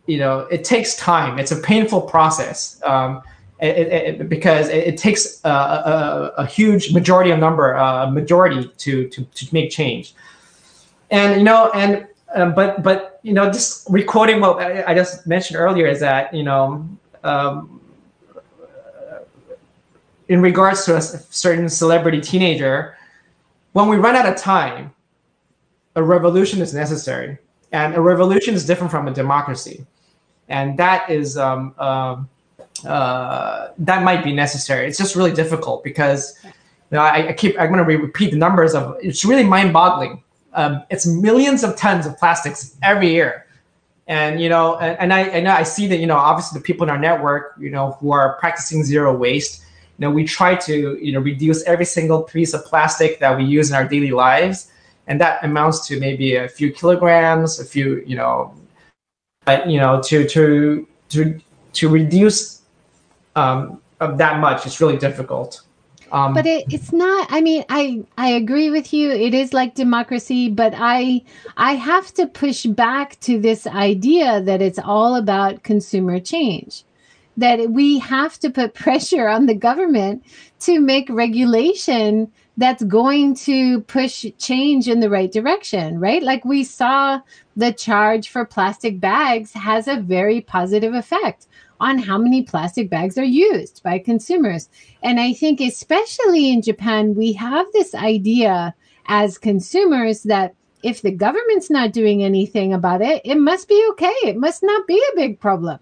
you 0.05 0.17
know 0.17 0.39
it 0.51 0.63
takes 0.63 0.95
time 0.95 1.37
it's 1.37 1.51
a 1.51 1.57
painful 1.57 2.01
process 2.01 2.81
um, 2.83 3.21
it, 3.59 3.77
it, 4.19 4.29
because 4.29 4.69
it, 4.69 4.97
takes 4.97 5.41
a, 5.43 5.49
a, 5.49 6.33
a, 6.37 6.45
huge 6.45 6.93
majority 6.93 7.31
of 7.31 7.39
number 7.39 7.75
uh, 7.75 8.09
majority 8.09 8.71
to, 8.77 9.07
to 9.09 9.23
to 9.23 9.53
make 9.53 9.71
change. 9.71 10.13
And 11.09 11.37
you 11.37 11.43
know 11.43 11.71
and 11.73 12.07
um, 12.35 12.53
but 12.53 12.83
but 12.83 13.19
you 13.23 13.33
know 13.33 13.51
just 13.51 13.89
requoting 13.89 14.41
what 14.41 14.59
I, 14.59 14.93
just 14.93 15.25
mentioned 15.25 15.59
earlier 15.59 15.87
is 15.87 15.99
that 16.01 16.33
you 16.33 16.43
know 16.43 16.87
um, 17.23 17.81
in 20.27 20.41
regards 20.41 20.85
to 20.85 20.97
a 20.97 21.01
certain 21.01 21.67
celebrity 21.69 22.21
teenager 22.21 22.95
when 23.73 23.87
we 23.87 23.97
run 23.97 24.15
out 24.15 24.27
of 24.27 24.35
time 24.35 24.93
a 25.97 26.03
revolution 26.03 26.61
is 26.61 26.75
necessary, 26.75 27.39
and 27.71 27.95
a 27.95 28.01
revolution 28.01 28.53
is 28.53 28.65
different 28.67 28.91
from 28.91 29.07
a 29.07 29.13
democracy, 29.13 29.83
and 30.47 30.77
that 30.77 31.09
is 31.09 31.37
um, 31.37 31.73
uh, 31.79 32.17
uh, 32.85 33.73
that 33.77 34.03
might 34.03 34.23
be 34.23 34.33
necessary. 34.33 34.87
It's 34.87 34.97
just 34.97 35.15
really 35.15 35.33
difficult 35.33 35.83
because 35.83 36.39
you 36.43 36.51
know 36.91 36.99
I, 36.99 37.29
I 37.29 37.33
keep 37.33 37.59
I'm 37.59 37.71
going 37.71 37.85
to 37.85 37.97
repeat 37.97 38.31
the 38.31 38.37
numbers 38.37 38.73
of 38.73 38.97
it's 39.01 39.25
really 39.25 39.43
mind-boggling. 39.43 40.23
Um, 40.53 40.83
it's 40.89 41.05
millions 41.05 41.63
of 41.63 41.75
tons 41.75 42.05
of 42.05 42.17
plastics 42.17 42.77
every 42.81 43.09
year, 43.09 43.45
and 44.07 44.41
you 44.41 44.49
know, 44.49 44.77
and, 44.77 44.97
and 44.99 45.13
I 45.13 45.21
and 45.21 45.47
I 45.47 45.63
see 45.63 45.87
that 45.87 45.97
you 45.97 46.07
know 46.07 46.17
obviously 46.17 46.59
the 46.59 46.63
people 46.63 46.83
in 46.83 46.89
our 46.89 46.97
network 46.97 47.55
you 47.59 47.69
know 47.69 47.91
who 47.99 48.11
are 48.11 48.37
practicing 48.39 48.83
zero 48.83 49.15
waste. 49.15 49.63
You 49.97 50.07
know, 50.07 50.11
we 50.11 50.23
try 50.25 50.55
to 50.55 50.97
you 51.01 51.11
know 51.11 51.19
reduce 51.19 51.63
every 51.63 51.85
single 51.85 52.23
piece 52.23 52.53
of 52.53 52.65
plastic 52.65 53.19
that 53.19 53.37
we 53.37 53.43
use 53.43 53.69
in 53.69 53.75
our 53.75 53.87
daily 53.87 54.11
lives 54.11 54.71
and 55.07 55.19
that 55.21 55.43
amounts 55.43 55.87
to 55.87 55.99
maybe 55.99 56.35
a 56.35 56.47
few 56.47 56.71
kilograms, 56.71 57.59
a 57.59 57.65
few, 57.65 58.03
you 58.05 58.15
know, 58.15 58.53
but 59.45 59.69
you 59.69 59.79
know, 59.79 60.01
to 60.03 60.27
to 60.27 60.87
to 61.09 61.39
to 61.73 61.89
reduce 61.89 62.56
um, 63.37 63.81
of 63.99 64.17
that 64.17 64.39
much, 64.39 64.65
it's 64.65 64.81
really 64.81 64.97
difficult. 64.97 65.61
Um, 66.11 66.33
but 66.33 66.45
it, 66.45 66.65
it's 66.71 66.93
not. 66.93 67.27
I 67.29 67.41
mean, 67.41 67.65
I 67.69 68.05
I 68.17 68.29
agree 68.29 68.69
with 68.69 68.93
you. 68.93 69.11
It 69.11 69.33
is 69.33 69.53
like 69.53 69.75
democracy, 69.75 70.49
but 70.49 70.73
I 70.75 71.21
I 71.57 71.73
have 71.73 72.13
to 72.13 72.27
push 72.27 72.65
back 72.65 73.19
to 73.21 73.39
this 73.39 73.67
idea 73.67 74.41
that 74.41 74.61
it's 74.61 74.79
all 74.79 75.15
about 75.15 75.63
consumer 75.63 76.19
change 76.19 76.83
that 77.35 77.69
we 77.69 77.99
have 77.99 78.39
to 78.39 78.49
put 78.49 78.73
pressure 78.73 79.27
on 79.27 79.45
the 79.45 79.53
government 79.53 80.25
to 80.59 80.79
make 80.79 81.07
regulation 81.09 82.31
that's 82.57 82.83
going 82.83 83.35
to 83.35 83.81
push 83.81 84.25
change 84.39 84.87
in 84.87 84.99
the 84.99 85.09
right 85.09 85.31
direction, 85.31 85.99
right? 85.99 86.23
Like 86.23 86.43
we 86.43 86.63
saw 86.63 87.21
the 87.55 87.71
charge 87.71 88.29
for 88.29 88.43
plastic 88.45 88.99
bags 88.99 89.53
has 89.53 89.87
a 89.87 90.01
very 90.01 90.41
positive 90.41 90.95
effect 90.95 91.45
on 91.79 91.97
how 91.97 92.17
many 92.17 92.43
plastic 92.43 92.89
bags 92.89 93.17
are 93.17 93.23
used 93.23 93.81
by 93.83 93.99
consumers. 93.99 94.69
And 95.03 95.19
I 95.19 95.33
think, 95.33 95.59
especially 95.61 96.51
in 96.51 96.61
Japan, 96.61 97.15
we 97.15 97.33
have 97.33 97.65
this 97.73 97.93
idea 97.93 98.73
as 99.07 99.37
consumers 99.37 100.23
that 100.23 100.55
if 100.83 101.01
the 101.01 101.11
government's 101.11 101.69
not 101.69 101.93
doing 101.93 102.23
anything 102.23 102.73
about 102.73 103.01
it, 103.01 103.21
it 103.25 103.35
must 103.35 103.67
be 103.67 103.87
okay. 103.91 104.13
It 104.23 104.37
must 104.37 104.63
not 104.63 104.87
be 104.87 105.01
a 105.11 105.15
big 105.15 105.39
problem. 105.39 105.79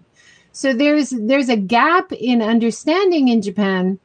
So 0.52 0.72
there's 0.72 1.10
there's 1.10 1.50
a 1.50 1.56
gap 1.56 2.12
in 2.12 2.40
understanding 2.40 3.28
in 3.28 3.42
Japan 3.42 3.98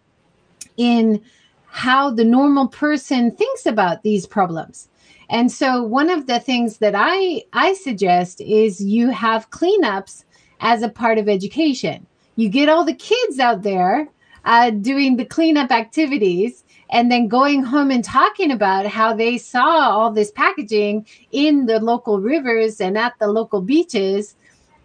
in 0.76 1.22
how 1.68 2.12
the 2.12 2.26
normal 2.26 2.68
person 2.68 3.32
thinks 3.32 3.66
about 3.66 4.04
these 4.04 4.28
problems. 4.28 4.90
And 5.30 5.50
so 5.50 5.82
one 5.82 6.10
of 6.10 6.28
the 6.28 6.40
things 6.40 6.80
that 6.80 6.94
I 6.96 7.44
I 7.54 7.74
suggest 7.74 8.42
is 8.42 8.84
you 8.84 9.12
have 9.12 9.50
cleanups 9.50 10.26
as 10.62 10.82
a 10.82 10.90
part 10.90 11.18
of 11.18 11.28
education. 11.28 12.06
You 12.36 12.50
get 12.50 12.70
all 12.70 12.86
the 12.86 12.94
kids 12.94 13.40
out 13.40 13.64
there 13.64 14.08
uh, 14.46 14.70
doing 14.72 15.18
the 15.18 15.26
cleanup 15.26 15.72
activities 15.72 16.64
and 16.90 17.12
then 17.12 17.28
going 17.28 17.64
home 17.64 17.92
and 17.92 18.04
talking 18.04 18.52
about 18.52 18.86
how 18.86 19.14
they 19.14 19.38
saw 19.38 19.90
all 19.90 20.12
this 20.12 20.32
packaging 20.32 21.06
in 21.32 21.66
the 21.66 21.80
local 21.80 22.20
rivers 22.20 22.82
and 22.82 22.98
at 22.98 23.14
the 23.20 23.28
local 23.28 23.62
beaches 23.62 24.36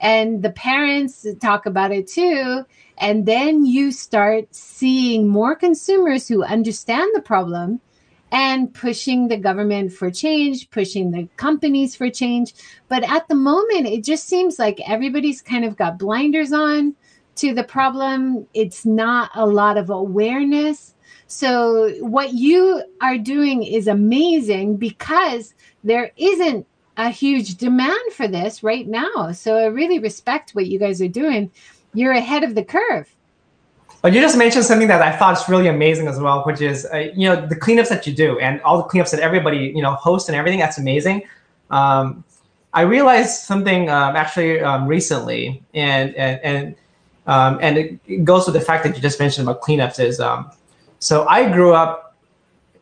and 0.00 0.42
the 0.42 0.50
parents 0.50 1.26
talk 1.40 1.66
about 1.66 1.90
it 1.90 2.06
too 2.06 2.64
and 2.98 3.26
then 3.26 3.64
you 3.64 3.90
start 3.92 4.54
seeing 4.54 5.26
more 5.26 5.54
consumers 5.54 6.28
who 6.28 6.44
understand 6.44 7.10
the 7.14 7.22
problem 7.22 7.80
and 8.32 8.72
pushing 8.74 9.28
the 9.28 9.36
government 9.36 9.92
for 9.92 10.10
change, 10.10 10.70
pushing 10.70 11.10
the 11.10 11.28
companies 11.36 11.94
for 11.94 12.10
change. 12.10 12.54
But 12.88 13.04
at 13.04 13.28
the 13.28 13.34
moment, 13.34 13.86
it 13.86 14.04
just 14.04 14.28
seems 14.28 14.58
like 14.58 14.80
everybody's 14.88 15.40
kind 15.40 15.64
of 15.64 15.76
got 15.76 15.98
blinders 15.98 16.52
on 16.52 16.94
to 17.36 17.54
the 17.54 17.64
problem. 17.64 18.46
It's 18.54 18.84
not 18.84 19.30
a 19.34 19.46
lot 19.46 19.76
of 19.76 19.90
awareness. 19.90 20.94
So, 21.28 21.90
what 22.00 22.34
you 22.34 22.82
are 23.00 23.18
doing 23.18 23.62
is 23.62 23.88
amazing 23.88 24.76
because 24.76 25.54
there 25.82 26.12
isn't 26.16 26.66
a 26.96 27.10
huge 27.10 27.56
demand 27.56 28.12
for 28.12 28.28
this 28.28 28.62
right 28.62 28.86
now. 28.86 29.32
So, 29.32 29.56
I 29.56 29.66
really 29.66 29.98
respect 29.98 30.52
what 30.52 30.66
you 30.66 30.78
guys 30.78 31.00
are 31.00 31.08
doing 31.08 31.50
you're 31.96 32.12
ahead 32.12 32.44
of 32.44 32.54
the 32.54 32.64
curve. 32.64 33.15
But 34.06 34.12
you 34.12 34.20
just 34.20 34.38
mentioned 34.38 34.64
something 34.64 34.86
that 34.86 35.02
I 35.02 35.10
thought 35.10 35.36
is 35.36 35.48
really 35.48 35.66
amazing 35.66 36.06
as 36.06 36.20
well, 36.20 36.44
which 36.44 36.60
is 36.60 36.86
uh, 36.94 37.10
you 37.16 37.28
know 37.28 37.44
the 37.44 37.56
cleanups 37.56 37.88
that 37.88 38.06
you 38.06 38.12
do 38.14 38.38
and 38.38 38.60
all 38.60 38.78
the 38.78 38.84
cleanups 38.84 39.10
that 39.10 39.18
everybody 39.18 39.72
you 39.74 39.82
know 39.82 39.94
hosts 39.94 40.28
and 40.28 40.36
everything. 40.36 40.60
That's 40.60 40.78
amazing. 40.78 41.24
Um, 41.72 42.22
I 42.72 42.82
realized 42.82 43.40
something 43.40 43.90
um, 43.90 44.14
actually 44.14 44.60
um, 44.60 44.86
recently, 44.86 45.60
and 45.74 46.14
and 46.14 46.40
and 46.44 46.76
um, 47.26 47.58
and 47.60 47.78
it 47.78 48.24
goes 48.24 48.46
with 48.46 48.54
the 48.54 48.60
fact 48.60 48.84
that 48.84 48.94
you 48.94 49.02
just 49.02 49.18
mentioned 49.18 49.48
about 49.48 49.60
cleanups. 49.60 49.98
Is 49.98 50.20
um, 50.20 50.52
so 51.00 51.26
I 51.26 51.50
grew 51.50 51.74
up. 51.74 52.14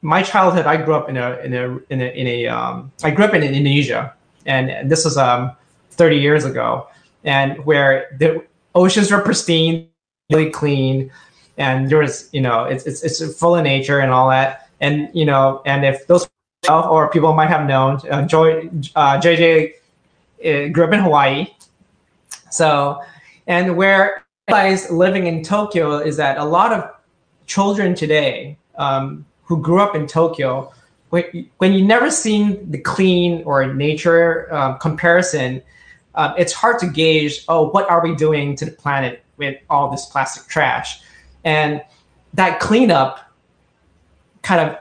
My 0.03 0.23
childhood, 0.23 0.67
I 0.67 0.77
grew 0.77 0.93
up 0.93 1.09
in 1.09 1.17
a 1.17 1.39
in 1.39 1.55
a 1.55 1.79
in 1.89 2.03
a, 2.03 2.21
in 2.21 2.27
a 2.27 2.49
um, 2.49 2.93
I 3.03 3.11
grew 3.11 3.25
up 3.25 3.33
in 3.33 3.43
Indonesia, 3.43 4.13
and 4.45 4.91
this 4.91 5.07
was 5.07 5.17
um, 5.17 5.53
30 5.93 6.19
years 6.19 6.45
ago, 6.45 6.87
and 7.25 7.65
where 7.65 8.15
the 8.19 8.45
oceans 8.75 9.11
were 9.11 9.23
pristine, 9.23 9.89
really 10.31 10.51
clean, 10.51 11.11
and 11.59 11.89
there's 11.89 12.29
you 12.33 12.41
know 12.41 12.65
it's 12.65 12.87
it's 12.87 13.03
it's 13.03 13.39
full 13.39 13.57
of 13.57 13.65
nature 13.65 14.01
and 14.01 14.11
all 14.11 14.29
that. 14.31 14.69
And 14.81 15.09
you 15.13 15.25
know, 15.25 15.63
and 15.67 15.85
if 15.85 16.07
those 16.07 16.29
or 16.69 17.11
people 17.11 17.35
might 17.35 17.51
have 17.51 17.67
known, 17.67 18.01
uh, 18.11 18.27
Joy 18.27 18.69
uh, 18.97 19.21
JJ 19.21 19.75
uh, 20.45 20.69
grew 20.69 20.85
up 20.85 20.93
in 20.93 21.01
Hawaii, 21.01 21.49
so 22.51 23.03
and 23.47 23.77
where 23.77 24.25
guys 24.49 24.91
living 24.91 25.27
in 25.27 25.43
Tokyo 25.43 25.99
is 25.99 26.17
that 26.17 26.39
a 26.39 26.45
lot 26.45 26.73
of 26.73 26.91
children 27.47 27.95
today 27.95 28.59
um, 28.77 29.25
who 29.45 29.61
grew 29.61 29.81
up 29.81 29.95
in 29.95 30.07
Tokyo, 30.07 30.73
when, 31.11 31.49
when 31.59 31.73
you 31.73 31.85
never 31.85 32.11
seen 32.11 32.71
the 32.71 32.79
clean 32.79 33.43
or 33.45 33.73
nature 33.73 34.53
um, 34.55 34.79
comparison, 34.79 35.63
um, 36.15 36.35
it's 36.39 36.53
hard 36.53 36.79
to 36.81 36.87
gauge, 36.87 37.45
oh, 37.49 37.69
what 37.71 37.89
are 37.91 38.03
we 38.03 38.15
doing 38.15 38.57
to 38.57 38.65
the 38.65 38.71
planet 38.71 39.24
with 39.37 39.57
all 39.71 39.91
this 39.91 40.07
plastic 40.07 40.47
trash? 40.49 41.01
And 41.45 41.83
that 42.35 42.61
cleanup 42.61 43.21
kind 44.43 44.61
of 44.61 44.79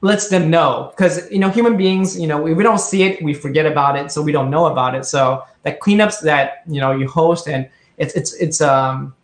lets 0.00 0.28
them 0.28 0.50
know 0.50 0.92
because 0.94 1.30
you 1.30 1.38
know 1.38 1.48
human 1.48 1.78
beings 1.78 2.20
you 2.20 2.26
know 2.26 2.40
we, 2.40 2.52
we 2.52 2.62
don't 2.62 2.78
see 2.78 3.04
it 3.04 3.22
we 3.22 3.32
forget 3.32 3.64
about 3.64 3.96
it 3.96 4.12
so 4.12 4.20
we 4.20 4.32
don't 4.32 4.50
know 4.50 4.66
about 4.66 4.94
it. 4.94 5.04
So 5.06 5.42
the 5.62 5.72
cleanups 5.72 6.20
that 6.22 6.62
you 6.66 6.80
know 6.80 6.92
you 6.92 7.08
host 7.08 7.48
and 7.48 7.68
it's 7.96 8.14
it's 8.14 8.34
it's 8.34 8.60
um 8.60 9.14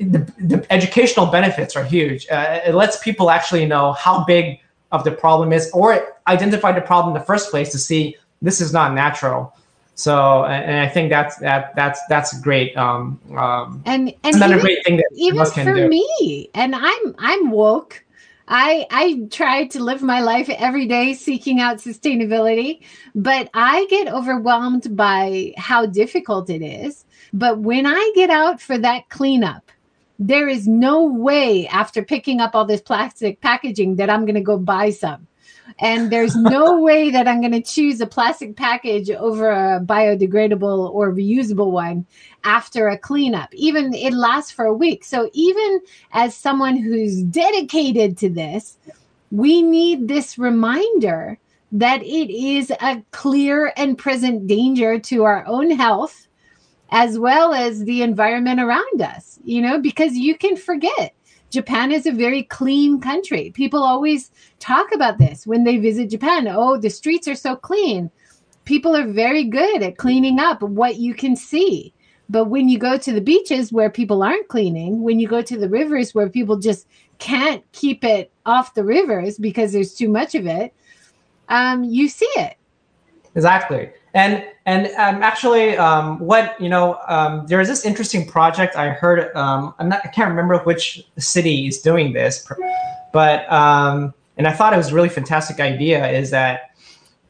the, 0.00 0.18
the 0.38 0.66
educational 0.70 1.26
benefits 1.26 1.74
are 1.74 1.82
huge. 1.82 2.28
Uh, 2.28 2.60
it 2.64 2.74
lets 2.74 3.02
people 3.02 3.30
actually 3.30 3.64
know 3.64 3.92
how 3.92 4.24
big 4.24 4.60
of 4.92 5.02
the 5.02 5.10
problem 5.10 5.52
is 5.52 5.70
or 5.72 6.18
identify 6.26 6.72
the 6.72 6.80
problem 6.80 7.14
in 7.14 7.20
the 7.20 7.26
first 7.26 7.50
place 7.50 7.72
to 7.72 7.78
see 7.78 8.16
this 8.42 8.60
is 8.60 8.72
not 8.72 8.94
natural 8.94 9.54
so, 9.98 10.44
and 10.44 10.78
I 10.78 10.88
think 10.88 11.10
that's 11.10 11.38
that 11.38 11.74
that's 11.74 11.98
that's 12.08 12.40
great. 12.40 12.76
Um, 12.76 13.20
um, 13.36 13.82
and 13.84 14.14
and 14.22 14.36
another 14.36 14.54
even, 14.54 14.64
great 14.64 14.84
thing 14.84 14.96
that 14.98 15.08
even 15.16 15.44
for 15.44 15.74
do. 15.74 15.88
me, 15.88 16.50
and 16.54 16.76
I'm 16.76 17.16
I'm 17.18 17.50
woke. 17.50 18.04
I 18.46 18.86
I 18.92 19.26
try 19.32 19.66
to 19.66 19.82
live 19.82 20.00
my 20.00 20.20
life 20.20 20.48
every 20.50 20.86
day 20.86 21.14
seeking 21.14 21.60
out 21.60 21.78
sustainability, 21.78 22.80
but 23.16 23.50
I 23.54 23.86
get 23.86 24.06
overwhelmed 24.06 24.96
by 24.96 25.52
how 25.56 25.84
difficult 25.84 26.48
it 26.48 26.62
is. 26.62 27.04
But 27.32 27.58
when 27.58 27.84
I 27.84 28.12
get 28.14 28.30
out 28.30 28.60
for 28.60 28.78
that 28.78 29.08
cleanup, 29.08 29.72
there 30.20 30.48
is 30.48 30.68
no 30.68 31.02
way 31.06 31.66
after 31.66 32.04
picking 32.04 32.40
up 32.40 32.54
all 32.54 32.64
this 32.64 32.80
plastic 32.80 33.40
packaging 33.40 33.96
that 33.96 34.10
I'm 34.10 34.26
going 34.26 34.36
to 34.36 34.40
go 34.40 34.58
buy 34.58 34.90
some 34.90 35.27
and 35.78 36.10
there's 36.10 36.34
no 36.34 36.78
way 36.82 37.10
that 37.10 37.28
I'm 37.28 37.40
going 37.40 37.52
to 37.52 37.62
choose 37.62 38.00
a 38.00 38.06
plastic 38.06 38.56
package 38.56 39.10
over 39.10 39.50
a 39.50 39.80
biodegradable 39.80 40.90
or 40.90 41.12
reusable 41.12 41.70
one 41.70 42.06
after 42.44 42.88
a 42.88 42.98
cleanup. 42.98 43.52
Even 43.54 43.94
it 43.94 44.12
lasts 44.12 44.50
for 44.50 44.64
a 44.64 44.74
week. 44.74 45.04
So 45.04 45.30
even 45.32 45.80
as 46.12 46.34
someone 46.34 46.76
who's 46.76 47.22
dedicated 47.22 48.16
to 48.18 48.28
this, 48.28 48.78
we 49.30 49.62
need 49.62 50.08
this 50.08 50.38
reminder 50.38 51.38
that 51.72 52.02
it 52.02 52.30
is 52.30 52.70
a 52.70 53.02
clear 53.10 53.72
and 53.76 53.98
present 53.98 54.46
danger 54.46 54.98
to 54.98 55.24
our 55.24 55.46
own 55.46 55.70
health 55.70 56.26
as 56.90 57.18
well 57.18 57.52
as 57.52 57.84
the 57.84 58.02
environment 58.02 58.60
around 58.60 59.02
us, 59.02 59.38
you 59.44 59.60
know, 59.60 59.78
because 59.78 60.14
you 60.14 60.36
can 60.36 60.56
forget 60.56 61.14
Japan 61.50 61.92
is 61.92 62.06
a 62.06 62.12
very 62.12 62.42
clean 62.42 63.00
country. 63.00 63.50
People 63.54 63.82
always 63.82 64.30
talk 64.58 64.94
about 64.94 65.18
this 65.18 65.46
when 65.46 65.64
they 65.64 65.78
visit 65.78 66.10
Japan. 66.10 66.46
Oh, 66.48 66.76
the 66.76 66.90
streets 66.90 67.26
are 67.26 67.34
so 67.34 67.56
clean. 67.56 68.10
People 68.64 68.94
are 68.94 69.06
very 69.06 69.44
good 69.44 69.82
at 69.82 69.96
cleaning 69.96 70.38
up 70.38 70.62
what 70.62 70.96
you 70.96 71.14
can 71.14 71.36
see. 71.36 71.94
But 72.28 72.46
when 72.46 72.68
you 72.68 72.78
go 72.78 72.98
to 72.98 73.12
the 73.12 73.22
beaches 73.22 73.72
where 73.72 73.88
people 73.88 74.22
aren't 74.22 74.48
cleaning, 74.48 75.02
when 75.02 75.18
you 75.18 75.26
go 75.26 75.40
to 75.40 75.56
the 75.56 75.68
rivers 75.68 76.14
where 76.14 76.28
people 76.28 76.58
just 76.58 76.86
can't 77.18 77.64
keep 77.72 78.04
it 78.04 78.30
off 78.44 78.74
the 78.74 78.84
rivers 78.84 79.38
because 79.38 79.72
there's 79.72 79.94
too 79.94 80.08
much 80.10 80.34
of 80.34 80.46
it, 80.46 80.74
um, 81.48 81.84
you 81.84 82.08
see 82.08 82.30
it. 82.36 82.56
Exactly. 83.34 83.90
And 84.14 84.44
and 84.64 84.86
um, 84.88 85.22
actually, 85.22 85.76
um, 85.76 86.18
what 86.18 86.60
you 86.60 86.68
know, 86.68 86.98
um, 87.08 87.46
there 87.46 87.60
is 87.60 87.68
this 87.68 87.84
interesting 87.84 88.26
project 88.26 88.76
I 88.76 88.90
heard. 88.90 89.34
Um, 89.36 89.74
not, 89.82 90.00
I 90.04 90.08
can't 90.08 90.30
remember 90.30 90.58
which 90.58 91.06
city 91.18 91.66
is 91.66 91.80
doing 91.80 92.12
this, 92.12 92.46
but 93.12 93.50
um, 93.52 94.14
and 94.36 94.46
I 94.46 94.52
thought 94.52 94.72
it 94.72 94.76
was 94.76 94.92
a 94.92 94.94
really 94.94 95.08
fantastic 95.08 95.60
idea. 95.60 96.06
Is 96.10 96.30
that 96.30 96.70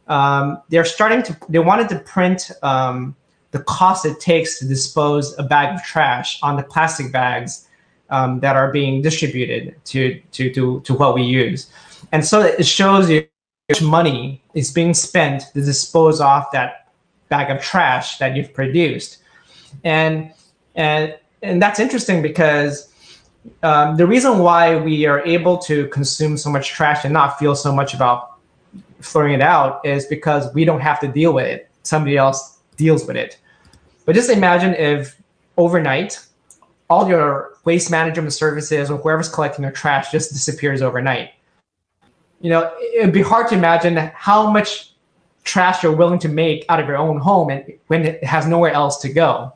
um, 0.06 0.62
they're 0.68 0.84
starting 0.84 1.22
to 1.24 1.36
they 1.48 1.58
wanted 1.58 1.88
to 1.90 1.98
print 2.00 2.50
the 3.50 3.62
cost 3.66 4.04
it 4.04 4.20
takes 4.20 4.58
to 4.58 4.68
dispose 4.68 5.36
a 5.38 5.42
bag 5.42 5.74
of 5.74 5.82
trash 5.82 6.38
on 6.42 6.56
the 6.56 6.62
plastic 6.62 7.10
bags 7.12 7.66
that 8.08 8.56
are 8.56 8.72
being 8.72 9.02
distributed 9.02 9.74
to 9.84 10.20
to 10.32 10.52
to 10.52 10.80
to 10.80 10.94
what 10.94 11.14
we 11.14 11.22
use, 11.22 11.70
and 12.12 12.24
so 12.24 12.40
it 12.40 12.66
shows 12.66 13.10
you 13.10 13.27
much 13.68 13.82
money 13.82 14.42
is 14.54 14.72
being 14.72 14.94
spent 14.94 15.42
to 15.52 15.60
dispose 15.60 16.20
off 16.20 16.50
that 16.52 16.88
bag 17.28 17.50
of 17.50 17.62
trash 17.62 18.18
that 18.18 18.34
you've 18.34 18.54
produced. 18.54 19.18
And 19.84 20.32
and 20.74 21.16
and 21.42 21.60
that's 21.60 21.78
interesting 21.78 22.22
because 22.22 22.90
um, 23.62 23.96
the 23.96 24.06
reason 24.06 24.38
why 24.38 24.76
we 24.76 25.06
are 25.06 25.20
able 25.20 25.58
to 25.58 25.86
consume 25.88 26.36
so 26.36 26.50
much 26.50 26.70
trash 26.70 27.04
and 27.04 27.12
not 27.12 27.38
feel 27.38 27.54
so 27.54 27.72
much 27.72 27.94
about 27.94 28.38
throwing 29.02 29.34
it 29.34 29.42
out 29.42 29.84
is 29.84 30.06
because 30.06 30.52
we 30.54 30.64
don't 30.64 30.80
have 30.80 30.98
to 31.00 31.08
deal 31.08 31.32
with 31.32 31.46
it. 31.46 31.70
Somebody 31.82 32.16
else 32.16 32.58
deals 32.76 33.06
with 33.06 33.16
it. 33.16 33.38
But 34.04 34.14
just 34.14 34.30
imagine 34.30 34.74
if 34.74 35.20
overnight 35.56 36.24
all 36.88 37.08
your 37.08 37.54
waste 37.64 37.90
management 37.90 38.32
services 38.32 38.90
or 38.90 38.96
whoever's 38.96 39.28
collecting 39.28 39.62
your 39.62 39.72
trash 39.72 40.10
just 40.10 40.32
disappears 40.32 40.80
overnight. 40.80 41.30
You 42.40 42.50
know, 42.50 42.72
it'd 42.94 43.12
be 43.12 43.22
hard 43.22 43.48
to 43.48 43.54
imagine 43.54 43.96
how 44.14 44.50
much 44.50 44.92
trash 45.44 45.82
you're 45.82 45.96
willing 45.96 46.18
to 46.20 46.28
make 46.28 46.64
out 46.68 46.78
of 46.78 46.86
your 46.86 46.96
own 46.98 47.18
home 47.18 47.50
and 47.50 47.64
when 47.86 48.04
it 48.04 48.22
has 48.22 48.46
nowhere 48.46 48.72
else 48.72 48.98
to 49.00 49.08
go. 49.08 49.52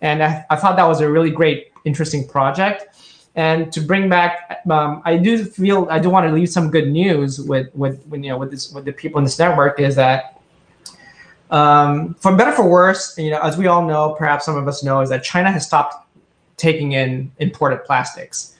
And 0.00 0.22
I, 0.22 0.44
I 0.50 0.56
thought 0.56 0.76
that 0.76 0.86
was 0.86 1.00
a 1.00 1.10
really 1.10 1.30
great, 1.30 1.72
interesting 1.84 2.26
project. 2.26 2.86
And 3.34 3.72
to 3.72 3.80
bring 3.80 4.08
back, 4.08 4.62
um, 4.70 5.02
I 5.04 5.16
do 5.16 5.44
feel 5.44 5.88
I 5.90 5.98
do 5.98 6.08
want 6.08 6.26
to 6.28 6.32
leave 6.32 6.48
some 6.48 6.70
good 6.70 6.88
news 6.88 7.40
with 7.40 7.74
with, 7.74 8.06
with 8.06 8.22
you 8.22 8.30
know 8.30 8.38
with 8.38 8.52
this 8.52 8.72
with 8.72 8.84
the 8.84 8.92
people 8.92 9.18
in 9.18 9.24
this 9.24 9.38
network 9.38 9.80
is 9.80 9.96
that 9.96 10.40
um, 11.50 12.14
for 12.14 12.34
better 12.36 12.52
for 12.52 12.68
worse, 12.68 13.16
you 13.18 13.30
know, 13.30 13.40
as 13.40 13.56
we 13.56 13.66
all 13.66 13.84
know, 13.84 14.14
perhaps 14.14 14.44
some 14.44 14.56
of 14.56 14.66
us 14.68 14.82
know, 14.82 15.00
is 15.00 15.10
that 15.10 15.22
China 15.22 15.50
has 15.50 15.66
stopped 15.66 16.06
taking 16.56 16.92
in 16.92 17.30
imported 17.38 17.84
plastics. 17.84 18.56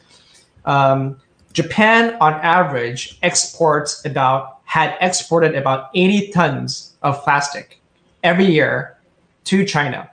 Um, 0.64 1.20
Japan, 1.54 2.16
on 2.20 2.34
average, 2.34 3.18
exports 3.22 4.04
about 4.04 4.58
had 4.64 4.96
exported 5.00 5.54
about 5.54 5.90
80 5.94 6.30
tons 6.32 6.94
of 7.02 7.22
plastic 7.22 7.80
every 8.22 8.46
year 8.46 8.96
to 9.44 9.64
China. 9.64 10.10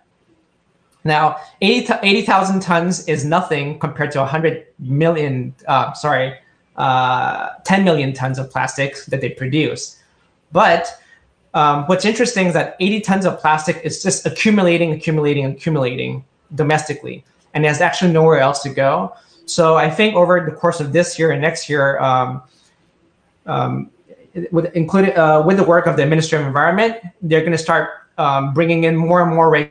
Now, 1.03 1.37
80,000 1.61 2.57
80, 2.57 2.65
tons 2.65 3.07
is 3.07 3.25
nothing 3.25 3.79
compared 3.79 4.11
to 4.11 4.19
100 4.19 4.67
million, 4.79 5.53
uh, 5.67 5.93
sorry, 5.93 6.35
uh, 6.77 7.49
10 7.65 7.83
million 7.83 8.13
tons 8.13 8.37
of 8.37 8.49
plastic 8.51 9.03
that 9.05 9.19
they 9.19 9.29
produce. 9.29 9.99
But 10.51 10.87
um, 11.55 11.85
what's 11.87 12.05
interesting 12.05 12.47
is 12.47 12.53
that 12.53 12.77
80 12.79 13.01
tons 13.01 13.25
of 13.25 13.39
plastic 13.39 13.81
is 13.83 14.03
just 14.03 14.25
accumulating, 14.25 14.91
accumulating, 14.91 15.45
accumulating 15.45 16.23
domestically 16.53 17.25
and 17.53 17.65
there's 17.65 17.81
actually 17.81 18.11
nowhere 18.11 18.39
else 18.39 18.61
to 18.63 18.69
go. 18.69 19.13
So 19.51 19.75
I 19.75 19.89
think 19.89 20.15
over 20.15 20.39
the 20.45 20.51
course 20.51 20.79
of 20.79 20.93
this 20.93 21.19
year 21.19 21.31
and 21.31 21.41
next 21.41 21.69
year, 21.69 21.99
um, 21.99 22.41
um, 23.45 23.91
with 24.51 24.73
included 24.75 25.17
uh, 25.17 25.43
with 25.45 25.57
the 25.57 25.63
work 25.63 25.87
of 25.87 25.97
the 25.97 26.05
Ministry 26.05 26.39
of 26.39 26.47
Environment, 26.47 26.95
they're 27.21 27.41
going 27.41 27.51
to 27.51 27.57
start 27.57 27.89
um, 28.17 28.53
bringing 28.53 28.85
in 28.85 28.95
more 28.95 29.21
and 29.21 29.35
more 29.35 29.69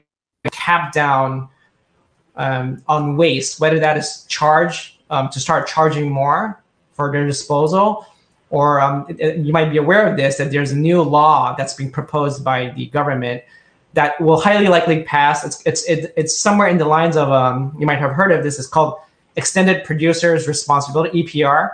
cap 0.53 0.93
down 0.93 1.49
um, 2.37 2.83
on 2.89 3.17
waste, 3.17 3.59
whether 3.59 3.79
that 3.79 3.97
is 3.97 4.25
charge 4.29 4.99
um, 5.09 5.31
to 5.31 5.41
start 5.41 5.67
charging 5.67 6.11
more 6.11 6.63
for 6.93 7.11
their 7.11 7.27
disposal, 7.27 8.07
or 8.51 8.83
um, 8.83 9.07
you 9.19 9.53
might 9.53 9.71
be 9.71 9.79
aware 9.79 10.07
of 10.07 10.19
this 10.19 10.37
that 10.37 10.51
there's 10.51 10.73
a 10.73 10.77
new 10.77 11.01
law 11.01 11.55
that's 11.57 11.73
being 11.73 11.91
proposed 11.91 12.45
by 12.45 12.69
the 12.77 12.87
government 12.87 13.43
that 13.95 14.21
will 14.21 14.39
highly 14.39 14.69
likely 14.69 15.05
pass. 15.05 15.43
It's 15.43 15.87
it's 15.87 16.07
it's 16.17 16.37
somewhere 16.37 16.69
in 16.69 16.77
the 16.77 16.85
lines 16.85 17.17
of 17.17 17.29
you 17.81 17.87
might 17.87 17.99
have 17.99 18.13
heard 18.13 18.31
of 18.31 18.45
this. 18.45 18.59
It's 18.59 18.69
called 18.69 18.99
extended 19.37 19.85
producers 19.85 20.49
responsibility 20.49 21.23
(EPR) 21.23 21.71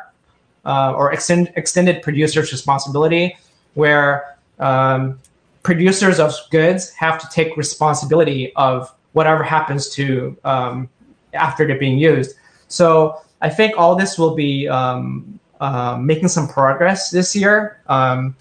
uh, 0.65 0.93
or 0.95 1.13
extend, 1.13 1.53
extended 1.57 2.03
producers 2.03 2.53
responsibility, 2.53 3.37
where 3.75 4.37
um, 4.59 5.19
producers 5.63 6.19
of 6.21 6.33
goods 6.51 6.91
have 6.91 7.21
to 7.21 7.29
take 7.29 7.57
responsibility 7.57 8.53
of 8.57 8.93
whatever 9.13 9.43
happens 9.43 9.89
to 9.91 10.37
um, 10.45 10.89
after 11.35 11.67
they're 11.67 11.79
being 11.79 11.99
used. 11.99 12.37
So 12.69 13.21
I 13.41 13.49
think 13.49 13.77
all 13.77 13.97
this 13.97 14.19
will 14.19 14.35
be 14.35 14.69
um, 14.69 15.39
uh, 15.61 15.97
making 15.99 16.29
some 16.29 16.49
progress 16.49 17.11
this 17.11 17.35
year. 17.35 17.81
Um, 17.87 18.37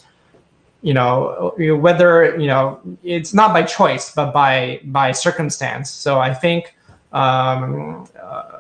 you 0.86 0.94
know 0.94 1.52
whether 1.58 2.40
you 2.40 2.46
know 2.46 2.80
it's 3.04 3.34
not 3.34 3.54
by 3.54 3.64
choice 3.64 4.14
but 4.14 4.32
by 4.32 4.80
by 4.84 5.12
circumstance 5.12 5.90
so 5.90 6.20
i 6.20 6.32
think 6.32 6.76
um, 7.12 8.08
uh, 8.22 8.55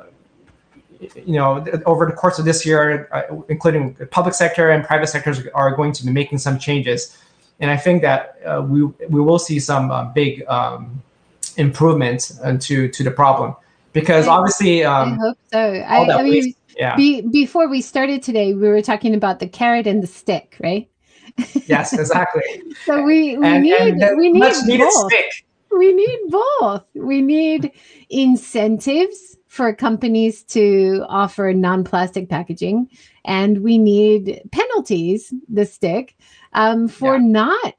you 1.15 1.33
know 1.33 1.65
over 1.85 2.05
the 2.05 2.11
course 2.11 2.39
of 2.39 2.45
this 2.45 2.65
year 2.65 3.07
uh, 3.11 3.23
including 3.49 3.93
the 3.93 4.05
public 4.05 4.33
sector 4.33 4.69
and 4.69 4.83
private 4.83 5.07
sectors 5.07 5.41
are 5.53 5.75
going 5.75 5.91
to 5.91 6.05
be 6.05 6.11
making 6.11 6.37
some 6.37 6.57
changes 6.59 7.17
and 7.59 7.71
i 7.71 7.77
think 7.77 8.01
that 8.01 8.37
uh, 8.45 8.61
we 8.61 8.85
we 9.09 9.21
will 9.21 9.39
see 9.39 9.59
some 9.59 9.91
uh, 9.91 10.05
big 10.05 10.43
um, 10.47 11.01
improvements 11.57 12.39
to 12.59 12.87
to 12.89 13.03
the 13.03 13.11
problem 13.11 13.55
because 13.93 14.27
obviously 14.27 14.83
um, 14.83 15.13
i 15.13 15.15
hope 15.15 15.37
so 15.51 15.59
I, 15.59 16.19
I, 16.19 16.23
mean 16.23 16.53
yeah. 16.77 16.95
Be, 16.97 17.21
before 17.21 17.69
we 17.69 17.81
started 17.81 18.21
today 18.21 18.53
we 18.53 18.67
were 18.67 18.81
talking 18.81 19.15
about 19.15 19.39
the 19.39 19.47
carrot 19.47 19.87
and 19.87 20.03
the 20.03 20.07
stick 20.07 20.57
right 20.59 20.89
yes, 21.65 21.93
exactly. 21.93 22.43
so 22.85 23.03
we, 23.03 23.37
we 23.37 23.45
and, 23.45 23.63
need 23.63 23.73
and 23.75 24.17
we 24.17 24.31
need 24.31 24.39
both. 24.79 25.11
Stick. 25.11 25.45
We 25.71 25.93
need 25.93 26.19
both. 26.29 26.85
We 26.93 27.21
need 27.21 27.71
incentives 28.09 29.34
for 29.55 29.73
companies 29.73 30.43
to 30.43 31.05
offer 31.07 31.53
non-plastic 31.53 32.27
packaging, 32.27 32.89
and 33.23 33.59
we 33.63 33.77
need 33.77 34.41
penalties, 34.51 35.33
the 35.47 35.65
stick, 35.65 36.17
um, 36.51 36.89
for 36.89 37.15
yeah. 37.15 37.25
not 37.25 37.73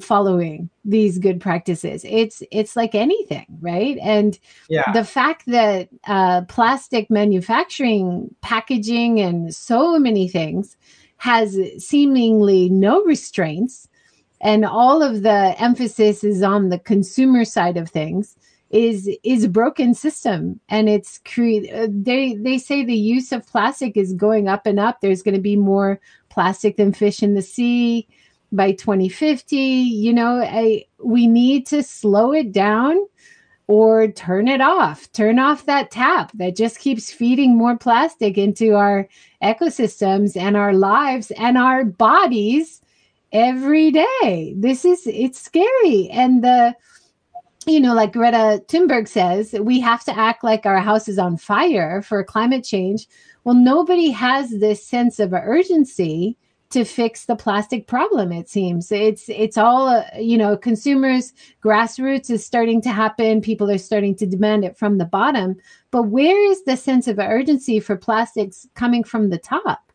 following 0.00 0.68
these 0.84 1.18
good 1.18 1.40
practices 1.40 2.04
it's 2.08 2.42
it's 2.50 2.74
like 2.74 2.94
anything 2.94 3.44
right 3.60 3.98
and 4.02 4.38
yeah. 4.70 4.90
the 4.92 5.04
fact 5.04 5.44
that 5.46 5.88
uh, 6.06 6.40
plastic 6.48 7.10
manufacturing 7.10 8.34
packaging 8.40 9.20
and 9.20 9.54
so 9.54 9.98
many 9.98 10.26
things 10.26 10.76
has 11.18 11.56
seemingly 11.76 12.70
no 12.70 13.04
restraints 13.04 13.86
and 14.40 14.64
all 14.64 15.02
of 15.02 15.22
the 15.22 15.54
emphasis 15.58 16.24
is 16.24 16.42
on 16.42 16.70
the 16.70 16.78
consumer 16.78 17.44
side 17.44 17.76
of 17.76 17.90
things 17.90 18.36
is 18.74 19.08
is 19.22 19.44
a 19.44 19.48
broken 19.48 19.94
system 19.94 20.58
and 20.68 20.88
it's 20.88 21.18
create 21.18 21.72
uh, 21.72 21.86
they 21.88 22.34
they 22.34 22.58
say 22.58 22.84
the 22.84 22.92
use 22.92 23.30
of 23.30 23.46
plastic 23.46 23.96
is 23.96 24.12
going 24.14 24.48
up 24.48 24.66
and 24.66 24.80
up 24.80 25.00
there's 25.00 25.22
going 25.22 25.34
to 25.34 25.40
be 25.40 25.54
more 25.56 26.00
plastic 26.28 26.76
than 26.76 26.92
fish 26.92 27.22
in 27.22 27.34
the 27.34 27.42
sea 27.42 28.08
by 28.50 28.72
2050 28.72 29.56
you 29.56 30.12
know 30.12 30.42
I, 30.42 30.86
we 30.98 31.28
need 31.28 31.66
to 31.68 31.84
slow 31.84 32.32
it 32.32 32.50
down 32.50 32.96
or 33.66 34.08
turn 34.08 34.46
it 34.48 34.60
off. 34.60 35.10
Turn 35.12 35.38
off 35.38 35.64
that 35.66 35.90
tap 35.90 36.30
that 36.34 36.54
just 36.54 36.78
keeps 36.78 37.10
feeding 37.10 37.56
more 37.56 37.78
plastic 37.78 38.36
into 38.36 38.74
our 38.74 39.08
ecosystems 39.42 40.36
and 40.36 40.56
our 40.56 40.74
lives 40.74 41.30
and 41.32 41.56
our 41.56 41.84
bodies 41.84 42.82
every 43.32 43.90
day. 43.90 44.54
This 44.56 44.84
is 44.84 45.06
it's 45.06 45.40
scary 45.40 46.08
and 46.10 46.44
the 46.44 46.74
you 47.66 47.80
know 47.80 47.94
like 47.94 48.12
Greta 48.12 48.62
Thunberg 48.68 49.08
says, 49.08 49.52
we 49.52 49.80
have 49.80 50.04
to 50.04 50.18
act 50.18 50.44
like 50.44 50.66
our 50.66 50.78
house 50.78 51.08
is 51.08 51.18
on 51.18 51.36
fire 51.36 52.02
for 52.02 52.22
climate 52.24 52.64
change. 52.64 53.06
Well, 53.44 53.54
nobody 53.54 54.10
has 54.10 54.50
this 54.50 54.86
sense 54.86 55.18
of 55.18 55.32
urgency 55.32 56.36
to 56.70 56.84
fix 56.84 57.26
the 57.26 57.36
plastic 57.36 57.86
problem 57.86 58.32
it 58.32 58.48
seems. 58.48 58.90
It's 58.90 59.28
it's 59.28 59.56
all 59.56 59.88
uh, 59.88 60.04
you 60.18 60.38
know 60.38 60.56
consumers 60.56 61.32
grassroots 61.62 62.30
is 62.30 62.44
starting 62.44 62.80
to 62.82 62.90
happen. 62.90 63.40
People 63.40 63.70
are 63.70 63.78
starting 63.78 64.14
to 64.16 64.26
demand 64.26 64.64
it 64.64 64.76
from 64.76 64.98
the 64.98 65.04
bottom. 65.04 65.56
But 65.90 66.04
where 66.04 66.50
is 66.50 66.64
the 66.64 66.76
sense 66.76 67.06
of 67.08 67.18
urgency 67.18 67.80
for 67.80 67.96
plastics 67.96 68.66
coming 68.74 69.04
from 69.04 69.30
the 69.30 69.38
top? 69.38 69.92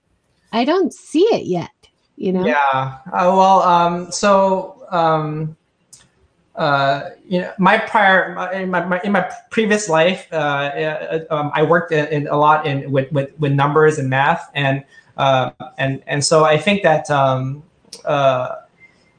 I 0.51 0.65
don't 0.65 0.93
see 0.93 1.25
it 1.31 1.45
yet 1.45 1.69
you 2.19 2.33
know? 2.33 2.45
Yeah. 2.45 2.99
Uh, 3.07 3.33
well 3.35 3.61
um 3.61 4.11
so 4.11 4.85
um 4.91 5.55
uh, 6.59 7.11
you 7.25 7.39
know, 7.39 7.53
my 7.57 7.77
prior 7.77 8.51
in 8.51 8.69
my, 8.69 8.83
my 8.83 8.99
in 9.05 9.13
my 9.13 9.31
previous 9.49 9.87
life, 9.87 10.27
uh, 10.33 10.35
uh 10.35 11.19
um, 11.29 11.51
I 11.53 11.63
worked 11.63 11.93
in, 11.93 12.05
in, 12.07 12.27
a 12.27 12.35
lot 12.35 12.67
in 12.67 12.91
with, 12.91 13.09
with 13.13 13.31
with 13.39 13.53
numbers 13.53 13.97
and 13.97 14.09
math, 14.09 14.51
and 14.53 14.83
uh, 15.15 15.51
and 15.77 16.03
and 16.05 16.23
so 16.23 16.43
I 16.43 16.57
think 16.57 16.83
that 16.83 17.09
um, 17.09 17.63
uh, 18.03 18.55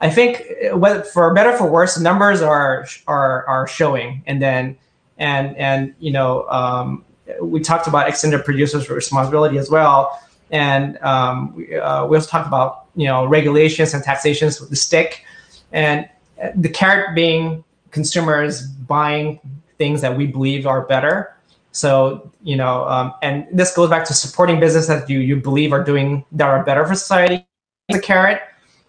I 0.02 0.10
think 0.10 0.44
whether 0.74 1.02
for 1.02 1.32
better 1.32 1.52
or 1.52 1.56
for 1.56 1.70
worse, 1.70 1.98
numbers 1.98 2.42
are 2.42 2.86
are 3.06 3.46
are 3.48 3.66
showing, 3.66 4.22
and 4.26 4.42
then 4.42 4.76
and 5.16 5.56
and 5.56 5.94
you 5.98 6.12
know 6.12 6.46
um, 6.50 7.06
we 7.40 7.60
talked 7.60 7.86
about 7.86 8.06
extended 8.06 8.44
producers 8.44 8.90
responsibility 8.90 9.56
as 9.56 9.70
well, 9.70 10.20
and 10.50 10.98
um, 10.98 11.54
we, 11.56 11.68
we 11.68 11.78
also 11.78 12.28
talked 12.28 12.46
about 12.46 12.84
you 12.96 13.06
know 13.06 13.24
regulations 13.24 13.94
and 13.94 14.04
taxations 14.04 14.60
with 14.60 14.68
the 14.68 14.76
stick, 14.76 15.24
and 15.72 16.06
the 16.54 16.68
carrot 16.68 17.14
being 17.14 17.64
consumers 17.90 18.66
buying 18.66 19.40
things 19.78 20.00
that 20.00 20.16
we 20.16 20.26
believe 20.26 20.66
are 20.66 20.82
better 20.82 21.34
so 21.72 22.30
you 22.42 22.56
know, 22.56 22.88
um, 22.88 23.14
and 23.22 23.46
this 23.52 23.74
goes 23.74 23.90
back 23.90 24.04
to 24.06 24.14
supporting 24.14 24.60
business 24.60 24.86
that 24.88 25.08
you 25.08 25.20
you 25.20 25.36
believe 25.36 25.72
are 25.72 25.84
doing 25.84 26.24
that 26.32 26.48
are 26.48 26.64
better 26.64 26.84
for 26.86 26.94
society. 26.94 27.46
The 27.88 28.00
carrot, 28.00 28.40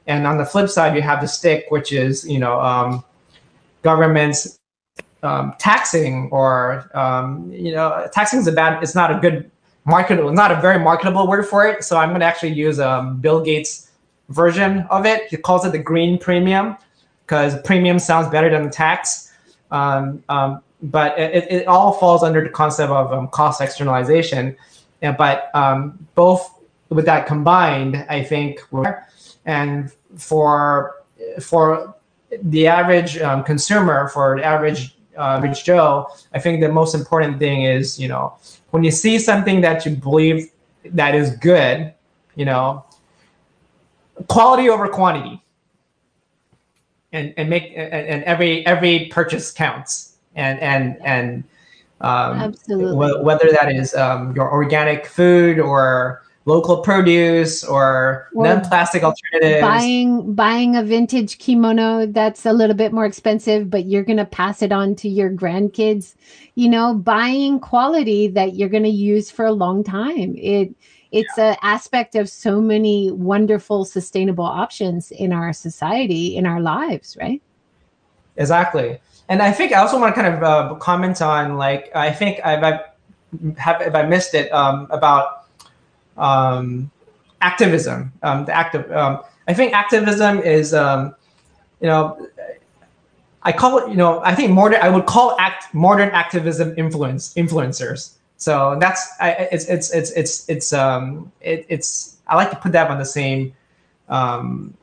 and 0.08 0.28
on 0.28 0.38
the 0.38 0.46
flip 0.46 0.70
side, 0.70 0.96
you 0.96 1.02
have 1.02 1.22
the 1.22 1.28
stick, 1.28 1.66
which 1.70 1.92
is 1.92 2.28
you 2.28 2.40
know 2.40 2.60
um, 2.60 3.04
governments 3.84 4.60
um, 5.24 5.54
taxing 5.60 6.30
or 6.32 6.90
um, 6.98 7.52
you 7.52 7.74
know 7.74 8.08
taxing 8.14 8.40
is 8.40 8.48
a 8.48 8.52
bad. 8.52 8.82
It's 8.82 8.96
not 8.96 9.16
a 9.16 9.20
good 9.20 9.50
marketable. 9.86 10.32
Not 10.32 10.52
a 10.52 10.60
very 10.62 10.80
marketable 10.80 11.28
word 11.28 11.46
for 11.46 11.68
it. 11.68 11.84
So 11.84 11.98
I'm 11.98 12.10
going 12.10 12.22
to 12.22 12.26
actually 12.26 12.54
use 12.54 12.80
um, 12.80 13.20
Bill 13.20 13.44
Gates' 13.44 13.92
version 14.30 14.88
of 14.90 15.06
it. 15.06 15.28
He 15.30 15.38
calls 15.38 15.66
it 15.66 15.72
the 15.72 15.80
green 15.80 16.18
premium 16.18 16.78
because 17.32 17.62
premium 17.62 17.98
sounds 17.98 18.28
better 18.28 18.50
than 18.50 18.64
the 18.64 18.70
tax. 18.70 19.32
Um, 19.72 20.22
um, 20.28 20.62
but 20.84 21.18
it, 21.18 21.50
it 21.50 21.66
all 21.66 21.94
falls 21.94 22.24
under 22.24 22.44
the 22.44 22.50
concept 22.50 22.92
of 22.92 23.14
um, 23.14 23.30
cost 23.30 23.62
externalization. 23.62 24.58
Yeah, 25.02 25.14
but 25.14 25.50
um, 25.56 25.98
both 26.14 26.60
with 26.90 27.06
that 27.06 27.28
combined, 27.28 28.06
I 28.10 28.22
think, 28.22 28.60
and 29.46 29.90
for 30.18 30.98
for 31.40 31.96
the 32.44 32.68
average 32.68 33.18
um, 33.20 33.46
consumer, 33.46 34.10
for 34.10 34.36
the 34.36 34.44
average 34.44 34.98
uh, 35.18 35.38
average 35.38 35.64
Joe, 35.64 36.08
I 36.34 36.40
think 36.40 36.60
the 36.60 36.68
most 36.68 36.94
important 36.94 37.40
thing 37.40 37.64
is 37.64 37.98
you 37.98 38.10
know 38.10 38.36
when 38.72 38.84
you 38.84 38.92
see 38.92 39.18
something 39.18 39.62
that 39.62 39.86
you 39.86 39.96
believe 39.96 40.52
that 40.84 41.16
is 41.16 41.34
good, 41.38 41.94
you 42.36 42.44
know, 42.44 42.84
quality 44.28 44.70
over 44.70 44.90
quantity, 44.90 45.42
and 47.14 47.34
and 47.38 47.50
make 47.50 47.72
and, 47.76 47.94
and 47.94 48.24
every 48.24 48.66
every 48.66 49.08
purchase 49.08 49.52
counts, 49.52 50.16
and 50.36 50.60
and 50.60 50.98
and 51.04 51.44
um, 52.02 52.40
Absolutely. 52.40 52.96
wh- 52.96 53.24
whether 53.24 53.52
that 53.52 53.72
is 53.72 53.94
um, 53.96 54.36
your 54.36 54.52
organic 54.52 55.06
food 55.06 55.60
or 55.60 56.24
local 56.46 56.78
produce 56.78 57.64
or, 57.64 58.28
Or 58.34 58.44
non-plastic 58.48 59.04
alternatives. 59.04 59.62
buying 59.62 60.34
buying 60.34 60.76
a 60.76 60.84
vintage 60.84 61.38
kimono 61.38 62.08
that's 62.08 62.48
a 62.48 62.54
little 62.54 62.76
bit 62.76 62.92
more 62.92 63.06
expensive 63.06 63.70
but 63.70 63.86
you're 63.86 64.04
going 64.04 64.18
to 64.18 64.26
pass 64.26 64.64
it 64.64 64.72
on 64.72 64.96
to 64.96 65.08
your 65.08 65.30
grandkids 65.30 66.16
you 66.56 66.68
know 66.68 66.96
buying 66.96 67.60
quality 67.60 68.28
that 68.28 68.56
you're 68.56 68.70
going 68.70 68.82
to 68.84 68.90
use 68.90 69.30
for 69.30 69.46
a 69.46 69.52
long 69.52 69.84
time 69.84 70.34
it 70.36 70.74
it's 71.12 71.38
an 71.38 71.58
aspect 71.62 72.16
of 72.16 72.30
so 72.30 72.62
many 72.62 73.12
wonderful 73.12 73.84
sustainable 73.86 74.46
options 74.46 75.12
in 75.12 75.34
our 75.34 75.54
society 75.54 76.36
in 76.36 76.46
our 76.46 76.62
lives 76.62 77.18
right 77.20 77.42
Exactly. 78.38 79.00
And 79.30 79.42
I 79.42 79.52
think 79.52 79.72
I 79.72 79.80
also 79.80 80.00
want 80.00 80.16
to 80.16 80.22
kind 80.22 80.34
of 80.34 80.44
uh, 80.44 80.76
comment 80.76 81.22
on 81.22 81.58
like 81.58 81.92
I 81.96 82.12
think 82.12 82.40
I've, 82.44 82.64
I've 82.64 82.80
have 83.58 83.82
if 83.82 83.96
I 83.96 84.04
missed 84.04 84.34
it 84.34 84.52
um, 84.52 84.88
about 84.90 85.48
um, 86.18 86.92
activism. 87.42 88.12
Um, 88.24 88.46
the 88.46 88.54
active. 88.54 88.92
Um, 88.92 89.22
I 89.48 89.54
think 89.54 89.74
activism 89.74 90.40
is 90.40 90.74
um, 90.74 91.16
you 91.80 91.88
know 91.88 92.28
I 93.44 93.52
call 93.52 93.80
it 93.80 93.90
you 93.90 93.96
know 93.96 94.22
I 94.24 94.36
think 94.36 94.52
modern 94.52 94.82
I 94.82 94.90
would 94.90 95.06
call 95.06 95.36
act 95.40 95.74
modern 95.74 96.10
activism 96.10 96.74
influence 96.78 97.34
influencers. 97.36 98.16
So 98.42 98.76
that's 98.80 99.08
I, 99.20 99.50
it's 99.52 99.66
it's 99.66 99.94
it's 99.94 100.10
it's 100.14 100.50
it's 100.50 100.74
um 100.74 101.32
it, 101.42 101.64
it's 101.70 102.18
I 102.26 102.36
like 102.36 102.50
to 102.50 102.56
put 102.56 102.72
that 102.72 102.90
on 102.90 102.98
the 102.98 103.06
same 103.06 103.54
um, 104.10 104.74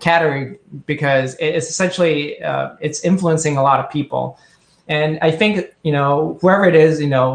category 0.00 0.58
because 0.86 1.36
it's 1.38 1.68
essentially 1.68 2.42
uh, 2.42 2.74
it's 2.80 3.04
influencing 3.04 3.58
a 3.58 3.62
lot 3.62 3.80
of 3.80 3.90
people. 3.90 4.38
And 4.88 5.18
i 5.22 5.30
think 5.30 5.52
you 5.84 5.92
know 5.92 6.38
whoever 6.40 6.64
it 6.64 6.74
is 6.74 7.00
you 7.00 7.06
know 7.06 7.28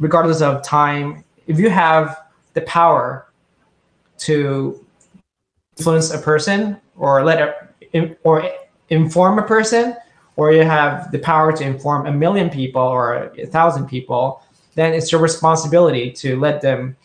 regardless 0.00 0.40
of 0.40 0.62
time 0.62 1.22
if 1.46 1.58
you 1.58 1.68
have 1.68 2.16
the 2.54 2.62
power 2.62 3.26
to 4.26 4.82
influence 5.76 6.10
a 6.10 6.18
person 6.18 6.78
or 6.96 7.22
let 7.22 7.38
a, 7.92 8.16
or 8.24 8.50
inform 8.88 9.38
a 9.38 9.42
person 9.42 9.94
or 10.36 10.50
you 10.52 10.62
have 10.62 11.12
the 11.12 11.18
power 11.18 11.52
to 11.52 11.64
inform 11.64 12.06
a 12.06 12.12
million 12.12 12.48
people 12.48 12.82
or 12.82 13.30
a 13.44 13.46
thousand 13.46 13.86
people 13.86 14.42
then 14.78 14.94
it's 14.94 15.10
your 15.10 15.20
responsibility 15.20 16.10
to 16.12 16.38
let 16.38 16.60
them 16.60 16.96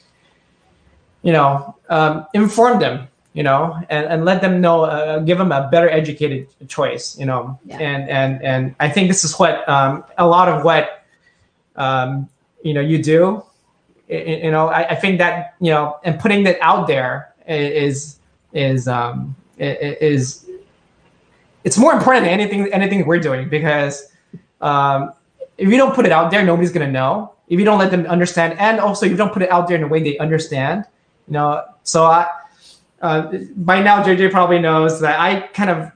you 1.21 1.31
know 1.31 1.75
um, 1.89 2.25
inform 2.33 2.79
them 2.79 3.07
you 3.33 3.43
know 3.43 3.75
and, 3.89 4.05
and 4.07 4.25
let 4.25 4.41
them 4.41 4.61
know 4.61 4.83
uh, 4.83 5.19
give 5.19 5.37
them 5.37 5.51
a 5.51 5.67
better 5.71 5.89
educated 5.89 6.47
choice 6.67 7.17
you 7.17 7.25
know. 7.25 7.59
Yeah. 7.65 7.77
and 7.79 8.09
and 8.09 8.43
and 8.43 8.75
i 8.79 8.89
think 8.89 9.07
this 9.07 9.23
is 9.23 9.37
what 9.39 9.67
um, 9.67 10.03
a 10.17 10.27
lot 10.27 10.47
of 10.47 10.63
what 10.63 11.03
um, 11.75 12.29
you 12.63 12.73
know 12.73 12.81
you 12.81 13.01
do 13.01 13.43
you 14.07 14.51
know. 14.51 14.67
I, 14.67 14.89
I 14.89 14.95
think 14.95 15.17
that 15.19 15.55
you 15.59 15.71
know 15.71 15.97
and 16.03 16.19
putting 16.19 16.43
that 16.43 16.57
out 16.61 16.87
there 16.87 17.33
is 17.47 18.19
is 18.53 18.87
um 18.87 19.35
is 19.57 20.45
it's 21.63 21.77
more 21.77 21.93
important 21.93 22.25
than 22.25 22.33
anything 22.33 22.71
anything 22.73 23.05
we're 23.05 23.19
doing 23.19 23.49
because 23.49 24.11
um, 24.61 25.13
if 25.57 25.69
you 25.69 25.77
don't 25.77 25.95
put 25.95 26.05
it 26.05 26.11
out 26.11 26.31
there 26.31 26.43
nobody's 26.45 26.71
going 26.71 26.85
to 26.85 26.91
know 26.91 27.32
if 27.53 27.59
you 27.59 27.65
don't 27.65 27.79
let 27.79 27.91
them 27.91 28.05
understand 28.07 28.57
and 28.59 28.79
also 28.79 29.05
you 29.05 29.15
don't 29.15 29.33
put 29.33 29.43
it 29.43 29.51
out 29.51 29.67
there 29.67 29.77
in 29.77 29.83
a 29.83 29.87
way 29.87 30.01
they 30.01 30.17
understand 30.17 30.85
you 31.27 31.33
know? 31.33 31.63
So 31.83 32.05
i 32.05 32.29
uh, 33.01 33.37
by 33.57 33.81
now 33.81 34.01
jj 34.01 34.31
probably 34.31 34.59
knows 34.59 35.01
that 35.01 35.19
i 35.19 35.41
kind 35.59 35.69
of 35.69 35.91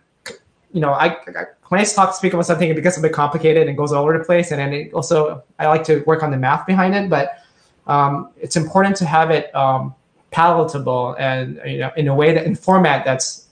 you 0.74 0.82
know 0.82 0.92
I, 0.92 1.08
I 1.42 1.46
when 1.70 1.80
i 1.80 1.84
talk 1.86 2.14
speak 2.14 2.34
about 2.34 2.46
something 2.46 2.70
it 2.70 2.76
becomes 2.76 2.98
a 2.98 3.02
bit 3.02 3.14
complicated 3.14 3.68
and 3.68 3.78
goes 3.78 3.94
all 3.94 4.04
over 4.04 4.18
the 4.18 4.26
place 4.26 4.52
and 4.52 4.60
then 4.60 4.92
also 4.94 5.42
i 5.58 5.68
like 5.68 5.86
to 5.86 6.04
work 6.06 6.22
on 6.22 6.32
the 6.32 6.38
math 6.38 6.66
behind 6.68 6.94
it 6.96 7.10
but 7.10 7.40
um, 7.88 8.32
it's 8.42 8.58
important 8.58 8.98
to 8.98 9.06
have 9.06 9.32
it 9.32 9.56
um, 9.56 9.96
palatable 10.32 11.16
and 11.18 11.62
you 11.66 11.80
know 11.80 11.92
in 11.96 12.10
a 12.10 12.16
way 12.16 12.34
that 12.34 12.46
in 12.46 12.56
format 12.56 13.06
that's 13.06 13.48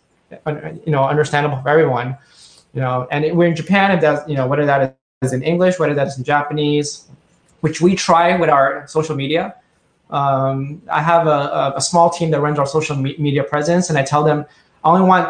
you 0.46 0.92
know 0.92 1.06
understandable 1.06 1.62
for 1.62 1.70
everyone 1.70 2.18
you 2.74 2.82
know? 2.82 3.08
And 3.10 3.24
it, 3.24 3.34
we're 3.34 3.48
in 3.48 3.56
japan 3.56 3.92
and 3.92 4.02
that's 4.02 4.28
you 4.28 4.36
know 4.36 4.48
whether 4.48 4.66
that 4.66 4.98
is 5.22 5.32
in 5.32 5.42
english 5.44 5.80
whether 5.80 5.94
that 5.94 6.08
is 6.08 6.18
in 6.18 6.26
japanese 6.26 7.08
which 7.66 7.82
we 7.82 7.96
try 7.96 8.38
with 8.38 8.52
our 8.58 8.86
social 8.88 9.16
media. 9.16 9.44
Um, 10.12 10.84
i 11.00 11.02
have 11.02 11.26
a, 11.26 11.74
a, 11.76 11.82
small 11.82 12.12
team 12.12 12.30
that 12.30 12.40
runs 12.40 12.60
our 12.60 12.68
social 12.68 12.96
me- 12.96 13.16
media 13.18 13.44
presence 13.44 13.90
and 13.90 13.98
i 13.98 14.04
tell 14.12 14.24
them 14.24 14.46
i 14.84 14.88
only 14.94 15.08
want 15.14 15.26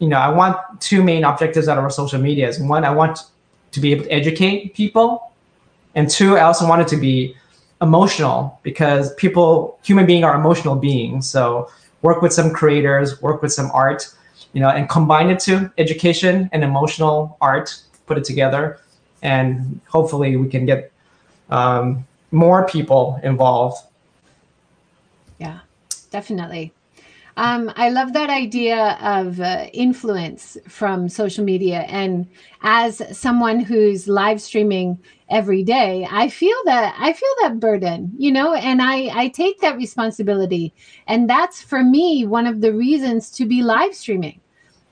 you 0.00 0.08
know 0.08 0.20
i 0.28 0.30
want 0.40 0.56
two 0.80 1.00
main 1.10 1.22
objectives 1.22 1.68
out 1.68 1.78
of 1.78 1.84
our 1.84 1.94
social 2.02 2.20
medias. 2.28 2.58
One 2.58 2.82
i 2.90 2.92
want 3.02 3.14
to 3.74 3.78
be 3.84 3.92
able 3.92 4.04
to 4.08 4.12
educate 4.20 4.74
people 4.80 5.08
and 5.94 6.10
two 6.10 6.30
i 6.36 6.42
also 6.50 6.64
want 6.70 6.82
it 6.82 6.88
to 6.94 6.98
be 7.08 7.16
emotional 7.80 8.58
because 8.64 9.14
people 9.14 9.78
human 9.88 10.04
beings 10.10 10.24
are 10.24 10.34
emotional 10.42 10.74
beings. 10.74 11.30
So 11.34 11.70
work 12.02 12.18
with 12.24 12.32
some 12.32 12.48
creators 12.60 13.22
work 13.22 13.38
with 13.40 13.52
some 13.58 13.70
art 13.84 14.00
you 14.54 14.60
know 14.62 14.70
and 14.76 14.88
combine 14.96 15.28
it 15.34 15.38
to 15.46 15.52
education 15.84 16.50
and 16.52 16.64
emotional 16.64 17.38
art 17.40 17.66
put 18.08 18.18
it 18.20 18.24
together 18.32 18.62
and 19.22 19.80
hopefully 19.96 20.30
we 20.36 20.48
can 20.48 20.66
get 20.66 20.92
um, 21.50 22.06
more 22.30 22.66
people 22.66 23.18
involved 23.22 23.82
Yeah, 25.38 25.60
definitely. 26.10 26.72
Um, 27.36 27.72
I 27.76 27.90
love 27.90 28.14
that 28.14 28.30
idea 28.30 28.98
of 29.00 29.40
uh, 29.40 29.66
influence 29.72 30.58
from 30.66 31.08
social 31.08 31.44
media. 31.44 31.82
And 31.82 32.26
as 32.62 33.00
someone 33.16 33.60
who's 33.60 34.08
live 34.08 34.42
streaming 34.42 34.98
every 35.30 35.62
day, 35.62 36.06
I 36.10 36.30
feel 36.30 36.56
that 36.64 36.96
I 36.98 37.12
feel 37.12 37.30
that 37.42 37.60
burden, 37.60 38.12
you 38.18 38.32
know, 38.32 38.54
and 38.54 38.82
I 38.82 39.08
I 39.16 39.28
take 39.28 39.60
that 39.60 39.76
responsibility. 39.76 40.74
And 41.06 41.30
that's 41.30 41.62
for 41.62 41.84
me 41.84 42.26
one 42.26 42.48
of 42.48 42.60
the 42.60 42.72
reasons 42.72 43.30
to 43.32 43.46
be 43.46 43.62
live 43.62 43.94
streaming 43.94 44.40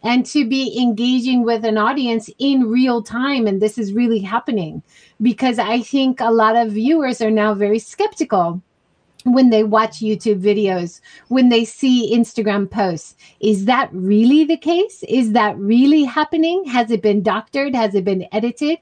and 0.04 0.24
to 0.26 0.48
be 0.48 0.80
engaging 0.80 1.42
with 1.42 1.64
an 1.64 1.76
audience 1.76 2.30
in 2.38 2.70
real 2.70 3.02
time. 3.02 3.48
And 3.48 3.60
this 3.60 3.76
is 3.76 3.92
really 3.92 4.20
happening 4.20 4.84
because 5.22 5.58
I 5.58 5.80
think 5.80 6.20
a 6.20 6.30
lot 6.30 6.56
of 6.56 6.72
viewers 6.72 7.20
are 7.20 7.30
now 7.30 7.54
very 7.54 7.78
skeptical 7.78 8.62
when 9.24 9.50
they 9.50 9.64
watch 9.64 9.98
YouTube 9.98 10.40
videos, 10.40 11.00
when 11.28 11.48
they 11.48 11.64
see 11.64 12.14
Instagram 12.16 12.70
posts. 12.70 13.16
Is 13.40 13.64
that 13.64 13.88
really 13.92 14.44
the 14.44 14.56
case? 14.56 15.02
Is 15.08 15.32
that 15.32 15.58
really 15.58 16.04
happening? 16.04 16.64
Has 16.66 16.90
it 16.90 17.02
been 17.02 17.22
doctored? 17.22 17.74
Has 17.74 17.94
it 17.94 18.04
been 18.04 18.26
edited? 18.30 18.78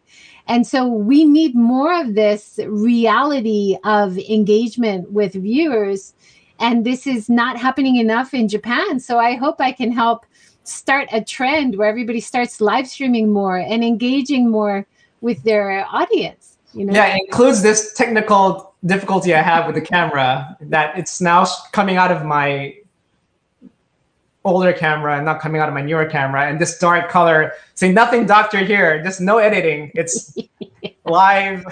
And 0.47 0.67
so 0.67 0.87
we 0.87 1.25
need 1.25 1.55
more 1.55 1.99
of 1.99 2.15
this 2.15 2.61
reality 2.67 3.79
of 3.85 4.19
engagement 4.19 5.11
with 5.13 5.33
viewers. 5.33 6.13
And 6.59 6.85
this 6.85 7.07
is 7.07 7.31
not 7.31 7.57
happening 7.57 7.97
enough 7.97 8.35
in 8.35 8.49
Japan. 8.49 9.01
So 9.01 9.19
I 9.19 9.37
hope 9.37 9.61
I 9.61 9.73
can 9.73 9.93
help 9.93 10.27
start 10.65 11.09
a 11.13 11.25
trend 11.25 11.77
where 11.77 11.89
everybody 11.89 12.21
starts 12.21 12.61
live 12.61 12.87
streaming 12.87 13.33
more 13.33 13.57
and 13.57 13.83
engaging 13.83 14.51
more 14.51 14.87
with 15.25 15.43
their 15.43 15.87
audience. 15.91 16.59
You 16.75 16.85
know? 16.85 16.93
yeah 16.93 17.15
it 17.15 17.23
includes 17.27 17.63
this 17.63 17.95
technical 17.95 18.75
difficulty 18.85 19.33
i 19.33 19.41
have 19.41 19.67
with 19.67 19.77
the 19.77 19.81
camera 19.81 20.57
that 20.61 20.99
it's 20.99 21.21
now 21.21 21.47
coming 21.71 21.97
out 21.97 22.11
of 22.11 22.25
my 22.27 22.75
older 24.45 24.73
camera 24.73 25.17
and 25.17 25.25
not 25.25 25.41
coming 25.41 25.61
out 25.61 25.69
of 25.69 25.75
my 25.75 25.83
newer 25.83 26.05
camera 26.05 26.49
and 26.49 26.61
this 26.61 26.77
dark 26.79 27.09
color 27.09 27.53
saying 27.75 27.95
nothing 27.95 28.27
doctor 28.27 28.59
here 28.59 29.01
just 29.05 29.21
no 29.21 29.39
editing 29.39 29.93
it's 29.95 30.37
live 31.05 31.65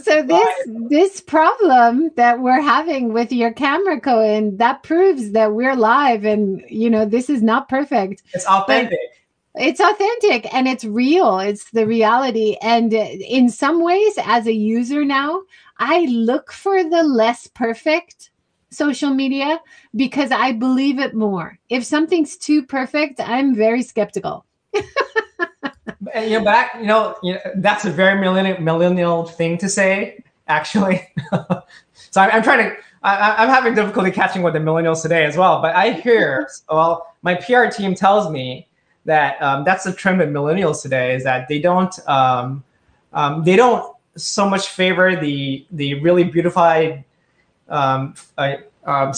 so 0.00 0.22
this 0.22 0.54
this 0.88 1.20
problem 1.20 2.12
that 2.14 2.38
we're 2.38 2.60
having 2.60 3.12
with 3.12 3.32
your 3.32 3.52
camera 3.52 4.00
cohen 4.00 4.56
that 4.56 4.84
proves 4.84 5.32
that 5.32 5.52
we're 5.52 5.74
live 5.74 6.24
and 6.24 6.62
you 6.68 6.88
know 6.88 7.04
this 7.04 7.28
is 7.28 7.42
not 7.42 7.68
perfect 7.68 8.22
it's 8.32 8.46
authentic 8.46 9.17
it's 9.58 9.80
authentic 9.80 10.52
and 10.54 10.68
it's 10.68 10.84
real 10.84 11.38
it's 11.40 11.70
the 11.70 11.86
reality 11.86 12.56
and 12.62 12.92
in 12.92 13.48
some 13.48 13.82
ways 13.82 14.14
as 14.24 14.46
a 14.46 14.52
user 14.52 15.04
now 15.04 15.40
i 15.78 16.00
look 16.06 16.52
for 16.52 16.82
the 16.84 17.02
less 17.02 17.46
perfect 17.48 18.30
social 18.70 19.10
media 19.10 19.60
because 19.96 20.30
i 20.30 20.52
believe 20.52 20.98
it 20.98 21.14
more 21.14 21.58
if 21.68 21.84
something's 21.84 22.36
too 22.36 22.64
perfect 22.64 23.20
i'm 23.20 23.54
very 23.54 23.82
skeptical 23.82 24.44
And, 26.14 26.30
you 26.30 26.38
know, 26.38 26.44
back, 26.44 26.74
you 26.78 26.86
know, 26.86 27.16
you 27.22 27.34
know, 27.34 27.40
that's 27.56 27.84
a 27.84 27.90
very 27.90 28.20
millennial, 28.20 28.60
millennial 28.60 29.24
thing 29.24 29.58
to 29.58 29.68
say, 29.68 30.22
actually. 30.46 31.06
so 31.32 32.20
I'm, 32.20 32.30
I'm 32.30 32.42
trying 32.42 32.70
to, 32.70 32.76
I, 33.02 33.42
am 33.42 33.48
having 33.48 33.74
difficulty 33.74 34.10
catching 34.10 34.42
what 34.42 34.52
the 34.52 34.58
millennials 34.58 35.02
today 35.02 35.24
as 35.24 35.36
well. 35.36 35.60
But 35.60 35.74
I 35.74 35.92
hear, 35.92 36.48
well, 36.70 37.14
my 37.22 37.34
PR 37.34 37.66
team 37.66 37.94
tells 37.94 38.30
me 38.30 38.67
that 39.08 39.40
um, 39.40 39.64
that's 39.64 39.84
the 39.84 39.92
trend 39.92 40.18
with 40.18 40.28
millennials 40.28 40.82
today 40.82 41.14
is 41.14 41.24
that 41.24 41.48
they 41.48 41.58
don't, 41.58 41.98
um, 42.08 42.62
um, 43.14 43.42
they 43.42 43.56
don't 43.56 43.96
so 44.16 44.48
much 44.48 44.68
favor 44.68 45.16
the 45.16 45.66
the 45.70 45.94
really 46.00 46.24
beautified 46.24 47.04
um, 47.70 48.14
uh, 48.36 48.56
um, 48.84 49.12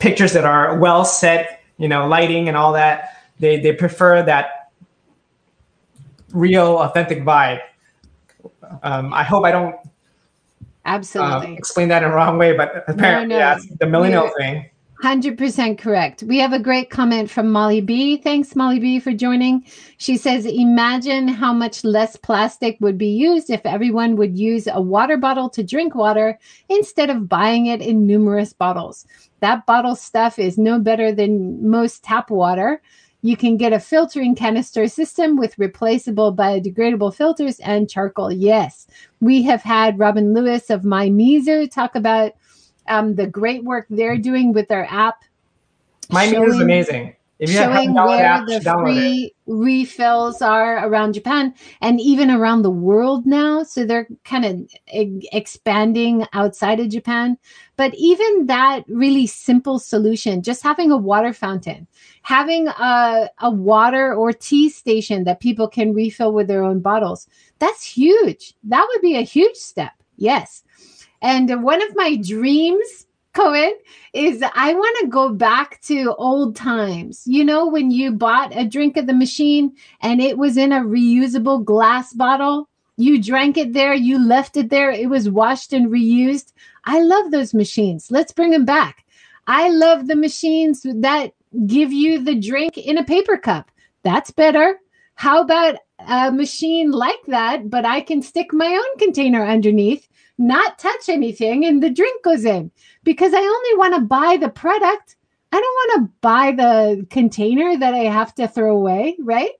pictures 0.00 0.32
that 0.32 0.44
are 0.44 0.78
well 0.78 1.04
set, 1.04 1.62
you 1.78 1.86
know, 1.86 2.08
lighting 2.08 2.48
and 2.48 2.56
all 2.56 2.72
that. 2.72 3.22
They 3.38 3.60
they 3.60 3.72
prefer 3.72 4.22
that 4.24 4.72
real, 6.32 6.78
authentic 6.78 7.22
vibe. 7.22 7.60
Um, 8.82 9.14
I 9.14 9.22
hope 9.22 9.44
I 9.44 9.52
don't 9.52 9.76
absolutely 10.84 11.54
explain 11.54 11.88
that 11.88 12.02
in 12.02 12.10
the 12.10 12.14
wrong 12.16 12.36
way, 12.36 12.56
but 12.56 12.84
apparently, 12.88 13.28
no, 13.28 13.38
no. 13.38 13.38
yeah, 13.38 13.58
the 13.78 13.86
millennial 13.86 14.28
thing. 14.36 14.70
100% 15.02 15.78
correct. 15.78 16.22
We 16.24 16.38
have 16.40 16.52
a 16.52 16.58
great 16.58 16.90
comment 16.90 17.30
from 17.30 17.50
Molly 17.50 17.80
B. 17.80 18.18
Thanks, 18.18 18.54
Molly 18.54 18.78
B, 18.78 19.00
for 19.00 19.12
joining. 19.12 19.64
She 19.96 20.18
says, 20.18 20.44
Imagine 20.44 21.26
how 21.26 21.54
much 21.54 21.84
less 21.84 22.16
plastic 22.16 22.76
would 22.80 22.98
be 22.98 23.08
used 23.08 23.48
if 23.48 23.64
everyone 23.64 24.16
would 24.16 24.38
use 24.38 24.66
a 24.66 24.80
water 24.80 25.16
bottle 25.16 25.48
to 25.50 25.62
drink 25.62 25.94
water 25.94 26.38
instead 26.68 27.08
of 27.08 27.30
buying 27.30 27.64
it 27.66 27.80
in 27.80 28.06
numerous 28.06 28.52
bottles. 28.52 29.06
That 29.40 29.64
bottle 29.64 29.96
stuff 29.96 30.38
is 30.38 30.58
no 30.58 30.78
better 30.78 31.12
than 31.12 31.66
most 31.66 32.04
tap 32.04 32.28
water. 32.28 32.82
You 33.22 33.38
can 33.38 33.56
get 33.56 33.72
a 33.72 33.80
filtering 33.80 34.34
canister 34.34 34.86
system 34.86 35.38
with 35.38 35.58
replaceable 35.58 36.36
biodegradable 36.36 37.14
filters 37.14 37.58
and 37.60 37.88
charcoal. 37.88 38.30
Yes, 38.30 38.86
we 39.20 39.42
have 39.44 39.62
had 39.62 39.98
Robin 39.98 40.34
Lewis 40.34 40.68
of 40.68 40.84
My 40.84 41.08
Mizu 41.08 41.70
talk 41.70 41.94
about 41.94 42.32
um, 42.90 43.14
the 43.14 43.26
great 43.26 43.64
work 43.64 43.86
they're 43.88 44.18
doing 44.18 44.52
with 44.52 44.68
their 44.68 44.86
app. 44.90 45.22
My 46.10 46.26
showing, 46.26 46.48
is 46.48 46.60
amazing. 46.60 47.16
If 47.38 47.48
you 47.48 47.56
showing 47.56 47.94
where 47.94 48.26
app, 48.26 48.46
the 48.46 48.60
free 48.60 49.24
it. 49.24 49.32
refills 49.46 50.42
are 50.42 50.86
around 50.86 51.14
Japan 51.14 51.54
and 51.80 51.98
even 51.98 52.30
around 52.30 52.60
the 52.60 52.70
world 52.70 53.24
now. 53.24 53.62
So 53.62 53.86
they're 53.86 54.08
kind 54.24 54.44
of 54.44 54.74
e- 54.92 55.26
expanding 55.32 56.26
outside 56.34 56.80
of 56.80 56.90
Japan. 56.90 57.38
But 57.76 57.94
even 57.94 58.44
that 58.46 58.84
really 58.88 59.26
simple 59.26 59.78
solution, 59.78 60.42
just 60.42 60.62
having 60.62 60.90
a 60.90 60.98
water 60.98 61.32
fountain, 61.32 61.86
having 62.20 62.68
a, 62.68 63.30
a 63.38 63.50
water 63.50 64.14
or 64.14 64.34
tea 64.34 64.68
station 64.68 65.24
that 65.24 65.40
people 65.40 65.66
can 65.66 65.94
refill 65.94 66.34
with 66.34 66.46
their 66.46 66.62
own 66.62 66.80
bottles, 66.80 67.26
that's 67.58 67.82
huge. 67.82 68.52
That 68.64 68.86
would 68.90 69.00
be 69.00 69.16
a 69.16 69.22
huge 69.22 69.56
step. 69.56 69.92
Yes. 70.18 70.62
And 71.22 71.62
one 71.62 71.82
of 71.82 71.94
my 71.96 72.16
dreams, 72.16 73.06
Cohen, 73.34 73.74
is 74.12 74.42
I 74.54 74.74
want 74.74 74.98
to 75.00 75.08
go 75.08 75.30
back 75.30 75.80
to 75.82 76.14
old 76.16 76.56
times. 76.56 77.22
You 77.26 77.44
know, 77.44 77.66
when 77.66 77.90
you 77.90 78.12
bought 78.12 78.56
a 78.56 78.64
drink 78.64 78.96
at 78.96 79.06
the 79.06 79.12
machine 79.14 79.76
and 80.00 80.20
it 80.20 80.38
was 80.38 80.56
in 80.56 80.72
a 80.72 80.80
reusable 80.80 81.64
glass 81.64 82.12
bottle, 82.12 82.68
you 82.96 83.22
drank 83.22 83.56
it 83.56 83.72
there, 83.72 83.94
you 83.94 84.18
left 84.18 84.56
it 84.56 84.68
there, 84.70 84.90
it 84.90 85.08
was 85.08 85.30
washed 85.30 85.72
and 85.72 85.90
reused. 85.90 86.52
I 86.84 87.00
love 87.00 87.30
those 87.30 87.54
machines. 87.54 88.10
Let's 88.10 88.32
bring 88.32 88.50
them 88.50 88.64
back. 88.64 89.04
I 89.46 89.70
love 89.70 90.06
the 90.06 90.16
machines 90.16 90.82
that 90.84 91.32
give 91.66 91.92
you 91.92 92.22
the 92.22 92.34
drink 92.34 92.76
in 92.76 92.98
a 92.98 93.04
paper 93.04 93.36
cup. 93.36 93.70
That's 94.02 94.30
better. 94.30 94.78
How 95.14 95.42
about 95.42 95.76
a 96.08 96.30
machine 96.32 96.90
like 96.90 97.22
that, 97.26 97.68
but 97.68 97.84
I 97.84 98.00
can 98.00 98.22
stick 98.22 98.52
my 98.52 98.68
own 98.68 98.98
container 98.98 99.44
underneath 99.44 100.08
not 100.40 100.78
touch 100.78 101.08
anything 101.08 101.66
and 101.66 101.82
the 101.82 101.90
drink 101.90 102.24
goes 102.24 102.44
in 102.46 102.70
because 103.04 103.34
I 103.34 103.40
only 103.40 103.76
want 103.76 103.94
to 103.94 104.00
buy 104.00 104.38
the 104.40 104.48
product. 104.48 105.16
I 105.52 105.60
don't 105.60 105.62
want 105.62 106.06
to 106.08 106.12
buy 106.22 106.52
the 106.52 107.06
container 107.10 107.76
that 107.76 107.92
I 107.92 108.04
have 108.04 108.34
to 108.36 108.48
throw 108.48 108.74
away, 108.74 109.16
right? 109.20 109.50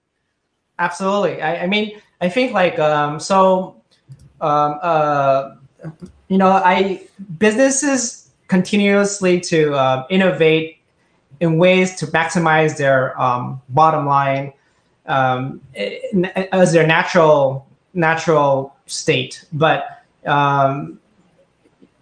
Absolutely. 0.79 1.43
I, 1.43 1.65
I 1.65 1.67
mean, 1.67 2.01
I 2.23 2.31
think 2.31 2.55
like 2.55 2.79
um, 2.79 3.21
so 3.21 3.83
um, 4.41 4.79
uh, 4.81 5.55
you 6.29 6.39
know, 6.39 6.49
I 6.49 7.07
businesses 7.39 8.31
continuously 8.49 9.39
to 9.41 9.75
uh, 9.75 10.07
innovate 10.09 10.79
in 11.41 11.59
ways 11.59 11.95
to 11.97 12.07
maximize 12.07 12.79
their 12.79 13.21
um, 13.21 13.61
bottom 13.69 14.07
line 14.07 14.53
um, 15.07 15.61
as 16.53 16.73
their 16.73 16.87
natural 16.87 17.67
natural 17.93 18.75
state, 18.87 19.45
but 19.53 20.00
um, 20.27 20.99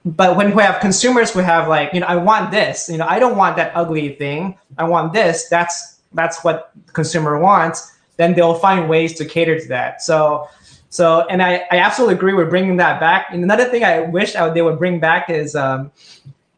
but 0.04 0.36
when 0.36 0.54
we 0.54 0.62
have 0.62 0.80
consumers 0.80 1.34
we 1.34 1.42
have 1.42 1.68
like 1.68 1.92
you 1.92 2.00
know 2.00 2.06
i 2.06 2.16
want 2.16 2.50
this 2.50 2.88
you 2.88 2.96
know 2.96 3.06
i 3.06 3.18
don't 3.18 3.36
want 3.36 3.56
that 3.56 3.72
ugly 3.74 4.14
thing. 4.14 4.56
I 4.78 4.84
want 4.84 5.12
this. 5.12 5.48
That's 5.48 6.00
that's 6.14 6.42
what 6.42 6.70
consumer 6.92 7.38
wants. 7.38 7.96
Then 8.16 8.34
they'll 8.34 8.54
find 8.54 8.88
ways 8.88 9.14
to 9.14 9.24
cater 9.24 9.58
to 9.60 9.68
that. 9.68 10.02
So 10.02 10.48
so 10.90 11.26
and 11.28 11.42
i, 11.42 11.66
I 11.70 11.78
absolutely 11.78 12.14
agree 12.14 12.32
with 12.32 12.48
bringing 12.48 12.76
that 12.78 13.00
back. 13.00 13.26
And 13.30 13.42
another 13.42 13.66
thing 13.66 13.84
i 13.84 14.00
wish 14.00 14.34
I, 14.34 14.48
they 14.50 14.62
would 14.62 14.78
bring 14.78 15.00
back 15.00 15.28
is 15.28 15.54
um, 15.54 15.92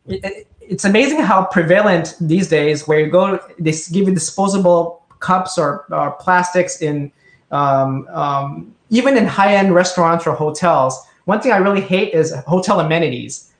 it, 0.06 0.46
it's 0.60 0.84
amazing 0.84 1.18
how 1.18 1.46
prevalent 1.46 2.14
these 2.20 2.48
days 2.48 2.86
where 2.86 3.00
you 3.00 3.10
go 3.10 3.40
they 3.58 3.72
give 3.72 4.06
you 4.06 4.14
disposable 4.14 5.04
cups 5.18 5.58
or, 5.58 5.84
or 5.90 6.12
plastics 6.12 6.80
in 6.80 7.10
um, 7.50 8.06
um, 8.12 8.74
even 8.90 9.16
in 9.16 9.26
high-end 9.26 9.74
restaurants 9.74 10.26
or 10.26 10.34
hotels 10.34 11.04
one 11.30 11.40
thing 11.40 11.52
I 11.52 11.58
really 11.58 11.80
hate 11.80 12.12
is 12.12 12.34
hotel 12.44 12.80
amenities. 12.80 13.52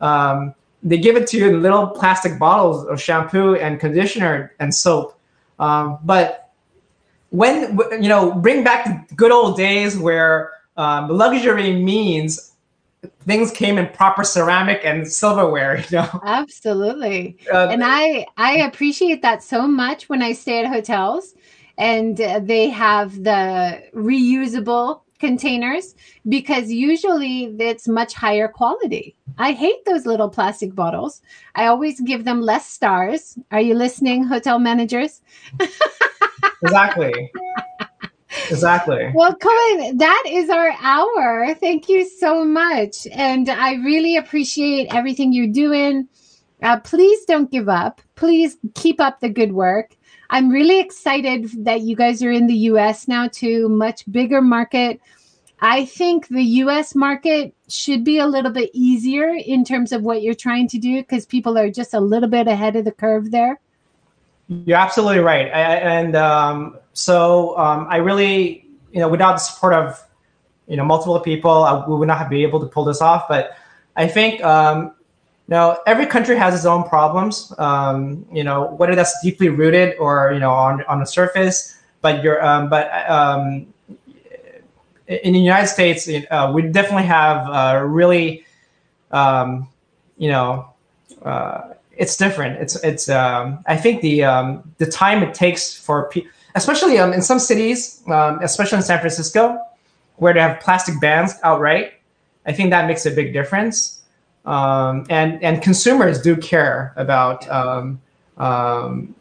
Um, 0.00 0.54
they 0.84 0.96
give 0.96 1.16
it 1.16 1.26
to 1.30 1.38
you 1.38 1.48
in 1.48 1.60
little 1.60 1.88
plastic 1.88 2.38
bottles 2.38 2.86
of 2.86 3.02
shampoo 3.02 3.56
and 3.56 3.80
conditioner 3.80 4.54
and 4.60 4.72
soap. 4.72 5.18
Um, 5.58 5.98
but 6.04 6.52
when 7.30 7.76
you 8.00 8.08
know, 8.08 8.32
bring 8.32 8.62
back 8.62 9.08
the 9.08 9.14
good 9.16 9.32
old 9.32 9.56
days 9.56 9.98
where 9.98 10.52
um, 10.76 11.08
luxury 11.08 11.72
means 11.72 12.52
things 13.24 13.50
came 13.50 13.76
in 13.76 13.88
proper 13.88 14.22
ceramic 14.22 14.80
and 14.84 15.06
silverware 15.06 15.78
you 15.90 15.98
know 15.98 16.20
absolutely 16.24 17.36
uh, 17.52 17.68
and 17.70 17.82
i 17.84 18.26
i 18.36 18.52
appreciate 18.68 19.22
that 19.22 19.44
so 19.44 19.60
much 19.66 20.08
when 20.08 20.22
i 20.22 20.32
stay 20.32 20.58
at 20.64 20.66
hotels 20.66 21.34
and 21.78 22.16
they 22.16 22.68
have 22.68 23.22
the 23.22 23.80
reusable 23.94 25.02
containers 25.18 25.94
because 26.28 26.70
usually 26.70 27.54
it's 27.58 27.88
much 27.88 28.14
higher 28.14 28.48
quality. 28.48 29.16
I 29.38 29.52
hate 29.52 29.84
those 29.84 30.06
little 30.06 30.28
plastic 30.28 30.74
bottles. 30.74 31.22
I 31.54 31.66
always 31.66 32.00
give 32.00 32.24
them 32.24 32.40
less 32.40 32.66
stars. 32.66 33.38
Are 33.50 33.60
you 33.60 33.74
listening, 33.74 34.24
hotel 34.24 34.58
managers? 34.58 35.20
exactly. 36.62 37.32
Exactly. 38.50 39.12
Well, 39.14 39.34
Cohen, 39.34 39.96
that 39.98 40.24
is 40.28 40.50
our 40.50 40.72
hour. 40.80 41.54
Thank 41.54 41.88
you 41.88 42.08
so 42.08 42.44
much. 42.44 43.06
And 43.12 43.48
I 43.48 43.74
really 43.74 44.16
appreciate 44.16 44.94
everything 44.94 45.32
you're 45.32 45.46
doing. 45.46 46.08
Uh, 46.62 46.80
please 46.80 47.24
don't 47.26 47.50
give 47.50 47.68
up. 47.68 48.00
Please 48.14 48.56
keep 48.74 49.00
up 49.00 49.20
the 49.20 49.28
good 49.28 49.52
work. 49.52 49.96
I'm 50.30 50.48
really 50.50 50.80
excited 50.80 51.64
that 51.64 51.82
you 51.82 51.96
guys 51.96 52.22
are 52.22 52.30
in 52.30 52.46
the 52.46 52.54
US 52.70 53.08
now 53.08 53.28
too, 53.28 53.68
much 53.68 54.10
bigger 54.10 54.40
market. 54.40 55.00
I 55.60 55.86
think 55.86 56.28
the 56.28 56.42
US 56.42 56.94
market 56.94 57.54
should 57.68 58.04
be 58.04 58.18
a 58.18 58.26
little 58.26 58.50
bit 58.50 58.70
easier 58.72 59.30
in 59.30 59.64
terms 59.64 59.92
of 59.92 60.02
what 60.02 60.22
you're 60.22 60.34
trying 60.34 60.68
to 60.68 60.78
do 60.78 61.00
because 61.00 61.24
people 61.24 61.56
are 61.56 61.70
just 61.70 61.94
a 61.94 62.00
little 62.00 62.28
bit 62.28 62.46
ahead 62.46 62.76
of 62.76 62.84
the 62.84 62.92
curve 62.92 63.30
there. 63.30 63.58
You're 64.48 64.78
absolutely 64.78 65.20
right. 65.20 65.46
And 65.46 66.14
um, 66.14 66.78
so 66.92 67.58
um, 67.58 67.86
I 67.88 67.96
really, 67.96 68.66
you 68.92 69.00
know, 69.00 69.08
without 69.08 69.32
the 69.32 69.38
support 69.38 69.72
of, 69.72 70.02
you 70.68 70.76
know, 70.76 70.84
multiple 70.84 71.18
people, 71.20 71.64
I, 71.64 71.84
we 71.86 71.96
would 71.96 72.08
not 72.08 72.18
have 72.18 72.28
been 72.28 72.42
able 72.42 72.60
to 72.60 72.66
pull 72.66 72.84
this 72.84 73.00
off. 73.00 73.26
But 73.28 73.56
I 73.96 74.06
think 74.06 74.42
um, 74.44 74.94
now, 75.48 75.78
every 75.86 76.06
country 76.06 76.36
has 76.36 76.54
its 76.54 76.64
own 76.64 76.84
problems. 76.84 77.52
Um, 77.58 78.26
you 78.32 78.42
know, 78.42 78.74
whether 78.76 78.94
that's 78.94 79.14
deeply 79.22 79.48
rooted 79.48 79.96
or 79.98 80.32
you 80.32 80.40
know 80.40 80.50
on 80.50 80.82
on 80.84 80.98
the 80.98 81.06
surface. 81.06 81.74
But 82.00 82.22
you're, 82.22 82.44
um, 82.44 82.68
but 82.68 82.90
um, 83.10 83.72
in 85.06 85.32
the 85.32 85.38
United 85.38 85.68
States, 85.68 86.08
uh, 86.30 86.52
we 86.54 86.62
definitely 86.62 87.06
have 87.06 87.48
uh, 87.48 87.84
really, 87.84 88.44
um, 89.12 89.68
you 90.18 90.28
know, 90.28 90.68
uh, 91.22 91.74
it's 91.92 92.16
different. 92.16 92.60
It's 92.60 92.76
it's. 92.84 93.08
Um, 93.08 93.62
I 93.66 93.76
think 93.76 94.02
the 94.02 94.24
um, 94.24 94.74
the 94.78 94.86
time 94.86 95.22
it 95.22 95.32
takes 95.32 95.74
for 95.74 96.08
people, 96.08 96.30
especially 96.56 96.96
in 96.96 97.22
some 97.22 97.38
cities, 97.38 98.02
especially 98.08 98.78
in 98.78 98.82
San 98.82 98.98
Francisco, 98.98 99.58
where 100.16 100.34
they 100.34 100.40
have 100.40 100.58
plastic 100.60 101.00
bans 101.00 101.34
outright. 101.44 101.92
I 102.46 102.52
think 102.52 102.70
that 102.70 102.86
makes 102.86 103.06
a 103.06 103.10
big 103.10 103.32
difference 103.32 103.95
um, 104.46 105.06
and 105.10 105.42
and 105.42 105.62
consumers 105.62 106.20
do 106.22 106.36
care 106.36 106.92
about. 106.96 107.48
Um, 107.50 108.00
um, 108.38 109.14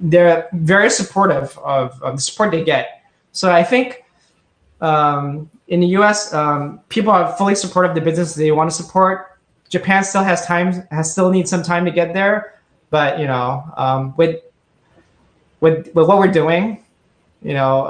they're 0.00 0.48
very 0.52 0.88
supportive 0.88 1.56
of, 1.58 2.02
of, 2.02 2.16
the 2.16 2.20
support 2.22 2.50
they 2.50 2.64
get. 2.64 3.02
So 3.32 3.50
I 3.50 3.62
think 3.62 4.04
um, 4.80 5.50
in 5.68 5.80
the 5.80 5.86
U.S., 5.88 6.32
um, 6.32 6.80
people 6.88 7.12
are 7.12 7.34
fully 7.36 7.54
supportive 7.54 7.90
of 7.90 7.94
the 7.94 8.00
business 8.00 8.34
they 8.34 8.50
want 8.50 8.70
to 8.70 8.76
support. 8.76 9.38
Japan 9.68 10.04
still 10.04 10.22
has 10.22 10.46
time, 10.46 10.86
has 10.90 11.12
still 11.12 11.30
needs 11.30 11.50
some 11.50 11.62
time 11.62 11.84
to 11.84 11.90
get 11.90 12.14
there, 12.14 12.60
but 12.88 13.18
you 13.18 13.26
know, 13.26 13.62
um, 13.76 14.14
with 14.16 14.42
with 15.60 15.94
with 15.94 16.08
what 16.08 16.18
we're 16.18 16.32
doing, 16.32 16.82
you 17.42 17.52
know, 17.52 17.84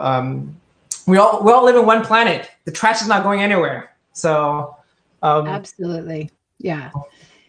we 1.06 1.16
all 1.16 1.42
we 1.42 1.52
all 1.52 1.64
live 1.64 1.76
in 1.76 1.86
one 1.86 2.04
planet. 2.04 2.50
The 2.64 2.72
trash 2.72 3.02
is 3.02 3.08
not 3.08 3.22
going 3.22 3.40
anywhere. 3.40 3.94
So 4.12 4.76
um, 5.22 5.46
absolutely, 5.46 6.30
yeah. 6.58 6.90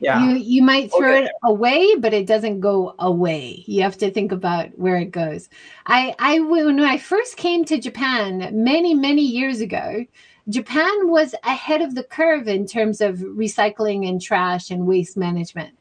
Yeah. 0.02 0.30
You 0.30 0.38
you 0.38 0.64
might 0.64 0.92
throw 0.92 1.14
okay. 1.14 1.26
it 1.26 1.32
away 1.44 1.96
but 1.96 2.14
it 2.14 2.26
doesn't 2.26 2.62
go 2.62 2.96
away. 3.00 3.64
You 3.68 3.84
have 3.84 3.98
to 3.98 4.10
think 4.10 4.32
about 4.32 4.70
where 4.78 4.96
it 4.96 5.12
goes. 5.12 5.50
I 5.86 6.16
i 6.20 6.40
when 6.40 6.80
i 6.80 6.98
first 6.98 7.36
came 7.36 7.66
to 7.66 7.78
japan 7.78 8.50
many 8.54 8.94
many 8.94 9.24
years 9.24 9.60
ago 9.60 10.06
japan 10.48 11.10
was 11.10 11.36
ahead 11.44 11.82
of 11.82 11.96
the 11.96 12.04
curve 12.04 12.48
in 12.48 12.66
terms 12.66 13.02
of 13.02 13.18
recycling 13.18 14.08
and 14.08 14.22
trash 14.22 14.72
and 14.72 14.88
waste 14.88 15.18
management. 15.18 15.78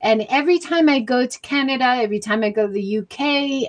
And 0.00 0.24
every 0.28 0.60
time 0.60 0.88
i 0.88 1.00
go 1.00 1.26
to 1.26 1.40
canada 1.40 1.96
every 1.96 2.20
time 2.20 2.44
i 2.44 2.50
go 2.50 2.68
to 2.68 2.72
the 2.72 2.98
uk 2.98 3.20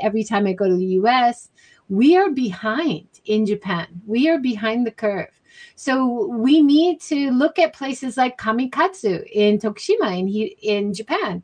every 0.04 0.24
time 0.24 0.46
i 0.46 0.54
go 0.54 0.68
to 0.68 0.76
the 0.76 0.86
us 0.86 1.50
we 1.90 2.16
are 2.16 2.30
behind 2.30 3.08
in 3.26 3.48
japan. 3.48 3.88
We 4.06 4.30
are 4.30 4.38
behind 4.38 4.86
the 4.86 4.92
curve 4.92 5.39
so 5.76 6.28
we 6.28 6.62
need 6.62 7.02
to 7.02 7.32
look 7.32 7.60
at 7.60 7.74
places 7.74 8.18
like 8.18 8.38
Kamikatsu 8.38 9.28
in 9.32 9.60
Tokushima 9.60 10.20
in, 10.20 10.28
in 10.62 10.94
Japan, 10.94 11.44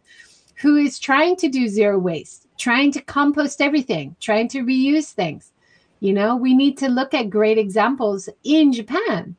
who 0.55 0.77
is 0.77 0.99
trying 0.99 1.35
to 1.37 1.49
do 1.49 1.67
zero 1.67 1.97
waste, 1.97 2.47
trying 2.57 2.91
to 2.93 3.01
compost 3.01 3.61
everything, 3.61 4.15
trying 4.19 4.47
to 4.49 4.63
reuse 4.63 5.11
things. 5.11 5.51
You 5.99 6.13
know, 6.13 6.35
we 6.35 6.53
need 6.53 6.77
to 6.79 6.89
look 6.89 7.13
at 7.13 7.29
great 7.29 7.57
examples 7.57 8.29
in 8.43 8.71
Japan 8.73 9.35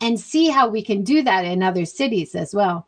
and 0.00 0.18
see 0.18 0.48
how 0.48 0.68
we 0.68 0.82
can 0.82 1.02
do 1.02 1.22
that 1.22 1.44
in 1.44 1.62
other 1.62 1.84
cities 1.84 2.34
as 2.34 2.54
well. 2.54 2.86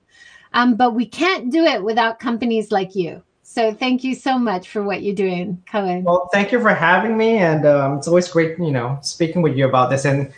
Um, 0.54 0.76
but 0.76 0.94
we 0.94 1.06
can't 1.06 1.50
do 1.50 1.64
it 1.64 1.82
without 1.82 2.20
companies 2.20 2.70
like 2.70 2.94
you. 2.94 3.22
So 3.42 3.74
thank 3.74 4.02
you 4.02 4.14
so 4.14 4.38
much 4.38 4.68
for 4.70 4.82
what 4.82 5.02
you're 5.02 5.14
doing, 5.14 5.62
Cohen. 5.70 6.04
Well, 6.04 6.30
thank 6.32 6.52
you 6.52 6.60
for 6.60 6.72
having 6.72 7.18
me, 7.18 7.36
and 7.36 7.66
um, 7.66 7.98
it's 7.98 8.08
always 8.08 8.28
great, 8.28 8.58
you 8.58 8.70
know, 8.70 8.98
speaking 9.02 9.42
with 9.42 9.56
you 9.56 9.68
about 9.68 9.90
this. 9.90 10.06
And 10.06 10.32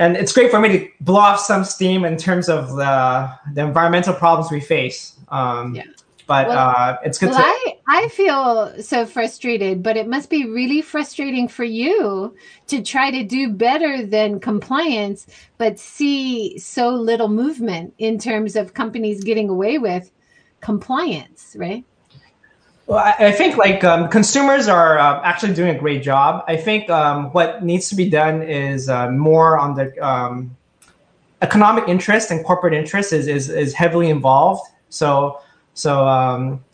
and 0.00 0.16
it's 0.16 0.32
great 0.32 0.50
for 0.50 0.58
me 0.58 0.68
to 0.70 0.88
blow 1.02 1.20
off 1.20 1.38
some 1.38 1.62
steam 1.62 2.04
in 2.04 2.16
terms 2.16 2.48
of 2.48 2.74
the 2.76 3.30
the 3.52 3.60
environmental 3.60 4.14
problems 4.14 4.50
we 4.50 4.60
face. 4.60 5.14
Um, 5.28 5.74
yeah. 5.74 5.84
But 6.26 6.46
well, 6.46 6.74
uh, 6.76 6.96
it's 7.04 7.18
good 7.18 7.30
well, 7.30 7.38
to. 7.38 7.44
I, 7.44 7.76
I 7.88 8.08
feel 8.08 8.82
so 8.82 9.04
frustrated, 9.04 9.82
but 9.82 9.96
it 9.96 10.06
must 10.06 10.30
be 10.30 10.48
really 10.48 10.80
frustrating 10.80 11.48
for 11.48 11.64
you 11.64 12.34
to 12.68 12.82
try 12.82 13.10
to 13.10 13.24
do 13.24 13.50
better 13.50 14.06
than 14.06 14.38
compliance, 14.38 15.26
but 15.58 15.78
see 15.78 16.56
so 16.58 16.90
little 16.90 17.28
movement 17.28 17.94
in 17.98 18.18
terms 18.18 18.54
of 18.54 18.74
companies 18.74 19.24
getting 19.24 19.48
away 19.48 19.78
with 19.78 20.10
compliance, 20.60 21.56
right? 21.58 21.84
Well, 22.90 22.98
I, 22.98 23.28
I 23.28 23.30
think 23.30 23.56
like 23.56 23.84
um, 23.84 24.08
consumers 24.08 24.66
are 24.66 24.98
uh, 24.98 25.22
actually 25.22 25.54
doing 25.54 25.76
a 25.76 25.78
great 25.78 26.02
job. 26.02 26.42
I 26.48 26.56
think 26.56 26.90
um, 26.90 27.26
what 27.26 27.62
needs 27.62 27.88
to 27.90 27.94
be 27.94 28.10
done 28.10 28.42
is 28.42 28.88
uh, 28.88 29.12
more 29.12 29.56
on 29.56 29.76
the 29.76 29.96
um, 30.04 30.56
economic 31.40 31.86
interest 31.86 32.32
and 32.32 32.44
corporate 32.44 32.74
interest 32.74 33.12
is, 33.12 33.28
is 33.28 33.48
is 33.48 33.74
heavily 33.74 34.10
involved. 34.10 34.68
So 34.88 35.40
so 35.74 36.04
um, 36.08 36.64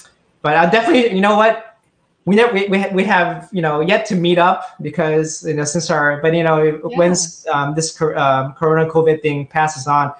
but 0.41 0.57
I 0.57 0.65
definitely 0.71 1.15
you 1.15 1.21
know 1.21 1.37
what 1.37 1.77
we 2.25 2.35
never 2.35 2.51
we, 2.55 2.67
we, 2.69 2.87
we 2.95 3.05
have 3.05 3.51
you 3.53 3.61
know 3.61 3.83
yet 3.83 4.07
to 4.07 4.15
meet 4.15 4.39
up 4.39 4.65
because 4.81 5.47
you 5.47 5.53
know 5.53 5.65
since 5.65 5.91
our 5.91 6.23
but 6.23 6.33
you 6.33 6.45
know 6.45 6.63
yeah. 6.63 6.97
when 6.97 7.15
um, 7.53 7.75
this 7.75 8.01
um, 8.01 8.55
Corona 8.55 8.89
COVID 8.89 9.21
thing 9.21 9.47
passes 9.49 9.87
on, 9.87 10.15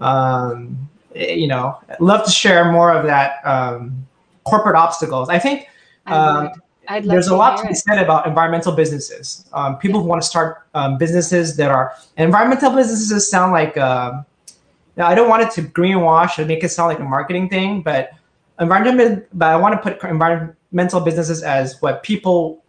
um, 0.00 0.86
you 1.14 1.48
know, 1.48 1.80
I'd 1.88 1.98
love 1.98 2.26
to 2.26 2.30
share 2.30 2.70
more 2.70 2.92
of 2.92 3.06
that. 3.06 3.40
Um, 3.46 4.06
corporate 4.50 4.76
obstacles. 4.76 5.28
I 5.28 5.38
think 5.38 5.68
um, 6.06 6.50
there's 7.02 7.28
a 7.28 7.36
lot 7.36 7.60
to 7.60 7.68
be 7.68 7.74
said 7.74 8.02
about 8.02 8.26
environmental 8.26 8.72
businesses. 8.72 9.48
Um, 9.52 9.78
people 9.78 10.00
yeah. 10.00 10.02
who 10.02 10.08
want 10.08 10.22
to 10.22 10.28
start 10.28 10.66
um, 10.74 10.98
businesses 10.98 11.56
that 11.56 11.70
are 11.70 11.94
environmental 12.16 12.74
businesses 12.74 13.30
sound 13.30 13.52
like. 13.52 13.76
Uh, 13.76 14.22
I 14.96 15.14
don't 15.14 15.28
want 15.28 15.42
it 15.42 15.50
to 15.52 15.62
greenwash 15.62 16.38
and 16.38 16.46
make 16.46 16.62
it 16.62 16.68
sound 16.68 16.88
like 16.88 16.98
a 16.98 17.04
marketing 17.04 17.48
thing, 17.48 17.80
but 17.80 18.10
environment. 18.60 19.26
But 19.32 19.48
I 19.48 19.56
want 19.56 19.74
to 19.74 19.90
put 19.90 20.02
environmental 20.08 21.00
businesses 21.00 21.42
as 21.42 21.80
what 21.80 22.02
people 22.02 22.62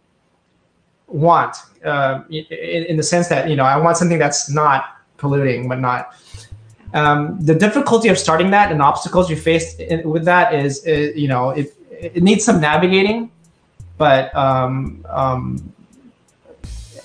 want, 1.08 1.56
uh, 1.84 2.22
in, 2.30 2.44
in 2.84 2.96
the 2.96 3.02
sense 3.02 3.28
that 3.28 3.50
you 3.50 3.56
know 3.56 3.64
I 3.64 3.76
want 3.76 3.96
something 3.96 4.18
that's 4.18 4.48
not 4.48 4.84
polluting, 5.18 5.68
but 5.68 5.80
not 5.80 6.14
um, 6.94 7.40
the 7.40 7.54
difficulty 7.54 8.08
of 8.08 8.18
starting 8.18 8.50
that 8.50 8.70
and 8.70 8.82
obstacles 8.82 9.30
you 9.30 9.36
face 9.36 9.76
in, 9.76 10.08
with 10.08 10.24
that 10.24 10.54
is, 10.54 10.84
is, 10.84 11.16
you 11.16 11.28
know, 11.28 11.50
it, 11.50 11.74
it 11.90 12.22
needs 12.22 12.44
some 12.44 12.60
navigating, 12.60 13.30
but 13.96 14.34
um, 14.34 15.04
um, 15.08 15.72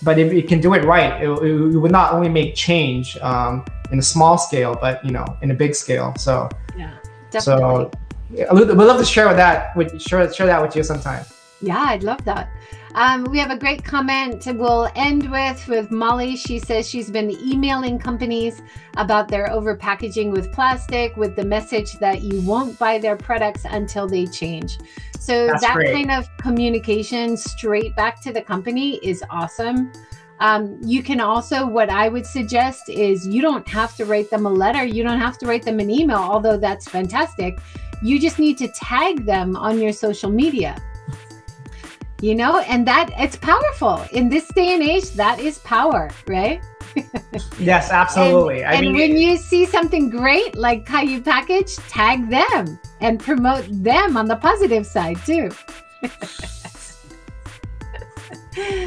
but 0.04 0.20
if 0.20 0.34
you 0.34 0.44
can 0.44 0.60
do 0.60 0.74
it 0.74 0.84
right, 0.84 1.22
it, 1.22 1.30
it 1.30 1.78
would 1.78 1.92
not 1.92 2.14
only 2.14 2.30
make 2.30 2.56
change 2.56 3.18
um, 3.18 3.66
in 3.92 4.00
a 4.00 4.02
small 4.02 4.38
scale, 4.38 4.78
but 4.80 5.04
you 5.06 5.12
know, 5.12 5.26
in 5.42 5.52
a 5.52 5.54
big 5.54 5.76
scale. 5.76 6.14
So 6.18 6.50
yeah, 6.78 6.98
definitely. 7.32 7.62
So 7.62 7.92
yeah, 8.32 8.54
we'd 8.54 8.68
love 8.68 9.00
to 9.00 9.06
share 9.06 9.28
with 9.28 9.38
that. 9.38 9.76
With 9.76 10.02
share 10.02 10.32
share 10.34 10.48
that 10.48 10.62
with 10.62 10.76
you 10.76 10.84
sometime. 10.84 11.26
Yeah, 11.62 11.80
I'd 11.80 12.04
love 12.04 12.24
that. 12.26 12.50
Um, 12.96 13.26
we 13.26 13.38
have 13.40 13.52
a 13.52 13.58
great 13.58 13.84
comment 13.84 14.48
we'll 14.48 14.90
end 14.96 15.30
with 15.30 15.68
with 15.68 15.92
Molly. 15.92 16.36
She 16.36 16.60
says 16.60 16.90
she's 16.90 17.12
been 17.12 17.32
emailing 17.32 18.00
companies 18.00 18.62
about 18.96 19.28
their 19.28 19.52
over 19.52 19.76
packaging 19.76 20.32
with 20.32 20.52
plastic 20.52 21.16
with 21.18 21.36
the 21.36 21.46
message 21.46 21.94
that 22.00 22.22
you 22.22 22.42
won't 22.42 22.78
buy 22.80 22.98
their 22.98 23.16
products 23.16 23.66
until 23.66 24.08
they 24.08 24.26
change. 24.26 24.78
So 25.20 25.48
That's 25.48 25.62
that 25.62 25.76
great. 25.76 25.94
kind 25.94 26.12
of 26.12 26.30
communication 26.38 27.36
straight 27.36 27.96
back 27.96 28.22
to 28.22 28.32
the 28.32 28.42
company 28.42 28.96
is 29.04 29.24
awesome. 29.30 29.92
Um, 30.40 30.80
you 30.84 31.02
can 31.02 31.20
also, 31.20 31.66
what 31.66 31.90
I 31.90 32.10
would 32.10 32.26
suggest 32.26 32.90
is 32.90 33.28
you 33.28 33.42
don't 33.42 33.68
have 33.68 33.96
to 33.98 34.06
write 34.06 34.30
them 34.30 34.46
a 34.46 34.50
letter, 34.50 34.86
you 34.86 35.04
don't 35.04 35.20
have 35.20 35.38
to 35.40 35.48
write 35.48 35.64
them 35.64 35.80
an 35.80 35.90
email, 35.90 36.20
although 36.20 36.58
that's 36.58 36.88
fantastic. 36.88 37.60
You 38.04 38.20
just 38.20 38.38
need 38.38 38.58
to 38.60 38.68
tag 38.68 39.26
them 39.26 39.56
on 39.56 39.80
your 39.80 39.92
social 39.92 40.30
media 40.30 40.78
you 42.22 42.36
know 42.36 42.59
and 42.59 42.88
that 42.88 43.09
it's 43.18 43.36
powerful. 43.36 44.05
In 44.11 44.30
this 44.30 44.47
day 44.49 44.74
and 44.74 44.84
age 44.84 45.11
that 45.11 45.39
is 45.39 45.59
power 45.59 46.09
right? 46.28 46.61
Yes 47.59 47.91
absolutely. 48.01 48.63
And, 48.63 48.88
and 48.88 48.95
when 48.95 49.18
you 49.18 49.38
see 49.38 49.65
something 49.65 50.09
great 50.09 50.55
like 50.55 50.86
Kaiyu 50.86 51.24
package 51.24 51.76
tag 51.88 52.30
them 52.30 52.80
and 53.01 53.20
promote 53.20 53.65
them 53.70 54.18
on 54.18 54.26
the 54.28 54.36
positive 54.36 54.86
side 54.86 55.18
too. 55.26 55.49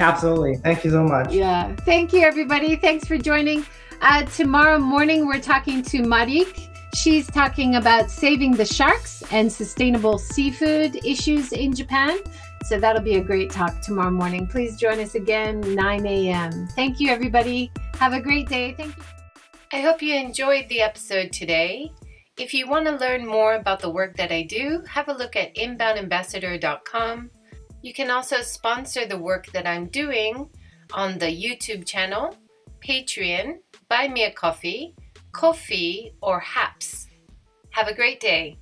Absolutely. 0.01 0.57
Thank 0.57 0.85
you 0.85 0.91
so 0.91 1.05
much. 1.05 1.33
Yeah. 1.33 1.74
Thank 1.85 2.12
you 2.12 2.22
everybody. 2.22 2.76
Thanks 2.76 3.07
for 3.07 3.16
joining. 3.16 3.64
Uh, 4.01 4.22
tomorrow 4.22 4.78
morning 4.78 5.26
we're 5.26 5.41
talking 5.41 5.83
to 5.83 6.03
marik. 6.03 6.68
She's 6.95 7.26
talking 7.28 7.76
about 7.76 8.11
saving 8.11 8.53
the 8.53 8.64
sharks 8.64 9.22
and 9.31 9.53
sustainable 9.53 10.18
seafood 10.18 10.97
issues 11.05 11.53
in 11.53 11.74
Japan. 11.74 12.18
So 12.65 12.79
that'll 12.79 13.03
be 13.03 13.17
a 13.17 13.25
great 13.25 13.51
talk 13.51 13.81
tomorrow 13.81 14.11
morning. 14.11 14.47
Please 14.47 14.77
join 14.77 15.01
us 15.01 15.15
again, 15.15 15.61
9 15.75 16.07
a.m. 16.07 16.69
Thank 16.77 17.01
you, 17.01 17.11
everybody. 17.11 17.73
Have 17.99 18.13
a 18.13 18.21
great 18.21 18.49
day. 18.49 18.75
Thank 18.75 18.97
you. 18.97 19.03
I 19.73 19.81
hope 19.81 20.03
you 20.03 20.15
enjoyed 20.15 20.69
the 20.69 20.81
episode 20.81 21.33
today. 21.33 21.93
If 22.37 22.55
you 22.55 22.69
want 22.69 22.87
to 22.87 22.97
learn 22.97 23.27
more 23.27 23.55
about 23.55 23.81
the 23.81 23.91
work 23.91 24.17
that 24.17 24.33
I 24.33 24.43
do, 24.43 24.83
have 24.89 25.09
a 25.09 25.13
look 25.13 25.37
at 25.37 25.55
inboundambassador.com. 25.57 27.31
You 27.83 27.95
can 27.95 28.11
also 28.11 28.43
sponsor 28.43 29.07
the 29.07 29.19
work 29.19 29.47
that 29.53 29.67
I'm 29.67 29.87
doing 29.87 30.49
on 30.93 31.19
the 31.19 31.27
YouTube 31.27 31.87
channel, 31.87 32.37
Patreon, 32.87 33.59
Buy 33.89 34.09
Me 34.09 34.25
a 34.25 34.33
Coffee, 34.33 34.95
Ko-fi, 35.33 36.13
or 36.23 36.41
Haps. 36.41 37.09
Have 37.71 37.89
a 37.89 37.95
great 37.95 38.21
day. 38.21 38.59